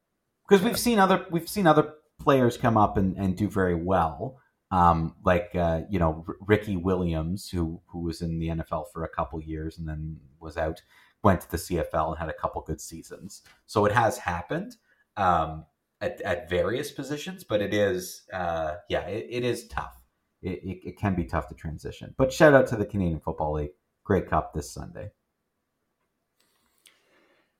because 0.47 0.63
we've 0.63 0.79
seen 0.79 0.97
other 0.97 1.25
we've 1.29 1.49
seen 1.49 1.67
other 1.67 1.93
players 2.19 2.57
come 2.57 2.77
up 2.77 2.97
and, 2.97 3.15
and 3.17 3.35
do 3.37 3.49
very 3.49 3.75
well 3.75 4.39
um, 4.71 5.15
like 5.25 5.51
uh, 5.55 5.81
you 5.89 5.99
know 5.99 6.23
R- 6.27 6.35
Ricky 6.41 6.77
Williams, 6.77 7.49
who 7.49 7.81
who 7.87 8.01
was 8.01 8.21
in 8.21 8.39
the 8.39 8.49
NFL 8.49 8.85
for 8.93 9.03
a 9.03 9.09
couple 9.09 9.41
years 9.41 9.77
and 9.77 9.87
then 9.87 10.17
was 10.39 10.57
out, 10.57 10.81
went 11.23 11.41
to 11.41 11.51
the 11.51 11.57
CFL 11.57 12.09
and 12.09 12.17
had 12.17 12.29
a 12.29 12.33
couple 12.33 12.61
good 12.61 12.81
seasons. 12.81 13.41
So 13.65 13.85
it 13.85 13.91
has 13.91 14.17
happened 14.17 14.77
um, 15.17 15.65
at, 16.01 16.21
at 16.21 16.49
various 16.49 16.91
positions, 16.91 17.43
but 17.43 17.61
it 17.61 17.73
is 17.73 18.23
uh, 18.33 18.75
yeah, 18.89 19.01
it, 19.01 19.27
it 19.29 19.43
is 19.43 19.67
tough. 19.67 20.01
It, 20.41 20.63
it, 20.63 20.89
it 20.89 20.97
can 20.97 21.15
be 21.15 21.25
tough 21.25 21.49
to 21.49 21.55
transition. 21.55 22.15
But 22.17 22.31
shout 22.31 22.53
out 22.53 22.67
to 22.67 22.77
the 22.77 22.85
Canadian 22.85 23.19
Football 23.19 23.55
League, 23.55 23.71
Grey 24.05 24.21
Cup 24.21 24.53
this 24.53 24.71
Sunday. 24.71 25.11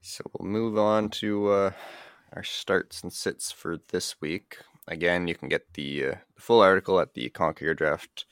So 0.02 0.24
we'll 0.34 0.50
move 0.50 0.78
on 0.78 1.10
to 1.10 1.50
uh, 1.50 1.72
our 2.32 2.44
starts 2.44 3.04
and 3.04 3.12
sits 3.12 3.52
for 3.52 3.80
this 3.90 4.22
week. 4.22 4.60
Again, 4.88 5.28
you 5.28 5.36
can 5.36 5.50
get 5.50 5.74
the, 5.74 6.06
uh, 6.06 6.16
the 6.36 6.42
full 6.42 6.62
article 6.62 7.02
at 7.02 7.14
the 7.14 7.30
Conquer 7.30 7.66
Your 7.66 7.74
Draft 7.74 8.24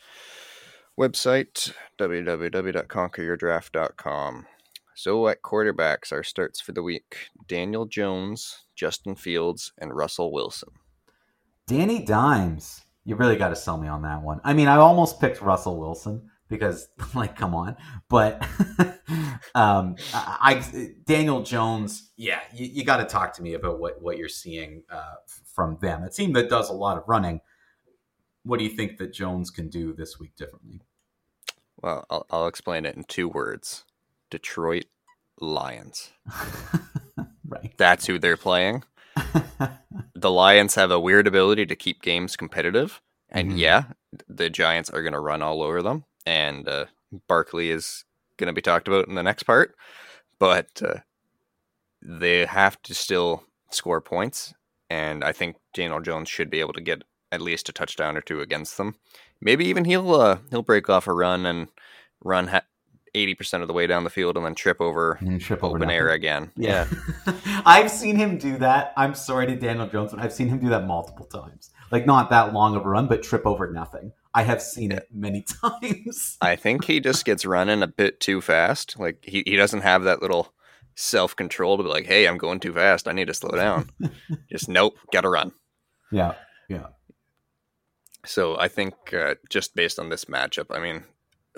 website, 0.98 1.74
www.conqueryourdraft.com. 2.00 4.46
So 4.98 5.28
at 5.28 5.44
quarterbacks, 5.44 6.12
our 6.12 6.24
starts 6.24 6.60
for 6.60 6.72
the 6.72 6.82
week 6.82 7.28
Daniel 7.48 7.86
Jones, 7.86 8.66
Justin 8.76 9.14
Fields, 9.14 9.72
and 9.78 9.96
Russell 9.96 10.32
Wilson. 10.32 10.70
Danny 11.68 12.04
Dimes. 12.04 12.84
You 13.06 13.16
really 13.16 13.36
got 13.36 13.50
to 13.50 13.56
sell 13.56 13.78
me 13.78 13.88
on 13.88 14.02
that 14.02 14.24
one. 14.24 14.42
I 14.44 14.56
mean, 14.56 14.68
I 14.68 14.78
almost 14.78 15.22
picked 15.22 15.40
Russell 15.40 15.78
Wilson 15.78 16.32
because, 16.50 16.90
like, 17.14 17.36
come 17.36 17.54
on. 17.54 17.78
But 18.10 18.44
um, 19.54 19.98
I, 20.16 20.66
Daniel 21.06 21.44
Jones, 21.44 22.10
yeah, 22.18 22.40
you, 22.52 22.66
you 22.66 22.84
got 22.84 22.98
to 22.98 23.06
talk 23.06 23.34
to 23.34 23.44
me 23.44 23.54
about 23.54 23.80
what, 23.80 24.02
what 24.02 24.18
you're 24.18 24.28
seeing 24.28 24.82
uh, 24.90 25.18
from 25.46 25.78
them. 25.80 26.02
A 26.02 26.10
team 26.10 26.34
that 26.34 26.50
does 26.50 26.72
a 26.72 26.74
lot 26.74 26.98
of 26.98 27.04
running. 27.06 27.42
What 28.42 28.58
do 28.58 28.66
you 28.66 28.72
think 28.72 28.98
that 28.98 29.14
Jones 29.14 29.52
can 29.52 29.70
do 29.70 29.94
this 29.94 30.20
week 30.20 30.36
differently? 30.36 30.82
Well, 31.80 32.04
I'll, 32.10 32.26
I'll 32.32 32.48
explain 32.48 32.88
it 32.88 32.96
in 32.96 33.04
two 33.04 33.30
words: 33.30 33.86
Detroit 34.30 34.86
Lions. 35.40 36.12
right. 37.48 37.74
That's 37.78 38.06
who 38.06 38.20
they're 38.20 38.38
playing. 38.38 38.84
the 40.16 40.32
Lions 40.32 40.76
have 40.76 40.92
a 40.92 41.00
weird 41.00 41.28
ability 41.28 41.66
to 41.66 41.76
keep 41.76 42.02
games 42.02 42.36
competitive. 42.36 43.02
And 43.30 43.50
mm-hmm. 43.50 43.60
yeah, 43.60 43.84
the 44.28 44.50
Giants 44.50 44.90
are 44.90 45.02
going 45.02 45.14
to 45.14 45.20
run 45.20 45.42
all 45.42 45.62
over 45.62 45.82
them. 45.82 46.06
And 46.26 46.68
uh, 46.68 46.86
Barkley 47.28 47.72
is 47.72 48.06
going 48.38 48.48
to 48.48 48.54
be 48.54 48.62
talked 48.62 48.88
about 48.88 49.08
in 49.08 49.16
the 49.16 49.24
next 49.24 49.44
part. 49.44 49.76
But 50.40 50.82
uh, 50.84 51.00
they 52.02 52.46
have 52.46 52.82
to 52.84 52.94
still 52.94 53.44
score 53.72 54.02
points. 54.02 54.54
And 54.90 55.24
I 55.24 55.32
think 55.34 55.58
Daniel 55.74 56.02
Jones 56.02 56.30
should 56.30 56.50
be 56.50 56.60
able 56.60 56.74
to 56.74 56.82
get 56.82 57.04
at 57.32 57.42
least 57.42 57.70
a 57.70 57.74
touchdown 57.74 58.16
or 58.16 58.22
two 58.22 58.40
against 58.42 58.78
them. 58.78 58.96
Maybe 59.42 59.66
even 59.66 59.86
he'll 59.86 60.16
uh, 60.16 60.40
he'll 60.50 60.62
break 60.62 60.90
off 60.90 61.08
a 61.08 61.14
run 61.14 61.46
and 61.46 61.68
run 62.24 62.48
ha- 62.48 62.64
80% 63.18 63.62
of 63.62 63.68
the 63.68 63.74
way 63.74 63.88
down 63.88 64.04
the 64.04 64.10
field 64.10 64.38
and 64.38 64.46
then 64.46 64.56
trip 64.56 64.80
over 64.80 65.20
trip 65.40 65.64
open 65.64 65.84
over 65.84 65.92
air 65.92 66.10
again. 66.10 66.52
Yeah. 66.56 66.88
I've 67.66 67.92
seen 67.92 68.16
him 68.16 68.38
do 68.38 68.58
that. 68.58 68.94
I'm 68.96 69.16
sorry 69.16 69.48
to 69.48 69.56
Daniel 69.56 69.88
Jones, 69.88 70.12
but 70.12 70.22
I've 70.22 70.34
seen 70.34 70.48
him 70.48 70.60
do 70.60 70.70
that 70.70 70.86
multiple 70.86 71.26
times. 71.26 71.72
Like 71.92 72.06
not 72.06 72.30
that 72.30 72.54
long 72.54 72.76
of 72.76 72.86
a 72.86 72.90
run, 72.90 73.08
but 73.08 73.24
trip 73.24 73.46
over 73.46 73.72
nothing. 73.72 74.12
I 74.34 74.44
have 74.44 74.62
seen 74.62 74.92
it 74.92 75.08
many 75.12 75.42
times. 75.64 76.38
I 76.42 76.56
think 76.56 76.86
he 76.86 77.00
just 77.00 77.26
gets 77.26 77.46
running 77.46 77.82
a 77.82 77.88
bit 77.88 78.20
too 78.20 78.42
fast. 78.42 79.00
Like 79.00 79.24
he, 79.24 79.44
he 79.46 79.56
doesn't 79.56 79.82
have 79.82 80.04
that 80.04 80.22
little 80.22 80.54
self 80.96 81.36
control 81.36 81.78
to 81.78 81.84
be 81.84 81.90
like, 81.90 82.06
hey, 82.06 82.28
I'm 82.28 82.38
going 82.38 82.60
too 82.60 82.74
fast. 82.74 83.08
I 83.08 83.14
need 83.14 83.28
to 83.28 83.34
slow 83.34 83.52
down. 83.52 83.90
just 84.52 84.70
nope, 84.70 84.98
gotta 85.12 85.30
run. 85.30 85.54
Yeah. 86.12 86.34
Yeah. 86.70 86.88
So 88.26 88.60
I 88.60 88.68
think 88.68 88.94
uh, 89.14 89.36
just 89.50 89.74
based 89.74 90.00
on 90.00 90.10
this 90.10 90.26
matchup, 90.26 90.68
I 90.70 90.80
mean, 90.80 91.06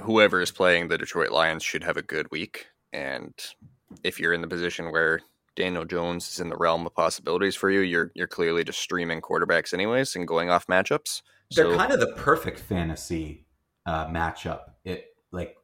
whoever 0.03 0.41
is 0.41 0.51
playing 0.51 0.87
the 0.87 0.97
Detroit 0.97 1.31
Lions 1.31 1.63
should 1.63 1.83
have 1.83 1.97
a 1.97 2.01
good 2.01 2.29
week. 2.31 2.67
And 2.93 3.33
if 4.03 4.19
you're 4.19 4.33
in 4.33 4.41
the 4.41 4.47
position 4.47 4.91
where 4.91 5.21
Daniel 5.55 5.85
Jones 5.85 6.29
is 6.29 6.39
in 6.39 6.49
the 6.49 6.57
realm 6.57 6.85
of 6.85 6.95
possibilities 6.95 7.55
for 7.55 7.69
you, 7.69 7.81
you're 7.81 8.11
you're 8.15 8.27
clearly 8.27 8.63
just 8.63 8.79
streaming 8.79 9.21
quarterbacks 9.21 9.73
anyways 9.73 10.15
and 10.15 10.27
going 10.27 10.49
off 10.49 10.67
matchups. 10.67 11.21
They're 11.55 11.75
kind 11.75 11.91
of 11.91 11.99
the 11.99 12.13
perfect 12.13 12.59
fantasy 12.59 13.45
uh, 13.85 14.07
matchup. 14.07 14.71
It 14.83 15.07
like 15.31 15.55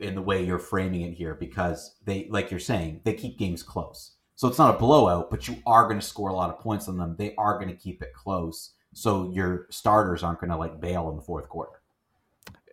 in 0.00 0.14
the 0.14 0.22
way 0.22 0.44
you're 0.44 0.58
framing 0.58 1.02
it 1.02 1.14
here 1.14 1.34
because 1.34 1.96
they, 2.04 2.26
like 2.30 2.50
you're 2.50 2.60
saying, 2.60 3.02
they 3.04 3.14
keep 3.14 3.38
games 3.38 3.62
close. 3.62 4.16
So 4.36 4.48
it's 4.48 4.58
not 4.58 4.74
a 4.74 4.78
blowout, 4.78 5.30
but 5.30 5.48
you 5.48 5.56
are 5.66 5.84
going 5.84 5.98
to 5.98 6.06
score 6.06 6.28
a 6.28 6.34
lot 6.34 6.50
of 6.50 6.60
points 6.60 6.88
on 6.88 6.96
them. 6.96 7.16
They 7.18 7.34
are 7.36 7.58
going 7.58 7.68
to 7.68 7.74
keep 7.74 8.02
it 8.02 8.12
close. 8.14 8.72
So 8.94 9.30
your 9.32 9.66
starters 9.70 10.22
aren't 10.22 10.40
going 10.40 10.50
to 10.50 10.56
like 10.56 10.80
bail 10.80 11.10
in 11.10 11.16
the 11.16 11.22
fourth 11.22 11.48
quarter. 11.48 11.77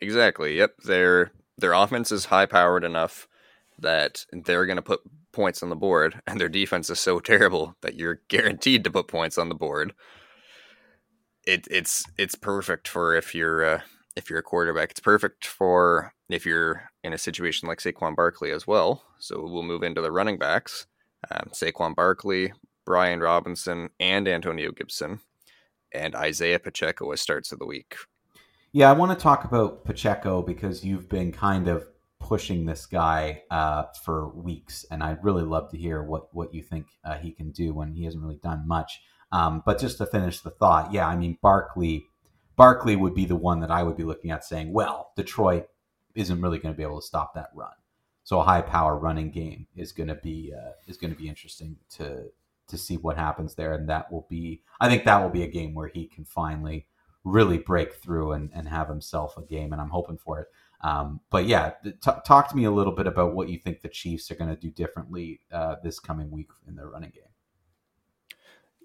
Exactly. 0.02 0.58
Yep. 0.58 0.78
Their 0.86 1.32
their 1.58 1.74
offense 1.74 2.12
is 2.12 2.26
high 2.26 2.46
powered 2.46 2.84
enough 2.84 3.28
that 3.80 4.26
they're 4.32 4.66
going 4.66 4.78
to 4.78 4.82
put 4.82 5.02
points 5.32 5.62
on 5.62 5.70
the 5.70 5.76
board, 5.76 6.22
and 6.28 6.40
their 6.40 6.50
defense 6.50 6.90
is 6.90 7.00
so 7.00 7.20
terrible 7.22 7.76
that 7.82 7.96
you're 7.96 8.22
guaranteed 8.28 8.84
to 8.84 8.92
put 8.92 9.08
points 9.08 9.38
on 9.38 9.50
the 9.50 9.56
board. 9.56 9.94
It, 11.46 11.68
it's 11.70 12.06
it's 12.18 12.36
perfect 12.36 12.88
for 12.88 13.16
if 13.16 13.36
you're 13.36 13.64
uh, 13.64 13.82
if 14.16 14.30
you're 14.30 14.40
a 14.40 14.44
quarterback. 14.44 14.92
It's 14.92 15.00
perfect 15.00 15.46
for 15.46 16.14
if 16.30 16.46
you're 16.46 16.90
in 17.04 17.14
a 17.14 17.18
situation 17.18 17.68
like 17.68 17.80
Saquon 17.80 18.16
Barkley 18.16 18.52
as 18.52 18.66
well. 18.66 19.04
So 19.20 19.42
we'll 19.44 19.64
move 19.64 19.84
into 19.84 20.02
the 20.02 20.12
running 20.12 20.40
backs. 20.40 20.88
Um, 21.30 21.50
Saquon 21.54 21.96
Barkley, 21.96 22.54
Brian 22.86 23.20
Robinson, 23.20 23.90
and 24.00 24.28
Antonio 24.28 24.72
Gibson, 24.72 25.20
and 25.94 26.16
Isaiah 26.16 26.60
Pacheco 26.60 27.12
as 27.12 27.22
starts 27.22 27.52
of 27.52 27.60
the 27.60 27.66
week. 27.66 27.96
Yeah, 28.76 28.90
I 28.90 28.92
want 28.92 29.18
to 29.18 29.24
talk 29.24 29.46
about 29.46 29.86
Pacheco 29.86 30.42
because 30.42 30.84
you've 30.84 31.08
been 31.08 31.32
kind 31.32 31.70
of 31.70 31.88
pushing 32.20 32.66
this 32.66 32.86
guy 32.86 33.44
uh, 33.50 33.84
for 34.04 34.28
weeks, 34.28 34.86
and 34.92 35.02
I'd 35.02 35.24
really 35.24 35.44
love 35.44 35.72
to 35.72 35.78
hear 35.78 36.04
what 36.04 36.36
what 36.36 36.54
you 36.54 36.62
think 36.62 36.88
uh, 37.06 37.16
he 37.16 37.32
can 37.32 37.52
do 37.52 37.74
when 37.74 37.94
he 37.94 38.04
hasn't 38.04 38.22
really 38.22 38.36
done 38.44 38.68
much. 38.68 39.02
Um, 39.32 39.64
but 39.66 39.80
just 39.80 39.98
to 40.00 40.06
finish 40.06 40.42
the 40.42 40.50
thought, 40.50 40.92
yeah, 40.92 41.08
I 41.08 41.16
mean 41.16 41.38
Barkley, 41.42 42.08
Barkley 42.58 42.98
would 42.98 43.16
be 43.16 43.24
the 43.24 43.38
one 43.38 43.62
that 43.62 43.72
I 43.72 43.82
would 43.82 43.96
be 43.96 44.04
looking 44.04 44.30
at, 44.30 44.44
saying, 44.44 44.74
well, 44.74 45.14
Detroit 45.16 45.68
isn't 46.14 46.42
really 46.42 46.60
going 46.60 46.74
to 46.74 46.78
be 46.78 46.84
able 46.84 47.00
to 47.00 47.08
stop 47.08 47.34
that 47.36 47.52
run. 47.56 47.72
So 48.26 48.42
a 48.42 48.44
high 48.44 48.62
power 48.62 48.98
running 48.98 49.32
game 49.32 49.68
is 49.78 49.94
going 49.94 50.10
to 50.10 50.16
be 50.16 50.54
uh, 50.54 50.72
is 50.86 50.98
going 50.98 51.14
to 51.14 51.18
be 51.18 51.30
interesting 51.30 51.78
to 51.92 52.26
to 52.68 52.78
see 52.78 52.98
what 52.98 53.16
happens 53.16 53.56
there, 53.56 53.74
and 53.74 53.88
that 53.88 54.12
will 54.12 54.28
be 54.30 54.64
I 54.82 54.90
think 54.90 55.06
that 55.06 55.24
will 55.24 55.30
be 55.30 55.44
a 55.44 55.48
game 55.48 55.74
where 55.74 55.88
he 55.88 56.08
can 56.08 56.26
finally 56.26 56.88
really 57.26 57.58
break 57.58 57.96
through 57.96 58.32
and, 58.32 58.52
and 58.54 58.70
have 58.70 58.88
himself 58.88 59.38
a 59.38 59.42
game, 59.42 59.74
and 59.74 59.82
I'm 59.82 59.90
hoping 59.90 60.18
for 60.18 60.40
it. 60.40 60.48
Um, 60.82 61.20
but 61.32 61.46
yeah, 61.46 61.72
t- 61.84 62.12
talk 62.26 62.50
to 62.50 62.56
me 62.56 62.66
a 62.66 62.72
little 62.72 62.94
bit 62.94 63.08
about 63.08 63.34
what 63.34 63.50
you 63.50 63.58
think 63.58 63.82
the 63.82 63.90
Chiefs 63.90 64.30
are 64.32 64.36
going 64.36 64.52
to 64.52 64.56
do 64.56 64.70
differently 64.70 65.42
uh, 65.52 65.76
this 65.84 66.00
coming 66.00 66.30
week 66.30 66.50
in 66.68 66.76
their 66.76 66.88
running 66.88 67.10
game. 67.10 67.24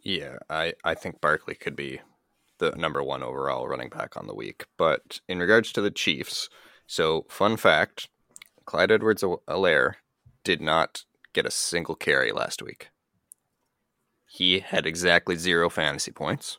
Yeah, 0.03 0.38
I, 0.49 0.72
I 0.82 0.95
think 0.95 1.20
Barkley 1.20 1.55
could 1.55 1.76
be 1.76 2.01
the 2.59 2.70
number 2.72 3.03
one 3.03 3.22
overall 3.22 3.68
running 3.68 3.91
back 3.91 4.16
on 4.16 4.26
the 4.26 4.34
week. 4.34 4.64
But 4.78 5.20
in 5.28 5.38
regards 5.38 5.72
to 5.72 5.82
the 5.82 5.91
Chiefs, 5.91 6.49
so 6.86 7.26
fun 7.28 7.57
fact 7.59 8.09
Clyde 8.64 8.93
Edwards 8.93 9.22
Helaire 9.22 9.95
did 10.43 10.62
not 10.62 11.05
get 11.32 11.45
a 11.45 11.51
single 11.51 11.95
carry 11.95 12.32
last 12.32 12.62
week. 12.62 12.88
He 14.26 14.61
had 14.61 14.86
exactly 14.86 15.36
zero 15.36 15.68
fantasy 15.68 16.12
points 16.12 16.59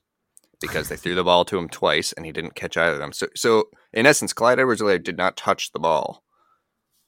because 0.61 0.87
they 0.87 0.95
threw 0.95 1.15
the 1.15 1.23
ball 1.23 1.43
to 1.45 1.57
him 1.57 1.67
twice 1.67 2.13
and 2.13 2.25
he 2.25 2.31
didn't 2.31 2.55
catch 2.55 2.77
either 2.77 2.93
of 2.93 2.99
them. 2.99 3.11
So, 3.11 3.27
so 3.35 3.65
in 3.91 4.05
essence, 4.05 4.31
Clyde 4.31 4.59
Edwards-Helaire 4.59 5.03
did 5.03 5.17
not 5.17 5.35
touch 5.35 5.71
the 5.71 5.79
ball 5.79 6.23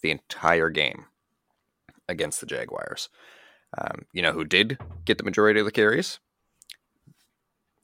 the 0.02 0.12
entire 0.12 0.70
game 0.70 1.06
against 2.10 2.42
the 2.42 2.46
Jaguars. 2.46 3.10
Um, 3.78 4.06
you 4.12 4.22
know 4.22 4.34
who 4.34 4.44
did 4.44 4.78
get 5.06 5.18
the 5.18 5.24
majority 5.24 5.60
of 5.60 5.66
the 5.66 5.72
carries? 5.72 6.20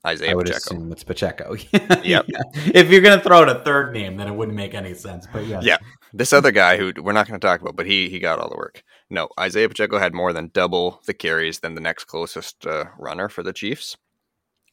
Isaiah 0.05 0.31
I 0.31 0.35
would 0.35 0.45
Pacheco. 0.45 0.75
assume 0.75 0.91
it's 0.91 1.03
Pacheco. 1.03 1.55
Yep. 2.03 2.25
yeah. 2.27 2.41
If 2.73 2.89
you're 2.89 3.01
going 3.01 3.17
to 3.17 3.23
throw 3.23 3.43
in 3.43 3.49
a 3.49 3.61
third 3.63 3.93
name, 3.93 4.15
then 4.15 4.27
it 4.27 4.35
wouldn't 4.35 4.55
make 4.55 4.73
any 4.73 4.93
sense. 4.93 5.27
But 5.31 5.45
yeah. 5.45 5.59
Yeah. 5.61 5.77
This 6.13 6.31
other 6.31 6.51
guy 6.51 6.77
who 6.77 6.93
we're 7.01 7.11
not 7.11 7.27
going 7.27 7.39
to 7.39 7.45
talk 7.45 7.61
about, 7.61 7.75
but 7.75 7.85
he 7.85 8.09
he 8.09 8.19
got 8.19 8.39
all 8.39 8.49
the 8.49 8.55
work. 8.55 8.83
No, 9.09 9.29
Isaiah 9.39 9.67
Pacheco 9.67 9.97
had 9.99 10.13
more 10.13 10.31
than 10.31 10.51
double 10.53 11.01
the 11.05 11.13
carries 11.13 11.59
than 11.59 11.75
the 11.75 11.81
next 11.81 12.05
closest 12.05 12.65
uh, 12.65 12.85
runner 12.97 13.27
for 13.27 13.43
the 13.43 13.53
Chiefs 13.53 13.97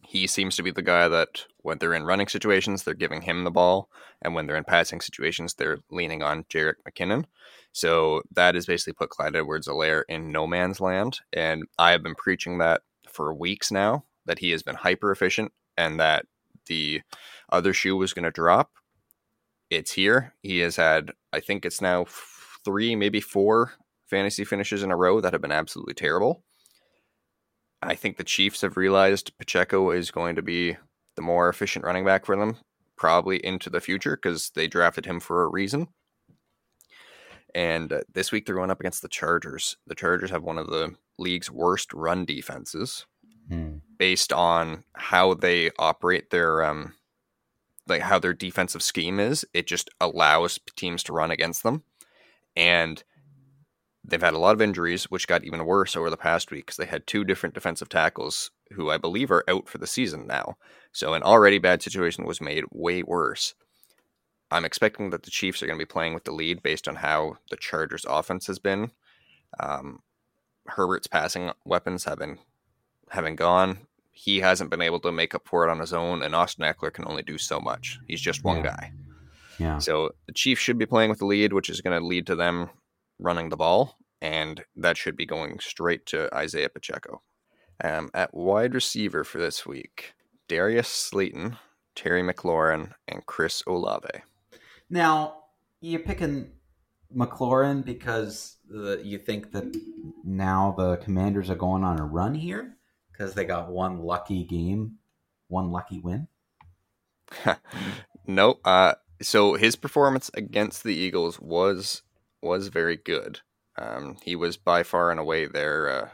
he 0.06 0.26
seems 0.26 0.56
to 0.56 0.62
be 0.62 0.70
the 0.70 0.82
guy 0.82 1.08
that 1.08 1.46
when 1.58 1.78
they're 1.78 1.94
in 1.94 2.04
running 2.04 2.28
situations, 2.28 2.82
they're 2.82 2.94
giving 2.94 3.22
him 3.22 3.44
the 3.44 3.50
ball, 3.50 3.90
and 4.22 4.34
when 4.34 4.46
they're 4.46 4.56
in 4.56 4.64
passing 4.64 5.00
situations, 5.00 5.54
they're 5.54 5.78
leaning 5.90 6.22
on 6.22 6.44
Jerick 6.44 6.76
McKinnon. 6.88 7.24
So 7.72 8.22
that 8.32 8.54
has 8.54 8.66
basically 8.66 8.94
put 8.94 9.10
Clyde 9.10 9.36
Edwards-Helaire 9.36 10.04
in 10.08 10.32
no 10.32 10.46
man's 10.46 10.80
land, 10.80 11.20
and 11.32 11.64
I 11.78 11.90
have 11.90 12.02
been 12.02 12.14
preaching 12.14 12.58
that 12.58 12.82
for 13.08 13.34
weeks 13.34 13.70
now 13.70 14.04
that 14.24 14.38
he 14.38 14.50
has 14.50 14.62
been 14.62 14.76
hyper 14.76 15.10
efficient 15.10 15.52
and 15.76 16.00
that 16.00 16.24
the 16.66 17.02
other 17.50 17.72
shoe 17.72 17.96
was 17.96 18.12
going 18.12 18.24
to 18.24 18.30
drop. 18.30 18.70
It's 19.70 19.92
here. 19.92 20.34
He 20.42 20.60
has 20.60 20.76
had, 20.76 21.12
I 21.32 21.40
think 21.40 21.64
it's 21.64 21.80
now 21.80 22.06
three, 22.64 22.96
maybe 22.96 23.20
four 23.20 23.72
fantasy 24.06 24.44
finishes 24.44 24.82
in 24.82 24.90
a 24.90 24.96
row 24.96 25.20
that 25.20 25.32
have 25.32 25.42
been 25.42 25.52
absolutely 25.52 25.94
terrible. 25.94 26.42
I 27.82 27.94
think 27.94 28.16
the 28.16 28.24
Chiefs 28.24 28.62
have 28.62 28.76
realized 28.76 29.36
Pacheco 29.38 29.90
is 29.90 30.10
going 30.10 30.36
to 30.36 30.42
be 30.42 30.76
the 31.14 31.22
more 31.22 31.48
efficient 31.48 31.84
running 31.84 32.04
back 32.04 32.26
for 32.26 32.36
them, 32.36 32.56
probably 32.96 33.44
into 33.44 33.70
the 33.70 33.80
future 33.80 34.16
because 34.16 34.50
they 34.50 34.66
drafted 34.66 35.06
him 35.06 35.20
for 35.20 35.42
a 35.42 35.48
reason. 35.48 35.88
And 37.54 37.92
uh, 37.92 38.00
this 38.12 38.32
week 38.32 38.44
they're 38.44 38.54
going 38.54 38.70
up 38.70 38.80
against 38.80 39.02
the 39.02 39.08
Chargers. 39.08 39.76
The 39.86 39.94
Chargers 39.94 40.30
have 40.30 40.42
one 40.42 40.58
of 40.58 40.68
the 40.68 40.94
league's 41.18 41.50
worst 41.50 41.92
run 41.92 42.24
defenses, 42.24 43.06
hmm. 43.48 43.78
based 43.98 44.32
on 44.32 44.84
how 44.94 45.34
they 45.34 45.70
operate 45.78 46.30
their 46.30 46.62
um, 46.64 46.94
like 47.86 48.02
how 48.02 48.18
their 48.18 48.34
defensive 48.34 48.82
scheme 48.82 49.18
is. 49.18 49.44
It 49.54 49.66
just 49.66 49.88
allows 50.00 50.58
teams 50.76 51.02
to 51.04 51.14
run 51.14 51.30
against 51.30 51.62
them, 51.62 51.82
and 52.54 53.02
They've 54.08 54.22
had 54.22 54.34
a 54.34 54.38
lot 54.38 54.54
of 54.54 54.62
injuries, 54.62 55.04
which 55.04 55.26
got 55.26 55.44
even 55.44 55.66
worse 55.66 55.96
over 55.96 56.10
the 56.10 56.16
past 56.16 56.50
week 56.50 56.66
because 56.66 56.76
they 56.76 56.86
had 56.86 57.06
two 57.06 57.24
different 57.24 57.54
defensive 57.54 57.88
tackles 57.88 58.52
who 58.72 58.88
I 58.88 58.98
believe 58.98 59.32
are 59.32 59.44
out 59.48 59.68
for 59.68 59.78
the 59.78 59.86
season 59.86 60.26
now. 60.26 60.56
So 60.92 61.14
an 61.14 61.22
already 61.22 61.58
bad 61.58 61.82
situation 61.82 62.24
was 62.24 62.40
made 62.40 62.64
way 62.70 63.02
worse. 63.02 63.54
I'm 64.50 64.64
expecting 64.64 65.10
that 65.10 65.24
the 65.24 65.30
Chiefs 65.30 65.60
are 65.60 65.66
going 65.66 65.78
to 65.78 65.84
be 65.84 65.90
playing 65.90 66.14
with 66.14 66.24
the 66.24 66.32
lead 66.32 66.62
based 66.62 66.86
on 66.86 66.96
how 66.96 67.38
the 67.50 67.56
Chargers' 67.56 68.06
offense 68.08 68.46
has 68.46 68.60
been. 68.60 68.92
Um, 69.58 70.02
Herbert's 70.66 71.08
passing 71.08 71.50
weapons 71.64 72.04
have 72.04 72.18
been 72.18 72.38
having 73.10 73.34
gone. 73.34 73.78
He 74.12 74.38
hasn't 74.38 74.70
been 74.70 74.82
able 74.82 75.00
to 75.00 75.12
make 75.12 75.34
up 75.34 75.46
for 75.46 75.66
it 75.66 75.70
on 75.70 75.80
his 75.80 75.92
own, 75.92 76.22
and 76.22 76.34
Austin 76.34 76.64
Ekeler 76.64 76.92
can 76.92 77.06
only 77.08 77.22
do 77.22 77.38
so 77.38 77.58
much. 77.58 77.98
He's 78.06 78.20
just 78.20 78.44
one 78.44 78.58
yeah. 78.58 78.62
guy. 78.62 78.92
Yeah. 79.58 79.78
So 79.78 80.12
the 80.26 80.32
Chiefs 80.32 80.60
should 80.60 80.78
be 80.78 80.86
playing 80.86 81.10
with 81.10 81.18
the 81.18 81.26
lead, 81.26 81.52
which 81.52 81.68
is 81.68 81.80
going 81.80 81.98
to 81.98 82.06
lead 82.06 82.26
to 82.28 82.36
them 82.36 82.70
running 83.18 83.48
the 83.48 83.56
ball, 83.56 83.98
and 84.20 84.64
that 84.76 84.96
should 84.96 85.16
be 85.16 85.26
going 85.26 85.58
straight 85.60 86.06
to 86.06 86.34
Isaiah 86.34 86.68
Pacheco. 86.68 87.22
Um, 87.82 88.10
at 88.14 88.34
wide 88.34 88.74
receiver 88.74 89.24
for 89.24 89.38
this 89.38 89.66
week, 89.66 90.14
Darius 90.48 90.88
Slayton, 90.88 91.58
Terry 91.94 92.22
McLaurin, 92.22 92.92
and 93.06 93.26
Chris 93.26 93.62
Olave. 93.66 94.08
Now, 94.88 95.42
you're 95.80 96.00
picking 96.00 96.52
McLaurin 97.14 97.84
because 97.84 98.56
the, 98.68 99.00
you 99.04 99.18
think 99.18 99.52
that 99.52 99.76
now 100.24 100.74
the 100.76 100.96
Commanders 100.98 101.50
are 101.50 101.56
going 101.56 101.84
on 101.84 101.98
a 101.98 102.04
run 102.04 102.34
here 102.34 102.76
because 103.12 103.34
they 103.34 103.44
got 103.44 103.70
one 103.70 104.00
lucky 104.00 104.44
game, 104.44 104.98
one 105.48 105.70
lucky 105.70 106.00
win. 106.00 106.28
no, 108.26 108.58
uh, 108.64 108.94
so 109.20 109.54
his 109.54 109.76
performance 109.76 110.30
against 110.34 110.84
the 110.84 110.94
Eagles 110.94 111.40
was 111.40 112.02
was 112.46 112.68
very 112.68 112.96
good. 112.96 113.40
Um, 113.78 114.16
he 114.22 114.36
was 114.36 114.56
by 114.56 114.82
far 114.82 115.10
and 115.10 115.20
away 115.20 115.46
their 115.46 115.88
uh, 115.88 116.08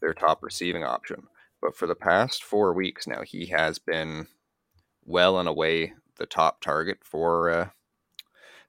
their 0.00 0.14
top 0.14 0.42
receiving 0.42 0.84
option. 0.84 1.24
But 1.60 1.76
for 1.76 1.86
the 1.86 1.94
past 1.94 2.42
four 2.42 2.72
weeks 2.72 3.06
now, 3.06 3.22
he 3.22 3.46
has 3.46 3.78
been 3.78 4.28
well 5.04 5.38
and 5.38 5.48
away 5.48 5.92
the 6.18 6.26
top 6.26 6.60
target 6.60 6.98
for 7.02 7.50
uh, 7.50 7.68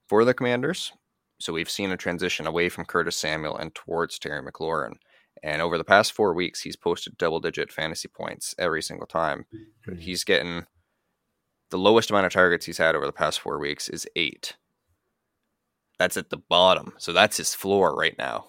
for 0.08 0.26
the 0.26 0.34
Commanders. 0.34 0.92
So 1.40 1.54
we've 1.54 1.70
seen 1.70 1.92
a 1.92 1.98
transition 1.98 2.46
away 2.46 2.70
from 2.70 2.86
Curtis 2.86 3.18
Samuel 3.18 3.58
and 3.58 3.74
towards 3.74 4.20
Terry 4.20 4.44
McLaurin. 4.44 4.96
And 5.42 5.62
over 5.62 5.78
the 5.78 5.84
past 5.84 6.12
four 6.12 6.34
weeks, 6.34 6.62
he's 6.62 6.76
posted 6.76 7.18
double 7.18 7.40
digit 7.40 7.72
fantasy 7.72 8.08
points 8.08 8.54
every 8.60 8.84
single 8.84 9.08
time. 9.08 9.46
But 9.86 10.00
he's 10.00 10.24
getting 10.24 10.66
the 11.72 11.80
lowest 11.80 12.12
amount 12.12 12.28
of 12.28 12.34
targets 12.34 12.66
he's 12.66 12.78
had 12.78 12.96
over 12.96 13.06
the 13.06 13.12
past 13.12 13.40
four 13.40 13.58
weeks 13.58 13.90
is 13.90 14.08
eight. 14.16 14.56
That's 16.02 16.18
at 16.18 16.32
the 16.32 16.38
bottom. 16.38 16.94
So 16.98 17.14
that's 17.14 17.38
his 17.38 17.54
floor 17.54 17.96
right 17.96 18.18
now. 18.18 18.48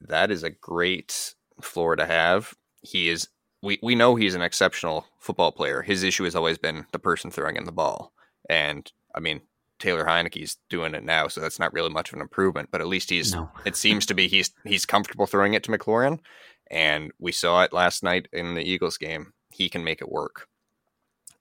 That 0.00 0.30
is 0.30 0.42
a 0.42 0.48
great 0.48 1.34
floor 1.60 1.94
to 1.94 2.06
have. 2.06 2.54
He 2.80 3.10
is 3.10 3.28
we, 3.62 3.78
we 3.82 3.94
know 3.94 4.14
he's 4.14 4.34
an 4.34 4.40
exceptional 4.40 5.04
football 5.18 5.52
player. 5.52 5.82
His 5.82 6.02
issue 6.02 6.24
has 6.24 6.34
always 6.34 6.56
been 6.56 6.86
the 6.90 6.98
person 6.98 7.30
throwing 7.30 7.56
in 7.56 7.64
the 7.64 7.70
ball. 7.70 8.14
And 8.48 8.90
I 9.14 9.20
mean, 9.20 9.42
Taylor 9.78 10.06
Heinicke's 10.06 10.56
doing 10.70 10.94
it 10.94 11.04
now, 11.04 11.28
so 11.28 11.42
that's 11.42 11.58
not 11.58 11.74
really 11.74 11.90
much 11.90 12.08
of 12.08 12.14
an 12.14 12.22
improvement. 12.22 12.70
But 12.72 12.80
at 12.80 12.86
least 12.86 13.10
he's 13.10 13.34
no. 13.34 13.50
it 13.66 13.76
seems 13.76 14.06
to 14.06 14.14
be 14.14 14.26
he's 14.26 14.50
he's 14.64 14.86
comfortable 14.86 15.26
throwing 15.26 15.52
it 15.52 15.64
to 15.64 15.70
McLaurin. 15.70 16.20
And 16.70 17.12
we 17.18 17.32
saw 17.32 17.62
it 17.64 17.74
last 17.74 18.02
night 18.02 18.26
in 18.32 18.54
the 18.54 18.64
Eagles 18.64 18.96
game. 18.96 19.34
He 19.50 19.68
can 19.68 19.84
make 19.84 20.00
it 20.00 20.10
work. 20.10 20.48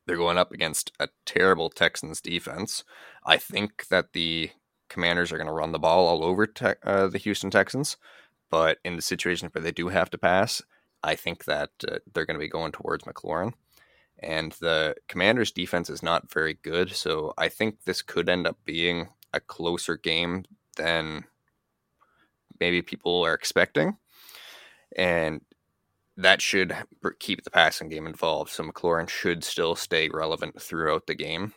They're 0.05 0.17
going 0.17 0.37
up 0.37 0.51
against 0.51 0.91
a 0.99 1.07
terrible 1.25 1.69
Texans 1.69 2.19
defense. 2.19 2.83
I 3.25 3.37
think 3.37 3.87
that 3.87 4.11
the 4.11 4.51
Commanders 4.93 5.31
are 5.31 5.37
going 5.37 5.47
to 5.47 5.53
run 5.53 5.71
the 5.71 5.79
ball 5.79 6.05
all 6.05 6.23
over 6.23 6.45
te- 6.45 6.75
uh, 6.83 7.07
the 7.07 7.17
Houston 7.17 7.49
Texans, 7.49 7.97
but 8.51 8.77
in 8.85 8.95
the 8.95 9.01
situations 9.01 9.51
where 9.51 9.63
they 9.63 9.71
do 9.71 9.87
have 9.87 10.11
to 10.11 10.19
pass, 10.19 10.61
I 11.03 11.15
think 11.15 11.45
that 11.45 11.71
uh, 11.87 11.97
they're 12.13 12.27
going 12.27 12.35
to 12.35 12.45
be 12.45 12.47
going 12.47 12.71
towards 12.71 13.03
McLaurin. 13.03 13.53
And 14.19 14.51
the 14.53 14.95
Commanders' 15.09 15.51
defense 15.51 15.89
is 15.89 16.03
not 16.03 16.31
very 16.31 16.53
good, 16.61 16.91
so 16.91 17.33
I 17.39 17.49
think 17.49 17.83
this 17.83 18.03
could 18.03 18.29
end 18.29 18.45
up 18.45 18.57
being 18.63 19.09
a 19.33 19.39
closer 19.39 19.97
game 19.97 20.45
than 20.77 21.25
maybe 22.59 22.83
people 22.83 23.25
are 23.25 23.33
expecting. 23.33 23.97
And 24.95 25.41
that 26.15 26.39
should 26.39 26.75
keep 27.19 27.43
the 27.43 27.49
passing 27.49 27.89
game 27.89 28.05
involved. 28.05 28.51
So 28.51 28.63
McLaurin 28.63 29.09
should 29.09 29.43
still 29.43 29.75
stay 29.75 30.07
relevant 30.07 30.61
throughout 30.61 31.07
the 31.07 31.15
game. 31.15 31.53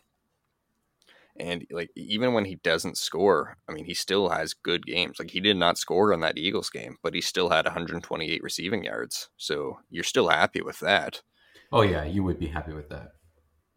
And 1.40 1.66
like 1.70 1.90
even 1.94 2.32
when 2.32 2.44
he 2.44 2.56
doesn't 2.56 2.98
score, 2.98 3.56
I 3.68 3.72
mean, 3.72 3.84
he 3.84 3.94
still 3.94 4.28
has 4.30 4.54
good 4.54 4.86
games. 4.86 5.18
Like 5.18 5.30
he 5.30 5.40
did 5.40 5.56
not 5.56 5.78
score 5.78 6.12
on 6.12 6.20
that 6.20 6.38
Eagles 6.38 6.70
game, 6.70 6.96
but 7.02 7.14
he 7.14 7.20
still 7.20 7.50
had 7.50 7.64
128 7.64 8.42
receiving 8.42 8.84
yards. 8.84 9.28
So 9.36 9.78
you're 9.90 10.04
still 10.04 10.28
happy 10.28 10.62
with 10.62 10.80
that. 10.80 11.22
Oh 11.72 11.82
yeah, 11.82 12.04
you 12.04 12.22
would 12.22 12.38
be 12.38 12.46
happy 12.46 12.72
with 12.72 12.88
that. 12.90 13.12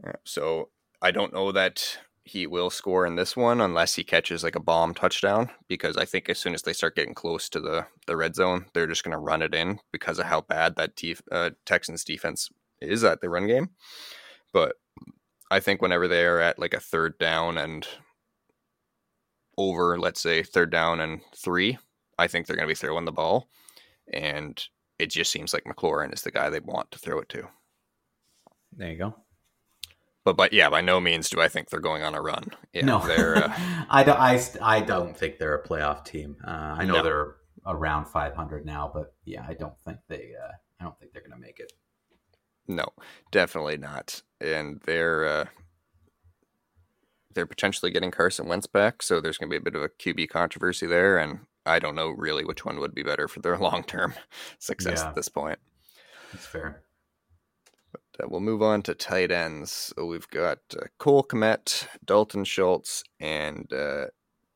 Yeah, 0.04 0.14
so 0.24 0.70
I 1.02 1.12
don't 1.12 1.34
know 1.34 1.52
that 1.52 1.98
he 2.24 2.46
will 2.46 2.70
score 2.70 3.06
in 3.08 3.16
this 3.16 3.36
one 3.36 3.60
unless 3.60 3.96
he 3.96 4.04
catches 4.04 4.44
like 4.44 4.56
a 4.56 4.62
bomb 4.62 4.94
touchdown 4.94 5.50
because 5.68 5.98
I 5.98 6.06
think 6.06 6.30
as 6.30 6.38
soon 6.38 6.54
as 6.54 6.62
they 6.62 6.74
start 6.74 6.96
getting 6.96 7.16
close 7.16 7.50
to 7.50 7.60
the 7.60 7.88
the 8.06 8.16
red 8.16 8.36
zone, 8.36 8.66
they're 8.74 8.88
just 8.88 9.04
going 9.04 9.14
to 9.14 9.18
run 9.18 9.42
it 9.42 9.56
in 9.56 9.80
because 9.92 10.20
of 10.20 10.26
how 10.26 10.42
bad 10.42 10.76
that 10.76 10.96
def- 10.96 11.24
uh, 11.32 11.52
Texans 11.66 12.04
defense 12.04 12.50
is 12.82 13.04
at 13.04 13.22
the 13.22 13.30
run 13.30 13.48
game. 13.48 13.70
But 14.54 14.76
I 15.52 15.60
think 15.60 15.82
whenever 15.82 16.08
they 16.08 16.26
are 16.26 16.40
at 16.40 16.60
like 16.60 16.74
a 16.74 16.80
third 16.80 17.18
down 17.18 17.58
and 17.58 17.88
over, 19.58 20.00
let's 20.00 20.22
say 20.22 20.44
third 20.44 20.72
down 20.72 21.00
and 21.00 21.22
three, 21.36 21.78
I 22.18 22.28
think 22.28 22.46
they're 22.46 22.56
going 22.56 22.68
to 22.68 22.72
be 22.72 22.76
throwing 22.76 23.06
the 23.06 23.12
ball, 23.12 23.50
and 24.14 24.62
it 24.98 25.08
just 25.08 25.32
seems 25.32 25.54
like 25.54 25.64
McLaurin 25.64 26.14
is 26.14 26.22
the 26.22 26.32
guy 26.32 26.50
they 26.50 26.60
want 26.60 26.92
to 26.92 27.00
throw 27.00 27.20
it 27.20 27.30
to. 27.30 27.48
There 28.76 28.92
you 28.92 28.98
go. 28.98 29.16
But 30.26 30.38
but 30.38 30.54
yeah, 30.54 30.70
by 30.70 30.82
no 30.82 31.00
means 31.00 31.30
do 31.30 31.42
I 31.42 31.48
think 31.48 31.70
they're 31.70 31.80
going 31.80 32.04
on 32.04 32.14
a 32.14 32.22
run. 32.22 32.46
Yeah, 32.74 32.86
no, 32.86 33.00
they're. 33.00 33.38
Uh, 33.38 33.54
I 33.90 34.04
don't. 34.04 34.20
I, 34.20 34.40
I 34.62 34.82
don't 34.82 35.18
think 35.18 35.38
they're 35.38 35.56
a 35.56 35.68
playoff 35.68 36.06
team. 36.06 36.38
Uh, 36.46 36.76
I 36.78 36.86
know 36.86 36.96
no. 36.96 37.04
they're 37.04 37.36
around 37.66 38.06
500 38.06 38.66
now, 38.66 38.92
but 38.94 39.14
yeah, 39.26 39.46
I 39.48 39.54
don't 39.54 39.78
think 39.80 39.98
they. 40.08 40.32
Uh, 40.42 40.52
I 40.80 40.84
don't 40.84 40.98
think 41.00 41.14
they're 41.14 41.22
going 41.22 41.34
to 41.34 41.40
make 41.40 41.60
it. 41.60 41.74
No, 42.70 42.86
definitely 43.32 43.78
not. 43.78 44.22
And 44.40 44.80
they're 44.86 45.28
uh, 45.28 45.46
they're 47.34 47.48
potentially 47.48 47.92
getting 47.92 48.12
Carson 48.12 48.48
Wentz 48.48 48.68
back, 48.68 49.02
so 49.02 49.20
there's 49.20 49.40
going 49.40 49.50
to 49.50 49.54
be 49.54 49.58
a 49.58 49.72
bit 49.72 49.76
of 49.76 49.82
a 49.82 49.90
QB 49.90 50.30
controversy 50.30 50.86
there, 50.86 51.18
and 51.18 51.40
I 51.66 51.80
don't 51.80 51.96
know 51.96 52.10
really 52.10 52.46
which 52.46 52.66
one 52.66 52.80
would 52.80 52.94
be 52.94 53.02
better 53.02 53.28
for 53.28 53.40
their 53.42 53.58
long 53.60 53.84
term 53.84 54.14
success 54.60 55.00
yeah. 55.02 55.10
at 55.10 55.16
this 55.16 55.30
point. 55.30 55.58
That's 56.32 56.46
fair. 56.46 56.84
But, 57.92 58.24
uh, 58.24 58.28
we'll 58.30 58.40
move 58.40 58.62
on 58.62 58.84
to 58.84 58.94
tight 58.94 59.32
ends. 59.32 59.92
So 59.96 60.06
we've 60.06 60.28
got 60.28 60.60
uh, 60.76 60.86
Cole 61.00 61.24
Kmet, 61.24 61.88
Dalton 62.06 62.44
Schultz, 62.44 63.04
and 63.20 63.72
uh, 63.74 64.06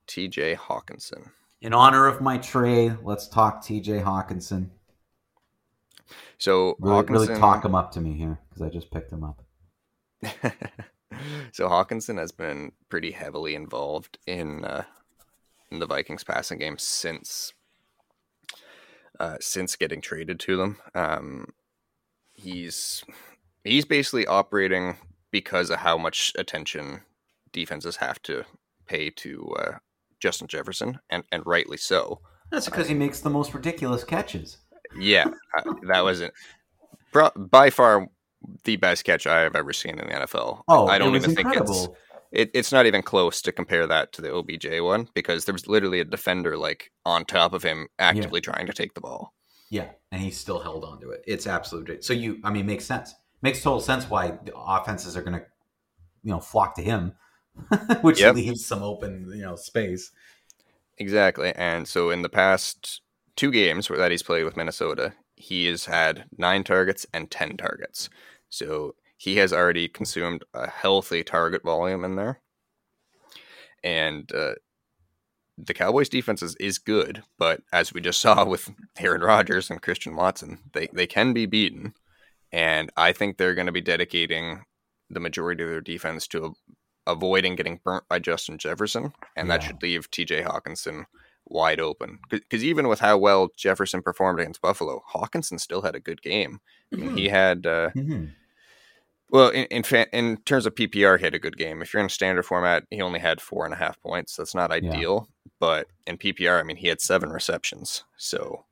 T.J. 0.06 0.56
Hockenson. 0.56 1.32
In 1.62 1.74
honor 1.74 2.06
of 2.06 2.22
my 2.22 2.38
trade, 2.38 2.98
let's 3.04 3.28
talk 3.28 3.64
T.J. 3.64 4.02
Hockenson. 4.02 4.70
So 6.38 6.76
really, 6.80 7.04
Hockenson, 7.04 7.10
really 7.10 7.40
talk 7.40 7.66
him 7.66 7.76
up 7.76 7.92
to 7.94 8.02
me 8.02 8.14
here 8.14 8.40
because 8.50 8.62
I 8.62 8.70
just 8.70 8.92
picked 8.92 9.12
him 9.12 9.24
up. 9.24 9.44
so 11.52 11.68
Hockenson 11.68 12.18
has 12.18 12.32
been 12.32 12.72
pretty 12.90 13.12
heavily 13.12 13.56
involved 13.56 14.18
in 14.26 14.66
uh, 14.66 14.84
in 15.72 15.80
the 15.80 15.86
Vikings 15.88 16.24
passing 16.24 16.60
game 16.60 16.78
since 16.78 17.54
uh, 19.20 19.38
since 19.40 19.76
getting 19.76 20.02
traded 20.02 20.40
to 20.42 20.58
them. 20.58 20.78
Um, 20.96 21.48
he's 22.34 23.04
he's 23.64 23.86
basically 23.86 24.26
operating 24.26 24.98
because 25.32 25.70
of 25.70 25.80
how 25.80 25.98
much 25.98 26.32
attention 26.38 27.02
defenses 27.52 27.98
have 27.98 28.22
to 28.24 28.44
pay 28.86 29.10
to 29.10 29.54
uh, 29.60 29.78
Justin 30.20 30.48
Jefferson, 30.48 31.00
and 31.10 31.24
and 31.32 31.44
rightly 31.46 31.78
so. 31.78 32.22
That's 32.50 32.66
because 32.66 32.88
he 32.88 32.94
makes 32.94 33.20
the 33.20 33.32
most 33.32 33.54
ridiculous 33.54 34.04
catches. 34.04 34.58
Yeah, 35.00 35.26
that 35.88 36.04
wasn't 36.04 36.34
by 37.36 37.70
far 37.70 38.08
the 38.64 38.76
best 38.78 39.06
catch 39.06 39.28
I 39.28 39.42
have 39.42 39.56
ever 39.56 39.74
seen 39.74 40.00
in 40.00 40.08
the 40.08 40.14
NFL. 40.14 40.64
Oh, 40.68 40.88
I 40.88 40.98
don't 40.98 41.16
even 41.16 41.32
incredible. 41.32 41.74
think 41.74 41.92
it's 41.92 42.00
it, 42.34 42.52
it's 42.56 42.72
not 42.72 42.88
even 42.88 43.04
close 43.04 43.42
to 43.44 43.52
compare 43.52 43.86
that 43.86 44.12
to 44.14 44.22
the 44.22 44.34
OBJ 44.34 44.82
one 44.82 45.08
because 45.14 45.46
there 45.46 45.54
was 45.54 45.68
literally 45.68 46.00
a 46.00 46.06
defender 46.06 46.58
like 46.58 46.92
on 47.06 47.26
top 47.26 47.54
of 47.54 47.62
him 47.62 47.88
actively 48.00 48.42
yeah. 48.44 48.52
trying 48.52 48.66
to 48.66 48.74
take 48.74 48.96
the 48.96 49.02
ball. 49.02 49.34
Yeah, 49.70 49.90
and 50.12 50.20
he 50.20 50.32
still 50.32 50.60
held 50.60 50.84
on 50.84 51.00
to 51.02 51.12
it. 51.12 51.24
It's 51.28 51.48
absolutely 51.48 52.02
so. 52.02 52.14
You, 52.14 52.40
I 52.44 52.52
mean, 52.52 52.66
makes 52.66 52.86
sense. 52.86 53.14
Makes 53.42 53.62
total 53.62 53.80
sense 53.80 54.10
why 54.10 54.38
the 54.44 54.56
offenses 54.56 55.16
are 55.16 55.22
going 55.22 55.34
to, 55.34 55.46
you 56.24 56.32
know, 56.32 56.40
flock 56.40 56.76
to 56.76 56.82
him, 56.82 57.14
which 58.02 58.22
yep. 58.22 58.36
leaves 58.36 58.66
some 58.66 58.82
open, 58.82 59.32
you 59.36 59.42
know, 59.42 59.56
space. 59.56 60.12
Exactly, 60.98 61.54
and 61.56 61.88
so 61.88 62.10
in 62.10 62.24
the 62.24 62.30
past 62.30 63.03
two 63.36 63.52
games 63.52 63.88
that 63.88 64.12
he's 64.12 64.24
played 64.24 64.44
with 64.44 64.58
Minnesota, 64.58 65.14
he 65.36 65.66
has 65.68 65.86
had 65.86 66.26
nine 66.38 66.64
targets 66.64 67.06
and 67.14 67.30
ten 67.30 67.58
targets. 67.58 68.10
So 68.50 68.96
he 69.18 69.38
has 69.38 69.54
already 69.54 69.88
consumed 69.88 70.44
a 70.54 70.70
healthy 70.70 71.24
target 71.24 71.64
volume 71.64 72.04
in 72.04 72.16
there. 72.16 72.42
And 73.84 74.32
uh, 74.34 74.54
the 75.58 75.74
Cowboys 75.74 76.10
defense 76.10 76.42
is, 76.42 76.56
is 76.56 76.78
good, 76.78 77.24
but 77.38 77.62
as 77.72 77.94
we 77.94 78.02
just 78.02 78.22
saw 78.22 78.46
with 78.46 78.72
Aaron 79.00 79.22
Rodgers 79.22 79.70
and 79.70 79.82
Christian 79.82 80.16
Watson, 80.16 80.60
they, 80.74 80.88
they 80.94 81.08
can 81.08 81.34
be 81.34 81.46
beaten. 81.46 81.94
And 82.52 82.92
I 82.96 83.14
think 83.14 83.38
they're 83.38 83.56
going 83.56 83.66
to 83.66 83.72
be 83.72 83.82
dedicating 83.82 84.64
the 85.10 85.20
majority 85.20 85.64
of 85.64 85.70
their 85.70 85.82
defense 85.82 86.28
to 86.28 86.54
avoiding 87.08 87.56
getting 87.56 87.80
burnt 87.84 88.08
by 88.08 88.20
Justin 88.20 88.58
Jefferson. 88.58 89.14
And 89.36 89.48
yeah. 89.48 89.58
that 89.58 89.64
should 89.64 89.82
leave 89.82 90.12
TJ 90.12 90.46
Hockenson 90.46 91.06
wide 91.46 91.80
open. 91.80 92.20
Because 92.30 92.64
even 92.64 92.88
with 92.88 93.00
how 93.00 93.18
well 93.18 93.50
Jefferson 93.58 94.02
performed 94.02 94.40
against 94.40 94.62
Buffalo, 94.62 95.04
Hockenson 95.14 95.60
still 95.60 95.82
had 95.82 95.96
a 95.96 96.00
good 96.00 96.22
game. 96.22 96.60
I 96.92 96.98
mean, 96.98 97.18
he 97.18 97.30
had. 97.30 97.66
Uh, 97.66 97.90
mm-hmm 97.96 98.26
well, 99.34 99.50
in 99.50 99.66
in, 99.66 99.82
fa- 99.82 100.16
in, 100.16 100.38
terms 100.46 100.68
of 100.68 100.76
PPR, 100.76 101.18
he 101.18 101.24
had 101.24 101.34
a 101.34 101.40
good 101.40 101.58
game. 101.58 101.82
If 101.82 101.92
you're 101.92 102.00
in 102.00 102.06
a 102.06 102.10
standard 102.10 102.44
format, 102.44 102.84
he 102.92 103.02
only 103.02 103.20
had 103.20 103.42
four 103.42 103.66
and 103.66 103.74
a 103.74 103.78
half 103.78 104.00
points. 104.00 104.36
That's 104.36 104.54
not 104.54 104.72
ideal, 104.72 105.28
yeah. 105.28 105.52
but 105.60 105.88
in 106.06 106.20
PPR, 106.20 106.60
I 106.60 106.64
mean, 106.64 106.78
he 106.78 106.88
had 106.88 107.02
seven 107.02 107.32
receptions. 107.32 108.04
So 108.16 108.66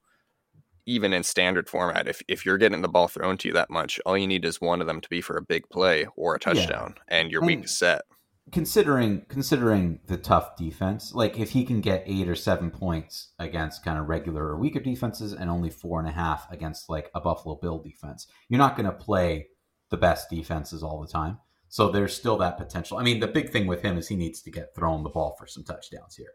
even 0.86 1.14
in 1.14 1.24
standard 1.24 1.68
format, 1.68 2.08
if 2.08 2.22
if 2.28 2.46
you're 2.46 2.60
getting 2.60 2.84
the 2.84 2.88
ball 2.88 3.08
thrown 3.08 3.38
to 3.40 3.48
you 3.48 3.56
that 3.56 3.72
much, 3.72 4.00
all 4.06 4.16
you 4.16 4.28
need 4.28 4.46
is 4.46 4.62
one 4.62 4.82
of 4.82 4.88
them 4.88 5.02
to 5.02 5.10
be 5.10 5.20
for 5.20 5.36
a 5.36 5.42
big 5.42 5.68
play 5.70 6.06
or 6.16 6.36
a 6.36 6.40
touchdown, 6.40 6.94
yeah. 6.96 7.18
and 7.20 7.32
your 7.32 7.42
week 7.42 7.66
is 7.66 7.76
set. 7.76 8.04
Considering 8.52 9.26
considering 9.30 10.00
the 10.08 10.18
tough 10.18 10.58
defense, 10.58 11.14
like 11.14 11.40
if 11.40 11.52
he 11.52 11.64
can 11.64 11.80
get 11.80 12.04
eight 12.06 12.28
or 12.28 12.36
seven 12.36 12.72
points 12.72 13.30
against 13.40 13.86
kind 13.86 14.00
of 14.00 14.10
regular 14.10 14.44
or 14.44 14.58
weaker 14.58 14.80
defenses, 14.80 15.32
and 15.32 15.50
only 15.50 15.70
four 15.70 16.00
and 16.00 16.10
a 16.10 16.12
half 16.12 16.52
against 16.52 16.90
like 16.90 17.12
a 17.14 17.22
Buffalo 17.22 17.56
Bill 17.56 17.80
defense, 17.80 18.28
you're 18.50 18.58
not 18.58 18.76
going 18.76 18.88
to 18.88 18.92
play 18.92 19.48
the 19.90 19.98
best 19.98 20.30
defenses 20.30 20.84
all 20.84 21.00
the 21.00 21.08
time. 21.08 21.38
So 21.70 21.90
there's 21.90 22.16
still 22.16 22.38
that 22.40 22.58
potential. 22.58 22.98
I 22.98 23.04
mean, 23.04 23.20
the 23.20 23.28
big 23.28 23.50
thing 23.52 23.68
with 23.68 23.82
him 23.82 23.98
is 23.98 24.08
he 24.08 24.18
needs 24.18 24.42
to 24.42 24.52
get 24.52 24.76
thrown 24.76 25.04
the 25.04 25.10
ball 25.10 25.36
for 25.40 25.48
some 25.48 25.64
touchdowns 25.64 26.16
here. 26.16 26.34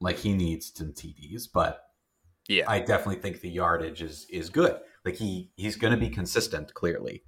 Like 0.00 0.18
he 0.18 0.34
needs 0.34 0.72
some 0.74 0.92
TDs, 0.92 1.44
but 1.52 1.84
yeah, 2.48 2.64
I 2.68 2.80
definitely 2.80 3.22
think 3.22 3.40
the 3.40 3.48
yardage 3.48 4.02
is 4.02 4.26
is 4.30 4.50
good. 4.50 4.78
Like 5.04 5.16
he 5.16 5.50
he's 5.56 5.76
going 5.76 5.92
to 5.92 5.98
be 5.98 6.10
consistent 6.10 6.74
clearly. 6.74 7.22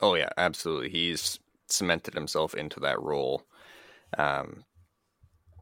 Oh 0.00 0.14
yeah, 0.14 0.28
absolutely. 0.36 0.90
He's 0.90 1.38
cemented 1.68 2.14
himself 2.14 2.54
into 2.54 2.80
that 2.80 3.00
role. 3.00 3.44
Um 4.16 4.64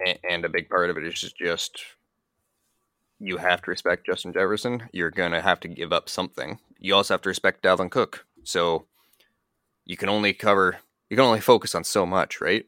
and, 0.05 0.19
and 0.29 0.45
a 0.45 0.51
big 0.51 0.69
part 0.69 0.91
of 0.91 0.97
it 0.97 1.05
is 1.05 1.33
just, 1.33 1.83
you 3.19 3.39
have 3.39 3.63
to 3.63 3.71
respect 3.71 4.07
Justin 4.07 4.33
Jefferson. 4.33 4.89
You're 4.93 5.11
going 5.11 5.33
to 5.33 5.41
have 5.41 5.61
to 5.61 5.69
give 5.69 5.93
up 5.93 6.09
something. 6.09 6.59
You 6.79 6.95
also 6.95 7.15
have 7.15 7.23
to 7.23 7.31
respect 7.31 7.63
Dalvin 7.63 7.91
Cook. 7.91 8.27
So 8.45 8.85
you 9.85 9.97
can 9.97 10.09
only 10.09 10.35
cover, 10.35 10.77
you 11.09 11.17
can 11.17 11.25
only 11.25 11.41
focus 11.41 11.75
on 11.75 11.85
so 11.85 12.05
much, 12.05 12.41
right? 12.41 12.67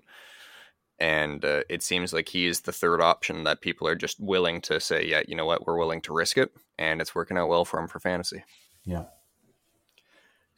And 0.99 1.45
uh, 1.45 1.63
it 1.69 1.83
seems 1.83 2.13
like 2.13 2.29
he 2.31 2.47
is 2.47 2.61
the 2.61 2.73
third 2.73 3.01
option 3.01 3.45
that 3.45 3.61
people 3.61 3.87
are 3.87 3.95
just 3.95 4.19
willing 4.19 4.61
to 4.63 4.81
say, 4.81 5.07
yeah, 5.07 5.23
you 5.29 5.37
know 5.37 5.47
what, 5.47 5.67
we're 5.67 5.79
willing 5.79 6.01
to 6.03 6.15
risk 6.15 6.39
it. 6.39 6.51
And 6.79 7.01
it's 7.01 7.15
working 7.15 7.37
out 7.37 7.49
well 7.49 7.65
for 7.65 7.79
him 7.79 7.89
for 7.89 8.01
fantasy. 8.01 8.43
Yeah. 8.85 9.05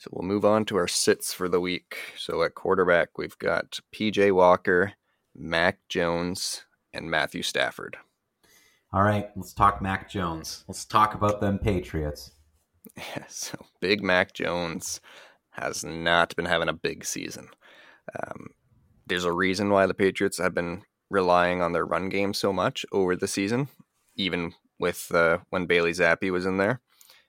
So 0.01 0.09
we'll 0.15 0.27
move 0.27 0.47
on 0.47 0.65
to 0.65 0.79
our 0.79 0.89
sits 0.89 1.35
for 1.35 1.47
the 1.47 1.61
week. 1.61 1.99
So 2.17 2.43
at 2.43 2.55
quarterback, 2.55 3.19
we've 3.19 3.37
got 3.37 3.81
PJ 3.95 4.33
Walker, 4.33 4.95
Mac 5.37 5.81
Jones, 5.91 6.65
and 6.95 7.11
Matthew 7.11 7.43
Stafford. 7.43 7.99
All 8.95 9.03
right, 9.03 9.29
let's 9.37 9.53
talk 9.53 9.83
Mac 9.83 10.09
Jones. 10.09 10.65
Let's 10.67 10.87
talk 10.87 11.13
about 11.13 11.43
them 11.43 11.59
Patriots. 11.59 12.31
Yeah, 12.97 13.25
so 13.29 13.59
Big 13.81 14.03
Mac 14.03 14.33
Jones 14.33 15.03
has 15.51 15.85
not 15.85 16.35
been 16.35 16.47
having 16.47 16.71
a 16.71 16.73
big 16.73 17.05
season. 17.05 17.49
Um, 18.19 18.47
there's 19.07 19.27
a 19.27 19.33
reason 19.33 19.69
why 19.69 19.85
the 19.85 19.93
Patriots 19.93 20.39
have 20.39 20.55
been 20.55 20.81
relying 21.11 21.61
on 21.61 21.75
their 21.75 21.85
run 21.85 22.09
game 22.09 22.33
so 22.33 22.55
much 22.55 22.87
over 22.91 23.17
the 23.17 23.29
season, 23.29 23.69
even 24.17 24.55
with 24.79 25.15
uh, 25.15 25.41
when 25.51 25.67
Bailey 25.67 25.93
Zappe 25.93 26.33
was 26.33 26.47
in 26.47 26.57
there. 26.57 26.81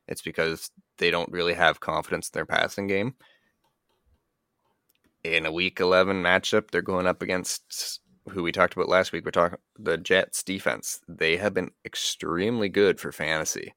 It's 0.08 0.22
because 0.22 0.72
they 1.02 1.12
don't 1.12 1.32
really 1.32 1.54
have 1.54 1.82
confidence 1.82 2.30
in 2.30 2.32
their 2.34 2.46
passing 2.46 2.88
game. 2.88 3.16
In 5.26 5.46
a 5.46 5.52
Week 5.52 5.80
11 5.80 6.24
matchup, 6.24 6.72
they're 6.72 6.82
going 6.82 7.06
up 7.08 7.22
against 7.22 8.00
who 8.30 8.42
we 8.42 8.54
talked 8.54 8.74
about 8.74 8.88
last 8.88 9.12
week. 9.12 9.26
We're 9.26 9.32
talking 9.32 9.60
the 9.78 9.98
Jets 9.98 10.42
defense. 10.44 11.02
They 11.10 11.36
have 11.38 11.54
been 11.54 11.72
extremely 11.86 12.70
good 12.70 13.00
for 13.00 13.12
fantasy 13.12 13.74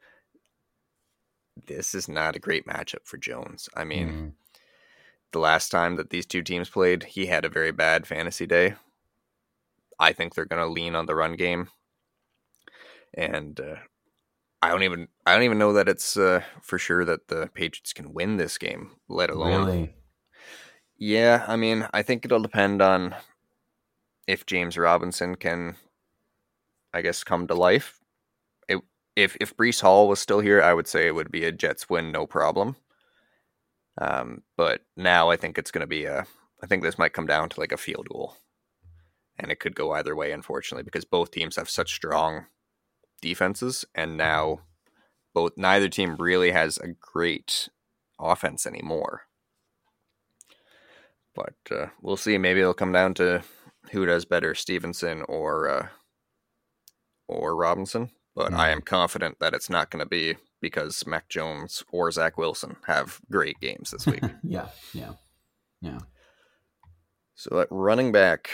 this 1.66 1.94
is 1.94 2.08
not 2.08 2.36
a 2.36 2.40
great 2.40 2.66
matchup 2.66 3.04
for 3.04 3.16
Jones. 3.16 3.68
I 3.76 3.84
mean, 3.84 4.08
mm. 4.08 4.32
the 5.32 5.38
last 5.38 5.70
time 5.70 5.96
that 5.96 6.10
these 6.10 6.26
two 6.26 6.42
teams 6.42 6.68
played, 6.68 7.04
he 7.04 7.26
had 7.26 7.44
a 7.44 7.50
very 7.50 7.72
bad 7.72 8.06
fantasy 8.06 8.46
day. 8.46 8.74
I 9.98 10.12
think 10.12 10.34
they're 10.34 10.44
going 10.44 10.62
to 10.62 10.72
lean 10.72 10.94
on 10.94 11.06
the 11.06 11.14
run 11.14 11.34
game, 11.34 11.68
and 13.14 13.58
uh, 13.60 13.76
I 14.64 14.70
don't 14.70 14.82
even 14.82 15.08
I 15.26 15.34
don't 15.34 15.42
even 15.42 15.58
know 15.58 15.74
that 15.74 15.90
it's 15.90 16.16
uh, 16.16 16.40
for 16.62 16.78
sure 16.78 17.04
that 17.04 17.28
the 17.28 17.50
Patriots 17.52 17.92
can 17.92 18.14
win 18.14 18.38
this 18.38 18.56
game. 18.56 18.92
Let 19.08 19.28
alone, 19.28 19.66
really? 19.66 19.94
yeah. 20.96 21.44
I 21.46 21.56
mean, 21.56 21.86
I 21.92 22.00
think 22.00 22.24
it'll 22.24 22.40
depend 22.40 22.80
on 22.80 23.14
if 24.26 24.46
James 24.46 24.78
Robinson 24.78 25.34
can, 25.34 25.76
I 26.94 27.02
guess, 27.02 27.24
come 27.24 27.46
to 27.48 27.54
life. 27.54 28.00
It, 28.66 28.80
if 29.14 29.36
if 29.38 29.54
Breece 29.54 29.82
Hall 29.82 30.08
was 30.08 30.18
still 30.18 30.40
here, 30.40 30.62
I 30.62 30.72
would 30.72 30.86
say 30.86 31.06
it 31.06 31.14
would 31.14 31.30
be 31.30 31.44
a 31.44 31.52
Jets 31.52 31.90
win, 31.90 32.10
no 32.10 32.26
problem. 32.26 32.76
Um, 34.00 34.44
but 34.56 34.80
now 34.96 35.28
I 35.28 35.36
think 35.36 35.58
it's 35.58 35.70
going 35.70 35.82
to 35.82 35.86
be 35.86 36.06
a. 36.06 36.24
I 36.62 36.66
think 36.66 36.82
this 36.82 36.98
might 36.98 37.12
come 37.12 37.26
down 37.26 37.50
to 37.50 37.60
like 37.60 37.72
a 37.72 37.76
field 37.76 38.08
goal, 38.08 38.34
and 39.38 39.52
it 39.52 39.60
could 39.60 39.76
go 39.76 39.92
either 39.92 40.16
way, 40.16 40.32
unfortunately, 40.32 40.84
because 40.84 41.04
both 41.04 41.32
teams 41.32 41.56
have 41.56 41.68
such 41.68 41.92
strong 41.94 42.46
defenses, 43.24 43.86
and 43.94 44.18
now 44.18 44.60
both 45.32 45.52
neither 45.56 45.88
team 45.88 46.16
really 46.16 46.50
has 46.50 46.76
a 46.76 46.88
great 46.88 47.70
offense 48.20 48.66
anymore. 48.66 49.22
But 51.34 51.54
uh, 51.70 51.86
we'll 52.02 52.18
see. 52.18 52.36
Maybe 52.36 52.60
it'll 52.60 52.74
come 52.74 52.92
down 52.92 53.14
to 53.14 53.42
who 53.90 54.04
does 54.04 54.26
better, 54.26 54.54
Stevenson 54.54 55.22
or 55.22 55.68
uh, 55.68 55.88
or 57.26 57.56
Robinson. 57.56 58.10
But 58.36 58.52
mm. 58.52 58.56
I 58.56 58.70
am 58.70 58.82
confident 58.82 59.38
that 59.40 59.54
it's 59.54 59.70
not 59.70 59.90
going 59.90 60.04
to 60.04 60.08
be 60.08 60.36
because 60.60 61.06
Mac 61.06 61.28
Jones 61.28 61.82
or 61.90 62.10
Zach 62.12 62.36
Wilson 62.36 62.76
have 62.86 63.20
great 63.30 63.58
games 63.60 63.90
this 63.90 64.06
week. 64.06 64.22
yeah, 64.42 64.68
yeah, 64.92 65.12
yeah. 65.80 66.00
So 67.34 67.60
at 67.60 67.68
running 67.70 68.12
back, 68.12 68.50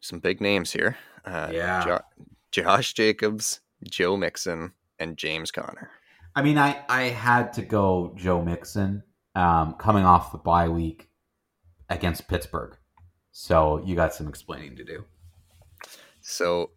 some 0.00 0.20
big 0.20 0.40
names 0.40 0.72
here. 0.72 0.96
Uh, 1.24 1.50
yeah, 1.50 1.84
jo- 1.84 2.22
Josh 2.52 2.94
Jacobs, 2.94 3.60
Joe 3.86 4.16
Mixon, 4.16 4.72
and 4.98 5.16
James 5.16 5.50
Conner. 5.50 5.90
I 6.34 6.42
mean, 6.42 6.58
I 6.58 6.84
I 6.88 7.04
had 7.04 7.52
to 7.54 7.62
go 7.62 8.14
Joe 8.16 8.42
Mixon 8.42 9.02
um, 9.34 9.74
coming 9.74 10.04
off 10.04 10.32
the 10.32 10.38
bye 10.38 10.68
week 10.68 11.08
against 11.88 12.28
Pittsburgh. 12.28 12.76
So 13.32 13.82
you 13.84 13.94
got 13.94 14.14
some 14.14 14.28
explaining 14.28 14.76
to 14.76 14.84
do. 14.84 15.04
So 16.22 16.70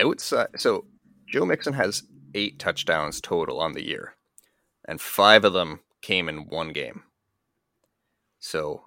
outside, 0.00 0.48
so 0.56 0.86
Joe 1.28 1.44
Mixon 1.44 1.74
has 1.74 2.02
eight 2.34 2.58
touchdowns 2.58 3.20
total 3.20 3.60
on 3.60 3.72
the 3.72 3.86
year, 3.86 4.14
and 4.88 5.00
five 5.00 5.44
of 5.44 5.52
them 5.52 5.80
came 6.00 6.28
in 6.28 6.48
one 6.48 6.72
game. 6.72 7.02
So 8.40 8.84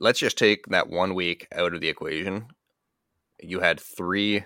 let's 0.00 0.18
just 0.18 0.38
take 0.38 0.66
that 0.66 0.88
one 0.88 1.14
week 1.14 1.46
out 1.54 1.74
of 1.74 1.80
the 1.80 1.88
equation. 1.88 2.48
You 3.40 3.60
had 3.60 3.78
three 3.78 4.44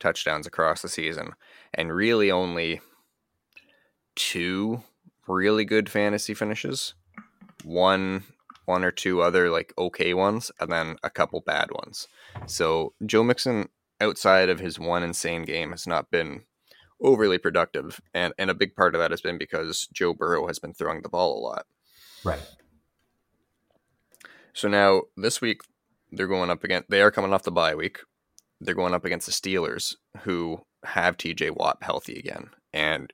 touchdowns 0.00 0.46
across 0.46 0.82
the 0.82 0.88
season, 0.88 1.32
and 1.74 1.94
really 1.94 2.30
only 2.30 2.80
two 4.14 4.82
really 5.26 5.64
good 5.64 5.88
fantasy 5.88 6.34
finishes. 6.34 6.94
One 7.64 8.24
one 8.64 8.84
or 8.84 8.92
two 8.92 9.22
other 9.22 9.50
like 9.50 9.72
okay 9.76 10.14
ones, 10.14 10.50
and 10.60 10.70
then 10.70 10.96
a 11.02 11.10
couple 11.10 11.40
bad 11.40 11.70
ones. 11.72 12.08
So 12.46 12.94
Joe 13.04 13.22
Mixon, 13.24 13.68
outside 14.00 14.48
of 14.48 14.60
his 14.60 14.78
one 14.78 15.02
insane 15.02 15.42
game, 15.44 15.70
has 15.70 15.86
not 15.86 16.10
been 16.10 16.42
overly 17.00 17.38
productive, 17.38 18.00
and 18.14 18.32
and 18.38 18.50
a 18.50 18.54
big 18.54 18.74
part 18.74 18.94
of 18.94 19.00
that 19.00 19.10
has 19.10 19.20
been 19.20 19.38
because 19.38 19.88
Joe 19.92 20.14
Burrow 20.14 20.46
has 20.46 20.58
been 20.58 20.74
throwing 20.74 21.02
the 21.02 21.08
ball 21.08 21.38
a 21.38 21.40
lot. 21.40 21.66
Right. 22.24 22.42
So 24.52 24.68
now 24.68 25.02
this 25.16 25.40
week 25.40 25.62
they're 26.10 26.26
going 26.26 26.50
up 26.50 26.62
against. 26.64 26.90
They 26.90 27.02
are 27.02 27.10
coming 27.10 27.32
off 27.32 27.42
the 27.42 27.50
bye 27.50 27.74
week. 27.74 28.00
They're 28.60 28.74
going 28.74 28.94
up 28.94 29.04
against 29.04 29.26
the 29.26 29.32
Steelers, 29.32 29.96
who 30.20 30.64
have 30.84 31.16
T.J. 31.16 31.50
Watt 31.50 31.78
healthy 31.80 32.18
again, 32.18 32.50
and 32.72 33.12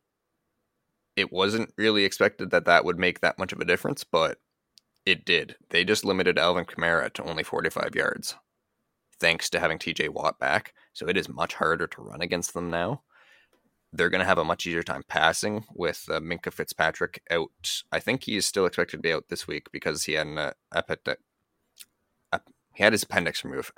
it 1.17 1.33
wasn't 1.33 1.73
really 1.77 2.05
expected 2.05 2.51
that 2.51 2.65
that 2.67 2.85
would 2.85 2.99
make 2.99 3.21
that 3.21 3.39
much 3.39 3.53
of 3.53 3.61
a 3.61 3.65
difference, 3.65 4.05
but 4.05 4.39
it 5.05 5.25
did. 5.25 5.57
They 5.71 5.85
just 5.85 6.05
limited 6.05 6.39
Alvin 6.39 6.65
Kamara 6.65 7.13
to 7.15 7.25
only 7.25 7.43
45 7.43 7.95
yards, 7.95 8.37
thanks 9.19 9.51
to 9.51 9.61
having 9.61 9.79
TJ 9.79 10.11
Watt 10.11 10.39
back. 10.39 10.75
So 10.93 11.09
it 11.09 11.17
is 11.17 11.29
much 11.29 11.55
harder 11.55 11.87
to 11.87 12.03
run 12.03 12.21
against 12.21 12.55
them 12.55 12.71
now. 12.71 13.03
They're 13.93 14.11
going 14.11 14.21
to 14.21 14.27
have 14.27 14.39
a 14.39 14.45
much 14.45 14.67
easier 14.67 14.83
time 14.83 15.03
passing 15.09 15.65
with 15.75 16.05
uh, 16.11 16.21
Minkah 16.21 16.53
Fitzpatrick 16.53 17.23
out. 17.31 17.83
I 17.91 18.01
think 18.01 18.25
he 18.25 18.37
is 18.37 18.45
still 18.45 18.67
expected 18.67 18.99
to 18.99 19.03
be 19.03 19.13
out 19.13 19.25
this 19.29 19.47
week 19.47 19.73
because 19.73 20.05
he 20.05 20.13
had 20.13 20.27
an 20.27 20.39
uh, 20.39 20.53
epic, 20.75 21.01
he 22.79 22.85
had 22.85 22.93
his 22.93 23.03
appendix 23.03 23.45
removed. 23.45 23.73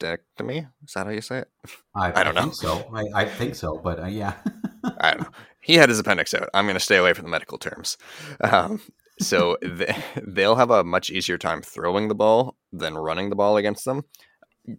Appendectomy? 0.00 0.68
Is 0.84 0.92
that 0.94 1.06
how 1.06 1.12
you 1.12 1.20
say 1.20 1.38
it? 1.38 1.48
I, 1.94 2.20
I 2.20 2.24
don't 2.24 2.34
know. 2.34 2.50
so. 2.50 2.90
I, 2.94 3.22
I, 3.22 3.24
think 3.24 3.54
so, 3.54 3.78
but 3.82 4.00
uh, 4.00 4.06
yeah. 4.06 4.34
I 4.98 5.12
don't 5.12 5.22
know. 5.22 5.30
He 5.60 5.74
had 5.74 5.88
his 5.88 5.98
appendix 5.98 6.32
out. 6.34 6.48
I'm 6.54 6.66
going 6.66 6.74
to 6.74 6.80
stay 6.80 6.96
away 6.96 7.12
from 7.12 7.24
the 7.24 7.30
medical 7.30 7.58
terms. 7.58 7.96
Um, 8.40 8.80
so 9.20 9.56
they'll 10.26 10.56
have 10.56 10.70
a 10.70 10.84
much 10.84 11.10
easier 11.10 11.38
time 11.38 11.62
throwing 11.62 12.08
the 12.08 12.14
ball 12.14 12.56
than 12.72 12.96
running 12.96 13.30
the 13.30 13.36
ball 13.36 13.56
against 13.56 13.84
them. 13.84 14.02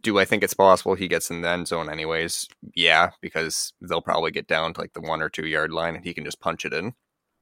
Do 0.01 0.19
I 0.19 0.25
think 0.25 0.43
it's 0.43 0.53
possible 0.53 0.95
he 0.95 1.07
gets 1.07 1.29
in 1.29 1.41
the 1.41 1.49
end 1.49 1.67
zone 1.67 1.89
anyways? 1.89 2.47
Yeah, 2.75 3.11
because 3.21 3.73
they'll 3.81 4.01
probably 4.01 4.31
get 4.31 4.47
down 4.47 4.73
to 4.73 4.81
like 4.81 4.93
the 4.93 5.01
one 5.01 5.21
or 5.21 5.29
two 5.29 5.47
yard 5.47 5.71
line 5.71 5.95
and 5.95 6.03
he 6.03 6.13
can 6.13 6.25
just 6.25 6.41
punch 6.41 6.65
it 6.65 6.73
in. 6.73 6.93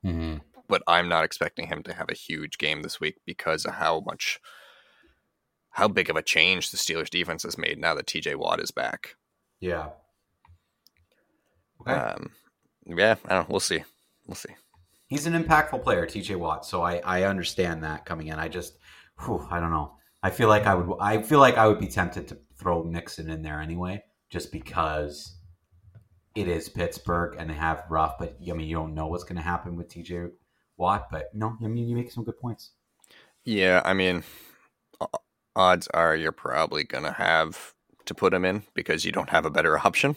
Mm-hmm. 0.06 0.38
But 0.68 0.84
I'm 0.88 1.10
not 1.10 1.24
expecting 1.24 1.68
him 1.68 1.84
to 1.84 1.94
have 1.94 2.10
a 2.10 2.16
huge 2.16 2.58
game 2.58 2.82
this 2.82 3.00
week 3.00 3.16
because 3.26 3.66
of 3.66 3.76
how 3.76 4.02
much, 4.06 4.40
how 5.76 5.88
big 5.88 6.10
of 6.10 6.16
a 6.16 6.22
change 6.22 6.72
the 6.72 6.78
Steelers 6.78 7.10
defense 7.10 7.44
has 7.44 7.58
made 7.58 7.80
now 7.80 7.94
that 7.96 8.08
TJ 8.08 8.36
Watt 8.36 8.60
is 8.60 8.72
back. 8.72 9.16
Yeah. 9.60 9.90
Okay. 11.82 11.94
Um, 11.94 12.32
yeah, 12.86 13.16
I 13.26 13.36
don't. 13.36 13.50
We'll 13.50 13.60
see. 13.60 13.84
We'll 14.26 14.36
see 14.36 14.56
he's 15.08 15.26
an 15.26 15.42
impactful 15.42 15.84
player, 15.84 16.06
TJ 16.06 16.38
Watt. 16.38 16.66
So 16.66 16.82
I, 16.82 16.98
I 16.98 17.24
understand 17.24 17.84
that 17.84 18.06
coming 18.06 18.28
in. 18.28 18.40
I 18.40 18.48
just, 18.48 18.78
whew, 19.24 19.46
I 19.50 19.60
don't 19.60 19.72
know. 19.72 19.94
I 20.24 20.30
feel 20.32 20.50
like 20.50 20.66
I 20.66 20.76
would, 20.76 20.98
I 21.00 21.22
feel 21.22 21.40
like 21.40 21.58
I 21.58 21.68
would 21.68 21.80
be 21.80 21.88
tempted 21.88 22.28
to 22.30 22.38
throw 22.58 22.84
Mixon 22.84 23.30
in 23.30 23.44
there 23.44 23.62
anyway, 23.62 24.04
just 24.30 24.52
because 24.52 25.38
it 26.36 26.48
is 26.48 26.68
Pittsburgh 26.68 27.36
and 27.38 27.50
they 27.50 27.54
have 27.54 27.84
rough. 27.90 28.18
But 28.18 28.38
I 28.50 28.54
mean, 28.54 28.68
you 28.68 28.76
don't 28.76 28.96
know 28.96 29.08
what's 29.08 29.24
going 29.24 29.36
to 29.36 29.42
happen 29.42 29.76
with 29.76 29.90
TJ 29.90 30.32
Watt. 30.78 31.08
But 31.12 31.30
no, 31.34 31.56
I 31.64 31.68
mean, 31.68 31.88
you 31.88 31.96
make 31.96 32.12
some 32.12 32.24
good 32.24 32.40
points. 32.40 32.72
Yeah, 33.44 33.82
I 33.86 33.94
mean, 33.94 34.24
odds 35.56 35.88
are 35.94 36.16
you're 36.16 36.32
probably 36.32 36.84
going 36.84 37.04
to 37.04 37.12
have 37.12 37.74
to 38.06 38.14
put 38.14 38.34
him 38.34 38.46
in 38.46 38.64
because 38.74 39.06
you 39.06 39.12
don't 39.12 39.30
have 39.30 39.46
a 39.46 39.52
better 39.52 39.78
option. 39.86 40.16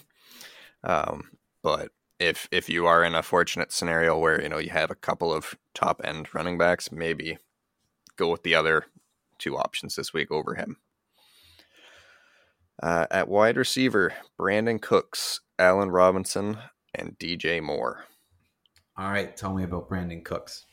Um, 0.85 1.31
but 1.63 1.91
if 2.19 2.49
if 2.51 2.69
you 2.69 2.87
are 2.87 3.05
in 3.05 3.15
a 3.15 3.23
fortunate 3.23 3.73
scenario 3.73 4.19
where 4.19 4.43
you 4.43 4.49
know 4.49 4.59
you 4.59 4.71
have 4.71 4.91
a 4.91 4.97
couple 4.97 5.33
of 5.33 5.55
top 5.75 6.01
end 6.05 6.29
running 6.35 6.59
backs, 6.59 6.91
maybe 6.91 7.39
go 8.17 8.31
with 8.31 8.43
the 8.43 8.55
other 8.55 8.87
two 9.39 9.57
options 9.57 9.95
this 9.95 10.13
week 10.13 10.31
over 10.31 10.55
him. 10.55 10.77
Uh, 12.83 13.07
at 13.11 13.29
wide 13.29 13.57
receiver, 13.57 14.15
Brandin 14.39 14.81
Cooks, 14.81 15.41
Allen 15.59 15.91
Robinson, 15.91 16.59
and 16.95 17.19
DJ 17.19 17.63
Moore. 17.63 18.05
All 18.97 19.11
right, 19.11 19.37
tell 19.37 19.55
me 19.55 19.65
about 19.65 19.89
Brandin 19.89 20.25
Cooks. 20.25 20.67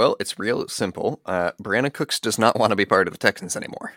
Well, 0.00 0.16
it's 0.18 0.38
real 0.38 0.66
simple. 0.66 1.20
Uh, 1.26 1.50
Brandin 1.62 1.92
Cooks 1.92 2.18
does 2.18 2.38
not 2.38 2.58
want 2.58 2.70
to 2.70 2.76
be 2.76 2.86
part 2.86 3.06
of 3.06 3.12
the 3.12 3.18
Texans 3.18 3.54
anymore. 3.54 3.92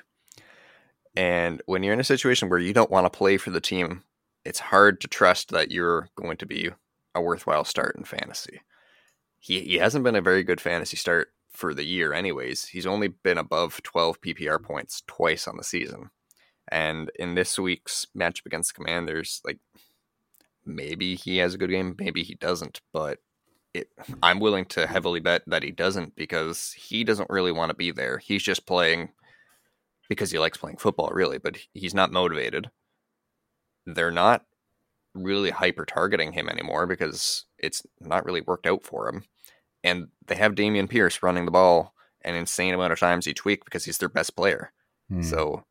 And 1.16 1.62
when 1.66 1.82
you're 1.82 1.94
in 1.94 2.02
a 2.02 2.04
situation 2.04 2.50
where 2.50 2.60
you 2.60 2.74
don't 2.74 2.92
want 2.92 3.06
to 3.06 3.18
play 3.18 3.38
for 3.38 3.52
the 3.52 3.62
team 3.62 4.04
it's 4.44 4.60
hard 4.60 5.00
to 5.00 5.08
trust 5.08 5.52
that 5.52 5.72
you're 5.72 6.10
going 6.18 6.36
to 6.36 6.46
be 6.46 6.70
a 7.16 7.22
worthwhile 7.22 7.64
start 7.64 7.96
in 7.96 8.04
fantasy. 8.04 8.60
He 9.40 9.62
he 9.62 9.76
hasn't 9.76 10.04
been 10.04 10.18
a 10.18 10.22
very 10.22 10.44
good 10.44 10.60
fantasy 10.60 10.98
start 10.98 11.30
for 11.54 11.74
the 11.74 11.86
year 11.86 12.12
anyways. 12.12 12.66
He's 12.66 12.86
only 12.86 13.08
been 13.08 13.38
above 13.38 13.82
12 13.84 14.20
PPR 14.20 14.62
points 14.62 15.04
twice 15.08 15.48
on 15.48 15.56
the 15.56 15.64
season. 15.64 16.10
And 16.70 17.12
in 17.16 17.36
this 17.36 17.58
week's 17.58 18.08
matchup 18.14 18.46
against 18.46 18.76
Commanders, 18.76 19.40
like 19.46 19.60
maybe 20.66 21.16
he 21.16 21.38
has 21.38 21.54
a 21.54 21.58
good 21.58 21.70
game, 21.70 21.96
maybe 21.98 22.24
he 22.24 22.36
doesn't, 22.36 22.82
but 22.92 23.20
it, 23.74 23.90
I'm 24.22 24.40
willing 24.40 24.66
to 24.66 24.88
heavily 24.88 25.20
bet 25.20 25.44
that 25.48 25.64
he 25.64 25.72
doesn't 25.72 26.16
because 26.16 26.74
he 26.74 27.04
doesn't 27.04 27.30
really 27.30 27.52
want 27.52 27.70
to 27.70 27.76
be 27.76 27.92
there. 27.92 28.20
He's 28.20 28.44
just 28.44 28.66
playing 28.66 29.10
because 30.10 30.32
he 30.32 30.40
likes 30.40 30.58
playing 30.58 30.78
football, 30.78 31.10
really, 31.14 31.38
but 31.38 31.58
he's 31.74 31.94
not 31.94 32.12
motivated 32.12 32.70
they're 33.86 34.12
not 34.12 34.46
really 35.14 35.52
hyper 35.52 35.86
targeting 35.86 36.34
him 36.34 36.50
anymore 36.50 36.88
because 36.88 37.46
it's 37.58 37.84
not 38.00 38.26
really 38.26 38.42
worked 38.42 38.66
out 38.66 38.84
for 38.84 39.08
him. 39.08 39.24
And 39.84 40.08
they 40.28 40.36
have 40.36 40.56
Dameon 40.56 40.90
Pierce 40.90 41.22
running 41.22 41.46
the 41.46 41.52
ball 41.52 41.94
an 42.24 42.36
insane 42.36 42.74
amount 42.74 42.94
of 42.94 43.00
times 43.00 43.28
each 43.28 43.44
week 43.44 43.66
because 43.66 43.86
he's 43.86 43.98
their 43.98 44.10
best 44.10 44.36
player. 44.36 44.72
Hmm. 45.10 45.22
So 45.22 45.66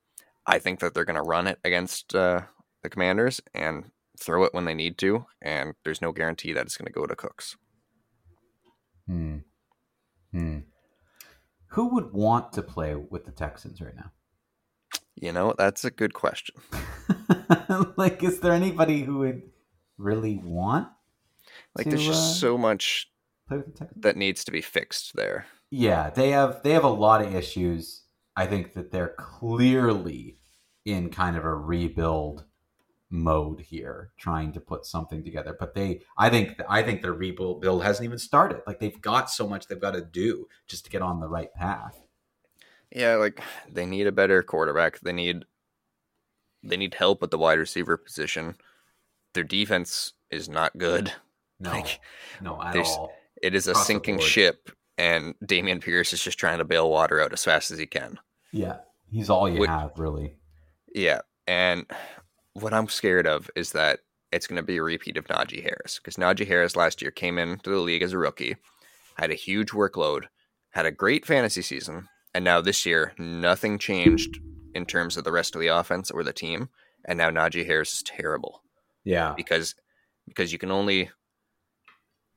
I 0.47 0.59
think 0.59 0.81
that 0.81 0.95
they're 0.95 1.05
going 1.05 1.17
to 1.17 1.23
run 1.23 1.47
it 1.47 1.59
against 1.65 2.15
uh, 2.15 2.43
the 2.83 2.91
Commanders 2.91 3.41
and 3.55 3.91
throw 4.21 4.45
it 4.45 4.53
when 4.53 4.67
they 4.67 4.75
need 4.75 4.99
to. 4.99 5.27
And 5.41 5.75
there's 5.85 6.03
no 6.03 6.13
guarantee 6.13 6.53
that 6.53 6.67
it's 6.67 6.77
going 6.77 6.87
to 6.87 6.93
go 6.93 7.07
to 7.07 7.17
Cooks. 7.17 7.57
Hmm. 9.07 9.39
Hmm. 10.33 10.59
Who 11.69 11.95
would 11.95 12.13
want 12.13 12.53
to 12.55 12.63
play 12.63 12.95
with 12.95 13.25
the 13.25 13.33
Texans 13.33 13.81
right 13.81 13.97
now? 13.97 14.13
You 15.15 15.33
know, 15.33 15.55
that's 15.57 15.85
a 15.85 15.91
good 15.91 16.15
question. 16.15 16.57
like, 17.97 18.23
is 18.23 18.41
there 18.41 18.53
anybody 18.53 19.03
who 19.03 19.19
would 19.19 19.43
really 19.99 20.41
want? 20.43 20.89
Like, 21.77 21.85
to, 21.85 21.91
there's 21.91 22.07
just 22.07 22.37
uh, 22.37 22.41
so 22.41 22.59
much 22.59 23.09
that 23.97 24.17
needs 24.17 24.45
to 24.45 24.53
be 24.53 24.61
fixed 24.61 25.15
there. 25.15 25.47
Yeah, 25.71 26.11
they 26.11 26.31
have 26.31 26.63
they 26.63 26.73
have 26.73 26.85
a 26.85 26.89
lot 26.89 27.23
of 27.23 27.35
issues. 27.35 28.03
I 28.37 28.47
think 28.47 28.75
that 28.75 28.91
they're 28.91 29.15
clearly 29.19 30.39
in 30.85 31.11
kind 31.11 31.37
of 31.37 31.45
a 31.45 31.55
rebuild 31.55 32.45
mode 33.13 33.61
here, 33.61 34.11
trying 34.17 34.53
to 34.53 34.61
put 34.61 34.87
something 34.87 35.23
together. 35.23 35.55
But 35.59 35.75
they, 35.75 36.01
I 36.17 36.31
think, 36.31 36.61
I 36.69 36.83
think 36.83 37.03
their 37.03 37.13
rebuild 37.13 37.61
build 37.61 37.85
hasn't 37.85 38.05
even 38.05 38.19
started. 38.19 38.63
Like 38.67 38.81
they've 38.81 39.01
got 39.01 39.31
so 39.31 39.47
much 39.47 39.69
they've 39.69 39.81
got 39.81 39.95
to 39.95 40.01
do 40.01 40.49
just 40.67 40.87
to 40.87 40.91
get 40.91 41.03
on 41.03 41.21
the 41.21 41.29
right 41.29 41.53
path. 41.55 42.03
Yeah, 42.91 43.17
like 43.17 43.41
they 43.71 43.87
need 43.87 44.07
a 44.07 44.13
better 44.13 44.43
quarterback. 44.43 45.01
They 45.01 45.13
need 45.13 45.45
they 46.63 46.77
need 46.77 46.95
help 46.95 47.23
at 47.23 47.31
the 47.31 47.39
wide 47.39 47.59
receiver 47.59 47.97
position. 47.97 48.57
Their 49.35 49.45
defense 49.45 50.13
is 50.31 50.49
not 50.49 50.77
good. 50.77 51.13
No, 51.61 51.71
like, 51.71 52.01
no, 52.41 52.63
at 52.63 52.77
all. 52.77 53.13
It 53.43 53.55
is 53.55 53.67
a 53.67 53.73
Across 53.73 53.87
sinking 53.87 54.19
ship, 54.21 54.71
and 54.99 55.35
Dameon 55.45 55.81
Pierce 55.83 56.13
is 56.13 56.23
just 56.23 56.39
trying 56.39 56.59
to 56.59 56.65
bail 56.65 56.91
water 56.91 57.21
out 57.21 57.33
as 57.33 57.45
fast 57.45 57.71
as 57.71 57.79
he 57.79 57.87
can. 57.87 58.19
Yeah, 58.53 58.79
he's 59.11 59.31
all 59.31 59.49
you 59.49 59.61
Which, 59.61 59.71
have, 59.71 59.93
really. 59.97 60.37
Yeah, 60.95 61.21
and 61.47 61.87
what 62.55 62.75
I'm 62.75 62.89
scared 62.89 63.27
of 63.27 63.51
is 63.57 63.73
that 63.73 64.01
it's 64.31 64.47
going 64.47 64.57
to 64.57 64.63
be 64.63 64.79
a 64.79 64.83
repeat 64.83 65.17
of 65.17 65.27
Najee 65.27 65.63
Harris 65.63 65.99
because 65.99 66.17
Najee 66.17 66.47
Harris 66.47 66.77
last 66.77 67.03
year 67.03 67.11
came 67.11 67.39
into 67.39 67.71
the 67.71 67.77
league 67.77 68.03
as 68.03 68.13
a 68.13 68.19
rookie, 68.19 68.57
had 69.17 69.31
a 69.31 69.35
huge 69.35 69.71
workload, 69.71 70.25
had 70.71 70.87
a 70.87 70.91
great 70.91 71.27
fantasy 71.27 71.63
season, 71.63 72.09
and 72.35 72.45
now 72.45 72.61
this 72.61 72.87
year 72.87 73.13
nothing 73.19 73.79
changed 73.79 74.41
in 74.75 74.87
terms 74.87 75.17
of 75.17 75.25
the 75.25 75.33
rest 75.33 75.55
of 75.55 75.61
the 75.61 75.69
offense 75.69 76.11
or 76.11 76.23
the 76.23 76.33
team, 76.33 76.71
and 77.05 77.19
now 77.19 77.31
Najee 77.31 77.67
Harris 77.67 77.93
is 77.93 78.03
terrible. 78.03 78.63
Yeah, 79.05 79.35
because 79.37 79.75
because 80.27 80.53
you 80.53 80.59
can 80.59 80.71
only 80.71 81.11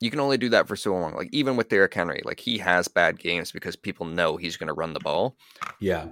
you 0.01 0.09
can 0.09 0.20
only 0.20 0.38
do 0.38 0.49
that 0.49 0.68
for 0.68 0.76
so 0.76 0.93
long. 0.93 1.13
Like 1.13 1.30
even 1.32 1.55
with 1.55 1.70
Derrick 1.70 1.93
Henry, 1.93 2.22
like 2.26 2.39
he 2.39 2.57
has 2.57 2.88
bad 2.88 3.20
games 3.20 3.51
because 3.51 3.76
people 3.76 4.05
know 4.05 4.36
he's 4.36 4.57
going 4.57 4.68
to 4.68 4.74
run 4.74 4.93
the 4.93 4.99
ball. 4.99 5.38
Yeah, 5.80 6.07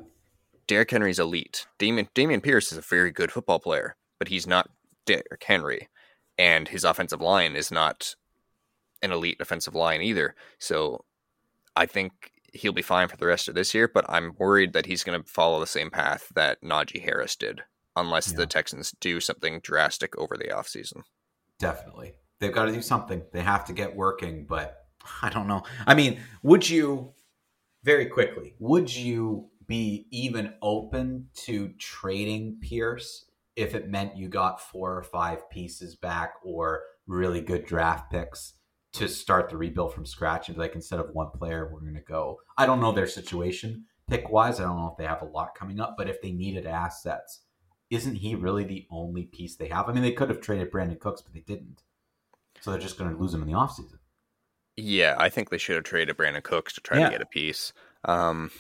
Derrick 0.68 0.92
Henry's 0.92 1.20
elite. 1.20 1.66
Damian, 1.78 2.08
Dameon 2.16 2.42
Pierce 2.42 2.72
is 2.72 2.78
a 2.78 2.82
very 2.82 3.12
good 3.12 3.32
football 3.32 3.60
player, 3.60 3.96
but 4.20 4.28
he's 4.28 4.48
not 4.48 4.70
Derrick 5.06 5.44
Henry, 5.46 5.90
and 6.38 6.68
his 6.68 6.84
offensive 6.84 7.22
line 7.22 7.56
is 7.56 7.72
not 7.72 8.16
an 9.02 9.12
elite 9.12 9.42
offensive 9.42 9.76
line 9.76 10.02
either. 10.02 10.36
So 10.60 11.04
I 11.76 11.86
think 11.86 12.32
he'll 12.54 12.72
be 12.74 12.82
fine 12.82 13.08
for 13.08 13.18
the 13.18 13.26
rest 13.26 13.48
of 13.48 13.56
this 13.56 13.74
year, 13.74 13.88
but 13.88 14.06
I'm 14.08 14.36
worried 14.38 14.74
that 14.74 14.86
he's 14.86 15.04
going 15.04 15.22
to 15.22 15.30
follow 15.30 15.60
the 15.60 15.68
same 15.68 15.90
path 15.90 16.32
that 16.36 16.62
Najee 16.62 17.04
Harris 17.04 17.36
did, 17.36 17.62
unless 17.96 18.32
yeah. 18.32 18.38
the 18.38 18.46
Texans 18.46 18.94
do 19.00 19.20
something 19.20 19.60
drastic 19.62 20.18
over 20.18 20.38
the 20.38 20.46
offseason. 20.46 21.02
Definitely. 21.60 22.14
They've 22.40 22.54
got 22.54 22.66
to 22.66 22.72
do 22.72 22.82
something. 22.82 23.24
They 23.32 23.42
have 23.42 23.66
to 23.66 23.74
get 23.74 23.96
working, 23.96 24.46
but 24.46 24.86
I 25.22 25.30
don't 25.30 25.48
know. 25.48 25.64
I 25.86 25.96
mean, 25.96 26.20
would 26.44 26.70
you, 26.70 27.14
very 27.84 28.06
quickly, 28.06 28.56
would 28.60 28.94
you 28.96 29.50
be 29.68 30.08
even 30.12 30.54
open 30.62 31.28
to 31.34 31.70
trading 31.80 32.58
Pierce 32.62 33.26
if 33.56 33.76
it 33.76 33.90
meant 33.90 34.18
you 34.18 34.28
got 34.28 34.62
four 34.62 34.98
or 34.98 35.04
five 35.04 35.50
pieces 35.50 35.96
back 35.96 36.34
or 36.44 36.82
really 37.06 37.42
good 37.42 37.66
draft 37.66 38.12
picks 38.12 38.54
to 38.94 39.08
start 39.08 39.50
the 39.50 39.58
rebuild 39.58 39.94
from 39.94 40.06
scratch 40.06 40.50
and 40.50 40.58
like 40.58 40.76
instead 40.76 41.00
of 41.00 41.10
one 41.14 41.30
player 41.32 41.70
we're 41.72 41.80
going 41.80 41.94
to 41.94 42.02
go. 42.02 42.40
I 42.58 42.66
don't 42.66 42.82
know 42.82 42.92
their 42.92 43.08
situation 43.08 43.86
pick 44.10 44.30
wise 44.30 44.60
i 44.60 44.64
don't 44.64 44.78
know 44.78 44.90
if 44.92 44.98
they 44.98 45.06
have 45.06 45.22
a 45.22 45.26
lot 45.26 45.56
coming 45.56 45.80
up 45.80 45.96
but 45.98 46.10
if 46.10 46.22
they 46.22 46.32
needed 46.32 46.66
assets 46.66 47.42
isn't 47.90 48.16
he 48.16 48.36
really 48.36 48.64
the 48.64 48.88
only 48.90 49.24
piece 49.26 49.56
they 49.56 49.68
have? 49.68 49.88
I 49.88 49.94
mean 49.94 50.02
they 50.02 50.14
could 50.14 50.30
have 50.30 50.42
traded 50.42 50.72
brandin 50.72 51.00
cooks 51.00 51.22
but 51.22 51.34
they 51.34 51.42
didn't. 51.42 51.84
So 52.60 52.72
they're 52.72 52.80
just 52.80 52.98
going 52.98 53.12
to 53.12 53.22
lose 53.22 53.34
him 53.34 53.44
in 53.44 53.48
the 53.48 53.54
offseason. 53.54 54.00
Yeah 54.76 55.16
i 55.20 55.30
think 55.30 55.50
they 55.50 55.58
should 55.58 55.76
have 55.76 55.84
traded 55.84 56.18
brandin 56.18 56.42
cooks 56.42 56.74
to 56.74 56.82
try 56.82 57.00
yeah. 57.00 57.06
to 57.06 57.12
get 57.12 57.22
a 57.22 57.28
piece. 57.28 57.74
Um 58.06 58.52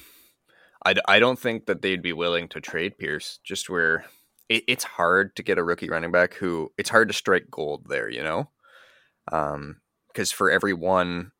I, 0.86 0.96
I 1.08 1.20
don't 1.20 1.40
think 1.40 1.66
that 1.66 1.82
they'd 1.82 2.02
be 2.02 2.14
willing 2.14 2.48
to 2.50 2.62
trade 2.62 2.98
pierce 2.98 3.40
just 3.44 3.70
where 3.70 4.06
it, 4.50 4.64
it's 4.68 4.84
hard 4.84 5.36
to 5.38 5.44
get 5.44 5.58
a 5.58 5.64
rookie 5.64 5.90
running 5.90 6.12
back 6.12 6.34
who 6.34 6.72
it's 6.78 6.90
hard 6.90 7.08
to 7.08 7.14
strike 7.14 7.46
gold 7.50 7.86
there 7.88 8.10
you 8.10 8.24
know 8.24 8.50
um 9.32 9.78
because 10.14 10.32
for 10.32 10.52
every 10.52 10.74
one 10.74 11.32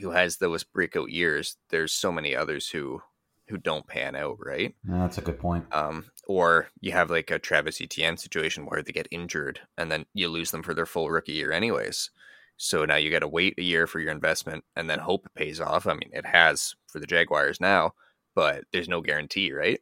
who 0.00 0.10
has 0.10 0.36
those 0.36 0.64
breakout 0.64 1.10
years, 1.10 1.56
there's 1.68 1.92
so 1.92 2.10
many 2.10 2.34
others 2.34 2.68
who 2.68 3.02
who 3.48 3.58
don't 3.58 3.86
pan 3.86 4.16
out, 4.16 4.38
right? 4.40 4.74
That's 4.84 5.18
a 5.18 5.20
good 5.20 5.38
point. 5.38 5.66
Um, 5.72 6.06
or 6.26 6.68
you 6.80 6.92
have 6.92 7.10
like 7.10 7.30
a 7.30 7.38
Travis 7.38 7.80
Etienne 7.82 8.16
situation 8.16 8.64
where 8.64 8.82
they 8.82 8.92
get 8.92 9.08
injured 9.10 9.60
and 9.76 9.90
then 9.90 10.06
you 10.14 10.28
lose 10.28 10.52
them 10.52 10.62
for 10.62 10.72
their 10.72 10.86
full 10.86 11.10
rookie 11.10 11.32
year, 11.32 11.52
anyways. 11.52 12.10
So 12.56 12.84
now 12.84 12.96
you 12.96 13.10
got 13.10 13.18
to 13.18 13.28
wait 13.28 13.54
a 13.58 13.62
year 13.62 13.86
for 13.86 13.98
your 13.98 14.12
investment 14.12 14.64
and 14.74 14.88
then 14.88 15.00
hope 15.00 15.26
it 15.26 15.34
pays 15.34 15.60
off. 15.60 15.86
I 15.86 15.94
mean, 15.94 16.10
it 16.12 16.24
has 16.24 16.74
for 16.86 16.98
the 16.98 17.06
Jaguars 17.06 17.60
now, 17.60 17.92
but 18.34 18.64
there's 18.72 18.88
no 18.88 19.00
guarantee, 19.00 19.52
right? 19.52 19.80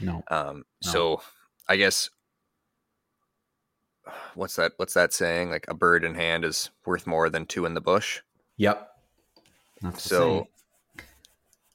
No. 0.00 0.22
Um, 0.28 0.64
no. 0.84 0.90
So 0.90 1.22
I 1.68 1.76
guess 1.76 2.10
what's 4.34 4.56
that 4.56 4.72
what's 4.76 4.94
that 4.94 5.12
saying 5.12 5.50
like 5.50 5.66
a 5.68 5.74
bird 5.74 6.04
in 6.04 6.14
hand 6.14 6.44
is 6.44 6.70
worth 6.84 7.06
more 7.06 7.28
than 7.30 7.46
two 7.46 7.66
in 7.66 7.74
the 7.74 7.80
bush 7.80 8.20
yep 8.56 8.90
That's 9.82 10.02
so 10.02 10.48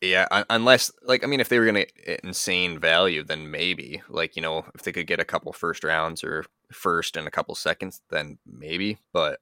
yeah 0.01 0.43
unless 0.49 0.91
like 1.03 1.23
i 1.23 1.27
mean 1.27 1.39
if 1.39 1.49
they 1.49 1.59
were 1.59 1.65
gonna 1.65 1.85
insane 2.23 2.79
value 2.79 3.23
then 3.23 3.51
maybe 3.51 4.01
like 4.09 4.35
you 4.35 4.41
know 4.41 4.65
if 4.73 4.83
they 4.83 4.91
could 4.91 5.07
get 5.07 5.19
a 5.19 5.25
couple 5.25 5.53
first 5.53 5.83
rounds 5.83 6.23
or 6.23 6.45
first 6.71 7.15
and 7.15 7.27
a 7.27 7.31
couple 7.31 7.53
seconds 7.53 8.01
then 8.09 8.39
maybe 8.45 8.97
but 9.13 9.39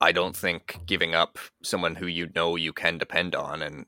i 0.00 0.12
don't 0.12 0.36
think 0.36 0.80
giving 0.84 1.14
up 1.14 1.38
someone 1.62 1.94
who 1.94 2.06
you 2.06 2.28
know 2.34 2.56
you 2.56 2.72
can 2.72 2.98
depend 2.98 3.34
on 3.34 3.62
and 3.62 3.86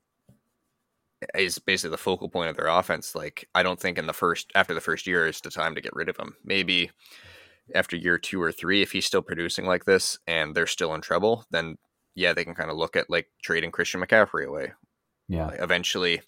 is 1.35 1.59
basically 1.59 1.91
the 1.91 1.99
focal 1.99 2.29
point 2.29 2.49
of 2.49 2.57
their 2.57 2.69
offense 2.69 3.15
like 3.15 3.49
i 3.55 3.63
don't 3.63 3.81
think 3.81 3.99
in 3.99 4.07
the 4.07 4.13
first 4.13 4.51
after 4.55 4.73
the 4.73 4.81
first 4.81 5.07
year 5.07 5.27
is 5.27 5.41
the 5.41 5.51
time 5.51 5.75
to 5.75 5.81
get 5.81 5.95
rid 5.95 6.09
of 6.09 6.17
him 6.17 6.37
maybe 6.45 6.91
after 7.75 7.97
year 7.97 8.19
two 8.19 8.41
or 8.41 8.53
three, 8.53 8.83
if 8.83 8.93
he's 8.93 9.07
still 9.07 9.23
producing 9.23 9.67
like 9.67 9.85
this 9.85 10.19
and 10.27 10.55
they're 10.55 10.67
still 10.67 10.95
in 10.95 11.01
trouble, 11.01 11.45
then 11.51 11.77
yeah, 12.15 12.33
they 12.33 12.45
can 12.45 12.55
kind 12.55 12.71
of 12.71 12.77
look 12.77 12.97
at 12.97 13.11
like 13.11 13.29
trading 13.43 13.71
Christian 13.71 14.01
McCaffrey 14.01 14.47
away. 14.47 14.73
Yeah. 15.29 15.47
Like 15.47 15.61
eventually, 15.61 16.23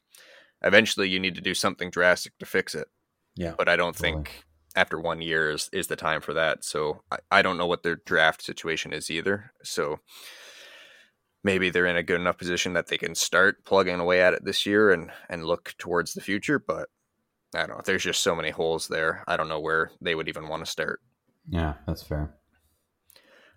eventually 0.62 1.08
you 1.08 1.18
need 1.18 1.34
to 1.34 1.40
do 1.40 1.54
something 1.54 1.90
drastic 1.90 2.36
to 2.38 2.46
fix 2.46 2.74
it. 2.74 2.88
Yeah. 3.36 3.54
But 3.56 3.68
I 3.68 3.76
don't 3.76 3.96
totally. 3.96 4.24
think 4.24 4.44
after 4.76 5.00
one 5.00 5.20
year 5.20 5.50
is, 5.50 5.68
is 5.72 5.86
the 5.88 5.96
time 5.96 6.20
for 6.20 6.34
that. 6.34 6.64
So 6.64 7.02
I, 7.10 7.18
I 7.30 7.42
don't 7.42 7.58
know 7.58 7.66
what 7.66 7.82
their 7.82 7.96
draft 7.96 8.42
situation 8.42 8.92
is 8.92 9.10
either. 9.10 9.52
So 9.62 10.00
maybe 11.42 11.70
they're 11.70 11.86
in 11.86 11.96
a 11.96 12.02
good 12.02 12.20
enough 12.20 12.38
position 12.38 12.72
that 12.74 12.88
they 12.88 12.98
can 12.98 13.14
start 13.14 13.64
plugging 13.64 14.00
away 14.00 14.20
at 14.22 14.34
it 14.34 14.44
this 14.44 14.66
year 14.66 14.90
and, 14.90 15.10
and 15.28 15.44
look 15.44 15.74
towards 15.78 16.14
the 16.14 16.20
future. 16.20 16.58
But 16.58 16.88
I 17.54 17.66
don't 17.66 17.76
know. 17.76 17.82
There's 17.84 18.04
just 18.04 18.22
so 18.22 18.34
many 18.34 18.50
holes 18.50 18.88
there. 18.88 19.24
I 19.26 19.36
don't 19.36 19.48
know 19.48 19.60
where 19.60 19.90
they 20.00 20.14
would 20.14 20.28
even 20.28 20.48
want 20.48 20.64
to 20.64 20.70
start. 20.70 21.00
Yeah, 21.48 21.74
that's 21.86 22.02
fair. 22.02 22.34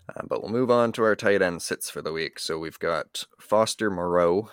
Uh, 0.10 0.24
but 0.28 0.42
we'll 0.42 0.52
move 0.52 0.72
on 0.72 0.92
to 0.94 1.04
our 1.04 1.16
tight 1.16 1.42
end 1.42 1.62
sits 1.62 1.90
for 1.90 2.02
the 2.02 2.12
week. 2.12 2.40
So 2.40 2.58
we've 2.58 2.80
got 2.80 3.26
Foster 3.40 3.90
Moreau, 3.90 4.50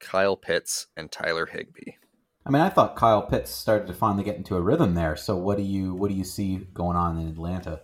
Kyle 0.00 0.36
Pitts, 0.36 0.86
and 0.96 1.10
Tyler 1.10 1.46
Higbee. 1.46 1.92
I 2.46 2.50
mean, 2.50 2.60
I 2.60 2.68
thought 2.68 2.96
Kyle 2.96 3.22
Pitts 3.22 3.50
started 3.50 3.86
to 3.86 3.94
finally 3.94 4.22
get 4.22 4.36
into 4.36 4.56
a 4.56 4.60
rhythm 4.60 4.94
there. 4.94 5.16
So 5.16 5.36
what 5.36 5.56
do 5.56 5.62
you 5.62 5.94
what 5.94 6.10
do 6.10 6.16
you 6.16 6.24
see 6.24 6.56
going 6.74 6.96
on 6.96 7.18
in 7.18 7.28
Atlanta? 7.28 7.80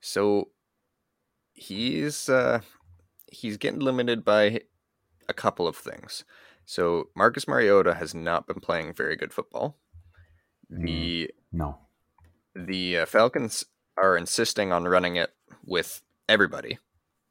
So 0.00 0.50
he's 1.52 2.28
uh, 2.28 2.60
he's 3.34 3.56
getting 3.56 3.80
limited 3.80 4.24
by 4.24 4.60
a 5.28 5.34
couple 5.34 5.66
of 5.66 5.76
things. 5.76 6.24
So 6.64 7.08
Marcus 7.14 7.46
Mariota 7.46 7.94
has 7.94 8.14
not 8.14 8.46
been 8.46 8.60
playing 8.60 8.94
very 8.94 9.16
good 9.16 9.32
football. 9.32 9.76
The 10.70 11.24
mm, 11.24 11.28
no 11.52 11.78
the 12.54 12.98
uh, 12.98 13.06
Falcons 13.06 13.64
are 13.96 14.16
insisting 14.16 14.72
on 14.72 14.84
running 14.84 15.16
it 15.16 15.30
with 15.64 16.02
everybody, 16.28 16.78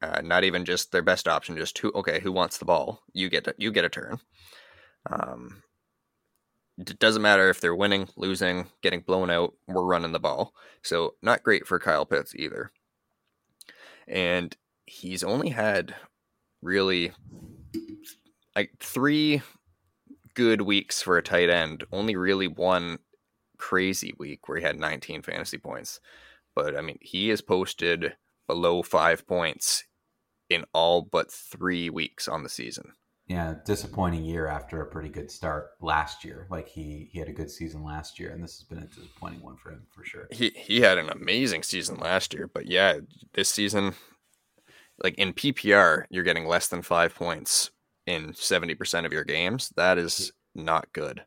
uh, 0.01 0.21
not 0.21 0.43
even 0.43 0.65
just 0.65 0.91
their 0.91 1.01
best 1.01 1.27
option. 1.27 1.57
Just 1.57 1.77
who? 1.77 1.91
Okay, 1.93 2.19
who 2.19 2.31
wants 2.31 2.57
the 2.57 2.65
ball? 2.65 3.01
You 3.13 3.29
get 3.29 3.47
you 3.57 3.71
get 3.71 3.85
a 3.85 3.89
turn. 3.89 4.19
Um, 5.09 5.63
it 6.77 6.99
doesn't 6.99 7.21
matter 7.21 7.49
if 7.49 7.61
they're 7.61 7.75
winning, 7.75 8.09
losing, 8.15 8.67
getting 8.81 9.01
blown 9.01 9.29
out. 9.29 9.53
We're 9.67 9.83
running 9.83 10.11
the 10.11 10.19
ball, 10.19 10.53
so 10.81 11.15
not 11.21 11.43
great 11.43 11.67
for 11.67 11.79
Kyle 11.79 12.05
Pitts 12.05 12.35
either. 12.35 12.71
And 14.07 14.55
he's 14.85 15.23
only 15.23 15.49
had 15.49 15.95
really 16.61 17.11
like 18.55 18.71
three 18.79 19.41
good 20.33 20.61
weeks 20.61 21.01
for 21.01 21.17
a 21.17 21.23
tight 21.23 21.49
end. 21.49 21.83
Only 21.91 22.15
really 22.15 22.47
one 22.47 22.99
crazy 23.57 24.13
week 24.17 24.47
where 24.47 24.57
he 24.57 24.63
had 24.63 24.79
19 24.79 25.21
fantasy 25.21 25.57
points. 25.57 25.99
But 26.55 26.75
I 26.75 26.81
mean, 26.81 26.97
he 27.01 27.29
has 27.29 27.41
posted 27.41 28.15
below 28.47 28.83
five 28.83 29.25
points 29.25 29.85
in 30.49 30.65
all 30.73 31.01
but 31.01 31.31
three 31.31 31.89
weeks 31.89 32.27
on 32.27 32.43
the 32.43 32.49
season. 32.49 32.93
Yeah, 33.27 33.55
disappointing 33.65 34.25
year 34.25 34.47
after 34.47 34.81
a 34.81 34.85
pretty 34.85 35.07
good 35.07 35.31
start 35.31 35.69
last 35.79 36.25
year. 36.25 36.45
Like 36.51 36.67
he 36.67 37.09
he 37.11 37.19
had 37.19 37.29
a 37.29 37.33
good 37.33 37.49
season 37.49 37.83
last 37.83 38.19
year, 38.19 38.31
and 38.31 38.43
this 38.43 38.57
has 38.57 38.67
been 38.67 38.83
a 38.83 38.87
disappointing 38.87 39.41
one 39.41 39.55
for 39.55 39.71
him 39.71 39.87
for 39.91 40.03
sure. 40.03 40.27
He 40.29 40.49
he 40.49 40.81
had 40.81 40.97
an 40.97 41.09
amazing 41.09 41.63
season 41.63 41.97
last 41.97 42.33
year, 42.33 42.49
but 42.53 42.67
yeah, 42.67 42.99
this 43.33 43.49
season, 43.49 43.93
like 45.01 45.15
in 45.15 45.33
PPR, 45.33 46.05
you're 46.09 46.23
getting 46.23 46.45
less 46.45 46.67
than 46.67 46.81
five 46.81 47.15
points 47.15 47.71
in 48.05 48.33
seventy 48.33 48.75
percent 48.75 49.05
of 49.05 49.13
your 49.13 49.23
games. 49.23 49.71
That 49.75 49.97
is 49.97 50.31
not 50.53 50.91
good. 50.93 51.23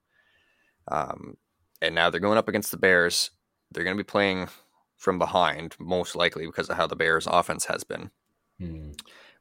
Um, 0.89 1.37
and 1.83 1.95
now 1.95 2.11
they're 2.11 2.21
going 2.21 2.39
up 2.39 2.49
against 2.49 2.71
the 2.71 2.77
Bears. 2.77 3.31
They're 3.71 3.85
going 3.85 3.97
to 3.97 4.03
be 4.03 4.07
playing 4.07 4.49
from 4.97 5.19
behind, 5.19 5.77
most 5.79 6.17
likely 6.17 6.47
because 6.47 6.71
of 6.71 6.77
how 6.77 6.87
the 6.87 6.97
Bears' 6.97 7.27
offense 7.27 7.67
has 7.67 7.85
been. 7.85 8.11
Hmm. 8.59 8.93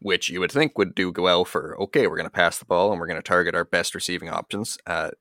Which 0.01 0.29
you 0.29 0.39
would 0.41 0.51
think 0.51 0.77
would 0.77 0.93
do 0.93 1.13
well 1.15 1.45
for 1.45 1.79
okay, 1.81 2.07
we're 2.07 2.17
going 2.17 2.25
to 2.25 2.31
pass 2.31 2.57
the 2.57 2.65
ball 2.65 2.91
and 2.91 2.99
we're 2.99 3.07
going 3.07 3.21
to 3.21 3.23
target 3.23 3.55
our 3.55 3.63
best 3.63 3.95
receiving 3.95 4.29
options. 4.29 4.77
Uh, 4.85 5.11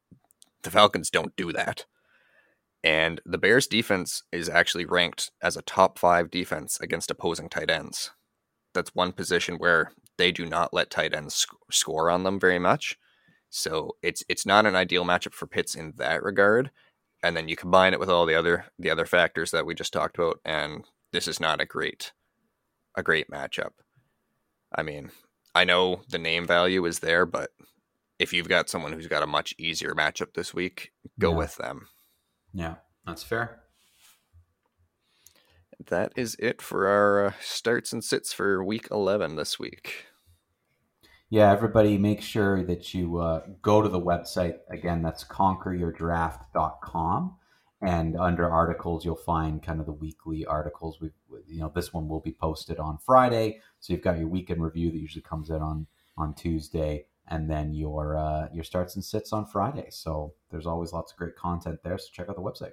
the 0.62 0.70
Falcons 0.70 1.10
don't 1.10 1.36
do 1.36 1.52
that. 1.52 1.84
And 2.82 3.20
the 3.24 3.38
Bears 3.38 3.66
defense 3.66 4.24
is 4.32 4.48
actually 4.48 4.84
ranked 4.84 5.30
as 5.40 5.56
a 5.56 5.62
top 5.62 5.98
five 5.98 6.30
defense 6.30 6.78
against 6.80 7.10
opposing 7.10 7.48
tight 7.48 7.70
ends. 7.70 8.10
That's 8.74 8.94
one 8.94 9.12
position 9.12 9.56
where 9.56 9.92
they 10.18 10.32
do 10.32 10.46
not 10.46 10.74
let 10.74 10.90
tight 10.90 11.14
ends 11.14 11.34
sc- 11.34 11.54
score 11.70 12.10
on 12.10 12.24
them 12.24 12.38
very 12.38 12.58
much. 12.58 12.98
So 13.50 13.96
it's 14.02 14.24
it's 14.28 14.44
not 14.44 14.66
an 14.66 14.74
ideal 14.74 15.04
matchup 15.04 15.32
for 15.32 15.46
Pitts 15.46 15.74
in 15.74 15.94
that 15.96 16.22
regard. 16.22 16.70
And 17.22 17.36
then 17.36 17.48
you 17.48 17.56
combine 17.56 17.94
it 17.94 18.00
with 18.00 18.10
all 18.10 18.26
the 18.26 18.34
other 18.34 18.66
the 18.78 18.90
other 18.90 19.06
factors 19.06 19.50
that 19.52 19.64
we 19.64 19.74
just 19.74 19.92
talked 19.92 20.18
about, 20.18 20.40
and 20.44 20.84
this 21.12 21.28
is 21.28 21.40
not 21.40 21.60
a 21.60 21.66
great 21.66 22.12
a 22.96 23.02
great 23.02 23.30
matchup. 23.30 23.70
I 24.74 24.82
mean, 24.82 25.10
I 25.54 25.64
know 25.64 26.02
the 26.08 26.18
name 26.18 26.46
value 26.46 26.84
is 26.84 26.98
there, 26.98 27.24
but 27.24 27.50
if 28.18 28.32
you've 28.32 28.48
got 28.48 28.68
someone 28.68 28.92
who's 28.92 29.06
got 29.06 29.22
a 29.22 29.26
much 29.26 29.54
easier 29.58 29.94
matchup 29.94 30.34
this 30.34 30.52
week, 30.52 30.92
go 31.18 31.30
yeah. 31.30 31.36
with 31.36 31.56
them. 31.56 31.88
Yeah, 32.52 32.74
that's 33.06 33.22
fair. 33.22 33.63
That 35.88 36.12
is 36.16 36.36
it 36.38 36.62
for 36.62 36.88
our 36.88 37.26
uh, 37.26 37.32
starts 37.40 37.92
and 37.92 38.02
sits 38.02 38.32
for 38.32 38.64
week 38.64 38.88
11 38.90 39.36
this 39.36 39.58
week. 39.58 40.06
Yeah, 41.30 41.50
everybody 41.50 41.96
make 41.98 42.22
sure 42.22 42.64
that 42.64 42.94
you 42.94 43.18
uh, 43.18 43.42
go 43.60 43.82
to 43.82 43.88
the 43.88 44.00
website. 44.00 44.58
Again, 44.70 45.02
that's 45.02 45.24
conqueryourdraft.com. 45.24 47.36
And 47.82 48.16
under 48.16 48.48
articles, 48.48 49.04
you'll 49.04 49.16
find 49.16 49.60
kind 49.62 49.80
of 49.80 49.86
the 49.86 49.92
weekly 49.92 50.46
articles. 50.46 51.00
We, 51.00 51.10
you 51.46 51.60
know, 51.60 51.72
this 51.74 51.92
one 51.92 52.08
will 52.08 52.20
be 52.20 52.32
posted 52.32 52.78
on 52.78 52.98
Friday, 52.98 53.60
so 53.80 53.92
you've 53.92 54.02
got 54.02 54.18
your 54.18 54.28
weekend 54.28 54.62
review 54.62 54.90
that 54.90 54.98
usually 54.98 55.22
comes 55.22 55.50
out 55.50 55.60
on 55.60 55.86
on 56.16 56.34
Tuesday, 56.34 57.06
and 57.28 57.50
then 57.50 57.74
your 57.74 58.16
uh, 58.16 58.48
your 58.54 58.64
starts 58.64 58.94
and 58.94 59.04
sits 59.04 59.32
on 59.32 59.44
Friday. 59.44 59.88
So 59.90 60.34
there's 60.50 60.66
always 60.66 60.92
lots 60.92 61.12
of 61.12 61.18
great 61.18 61.36
content 61.36 61.80
there. 61.82 61.98
So 61.98 62.06
check 62.12 62.30
out 62.30 62.36
the 62.36 62.42
website. 62.42 62.72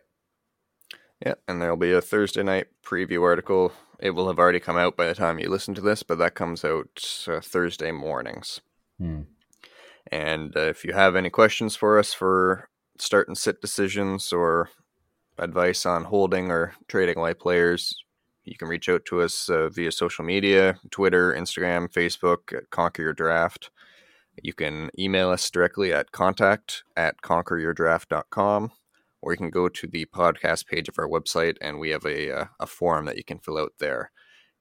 Yeah, 1.26 1.36
and 1.48 1.62
there'll 1.62 1.78
be 1.78 1.92
a 1.92 2.02
Thursday 2.02 2.42
night 2.42 2.68
preview 2.84 3.24
article. 3.24 3.74
It 4.00 4.12
will 4.12 4.28
have 4.28 4.40
already 4.40 4.60
come 4.60 4.78
out 4.78 4.98
by 4.98 5.06
the 5.06 5.14
time 5.14 5.38
you 5.38 5.50
listen 5.50 5.76
to 5.76 5.82
this, 5.82 6.02
but 6.02 6.18
that 6.18 6.34
comes 6.34 6.66
out 6.66 7.26
uh, 7.28 7.40
Thursday 7.42 7.92
mornings. 7.92 8.62
Hmm. 8.98 9.22
And 10.12 10.56
uh, 10.58 10.62
if 10.62 10.84
you 10.84 10.94
have 10.94 11.16
any 11.16 11.30
questions 11.30 11.76
for 11.76 12.00
us 12.00 12.14
for 12.14 12.70
start 12.98 13.28
and 13.28 13.38
sit 13.38 13.62
decisions 13.62 14.34
or 14.34 14.70
advice 15.38 15.86
on 15.86 16.06
holding 16.06 16.50
or 16.50 16.74
trading 16.88 17.20
light 17.20 17.40
players, 17.40 18.04
you 18.44 18.58
can 18.58 18.68
reach 18.68 18.90
out 18.90 19.06
to 19.06 19.22
us 19.22 19.48
uh, 19.48 19.70
via 19.70 19.92
social 19.92 20.26
media 20.26 20.80
Twitter, 20.90 21.34
Instagram, 21.34 21.88
Facebook 21.92 22.58
at 22.58 22.72
Conquer 22.72 23.04
Your 23.04 23.14
Draft. 23.14 23.70
You 24.42 24.54
can 24.54 24.90
email 24.98 25.30
us 25.30 25.48
directly 25.52 25.94
at 25.94 26.12
contact 26.12 26.84
at 26.98 27.22
conqueryourdraft.com 27.22 28.72
or 29.22 29.32
you 29.32 29.38
can 29.38 29.50
go 29.50 29.70
to 29.70 29.88
the 29.88 30.06
podcast 30.06 30.68
page 30.68 30.90
of 30.90 30.98
our 30.98 31.08
website 31.08 31.58
and 31.62 31.80
we 31.80 31.90
have 31.90 32.06
a, 32.06 32.32
uh, 32.32 32.46
a 32.60 32.68
form 32.68 33.06
that 33.06 33.18
you 33.18 33.24
can 33.24 33.40
fill 33.40 33.58
out 33.58 33.74
there. 33.80 34.12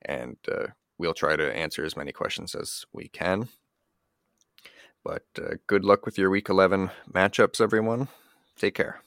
And 0.03 0.37
uh, 0.51 0.69
we'll 0.99 1.15
try 1.15 1.37
to 1.37 1.57
answer 1.57 1.85
as 1.85 1.97
many 1.97 2.13
questions 2.13 2.55
as 2.55 2.85
we 2.93 3.09
can. 3.09 3.49
But 5.03 5.25
uh, 5.39 5.55
good 5.67 5.85
luck 5.85 6.05
with 6.05 6.19
your 6.19 6.31
week 6.31 6.49
11 6.49 6.91
matchups, 7.11 7.61
everyone. 7.61 8.09
Take 8.59 8.75
care. 8.75 9.01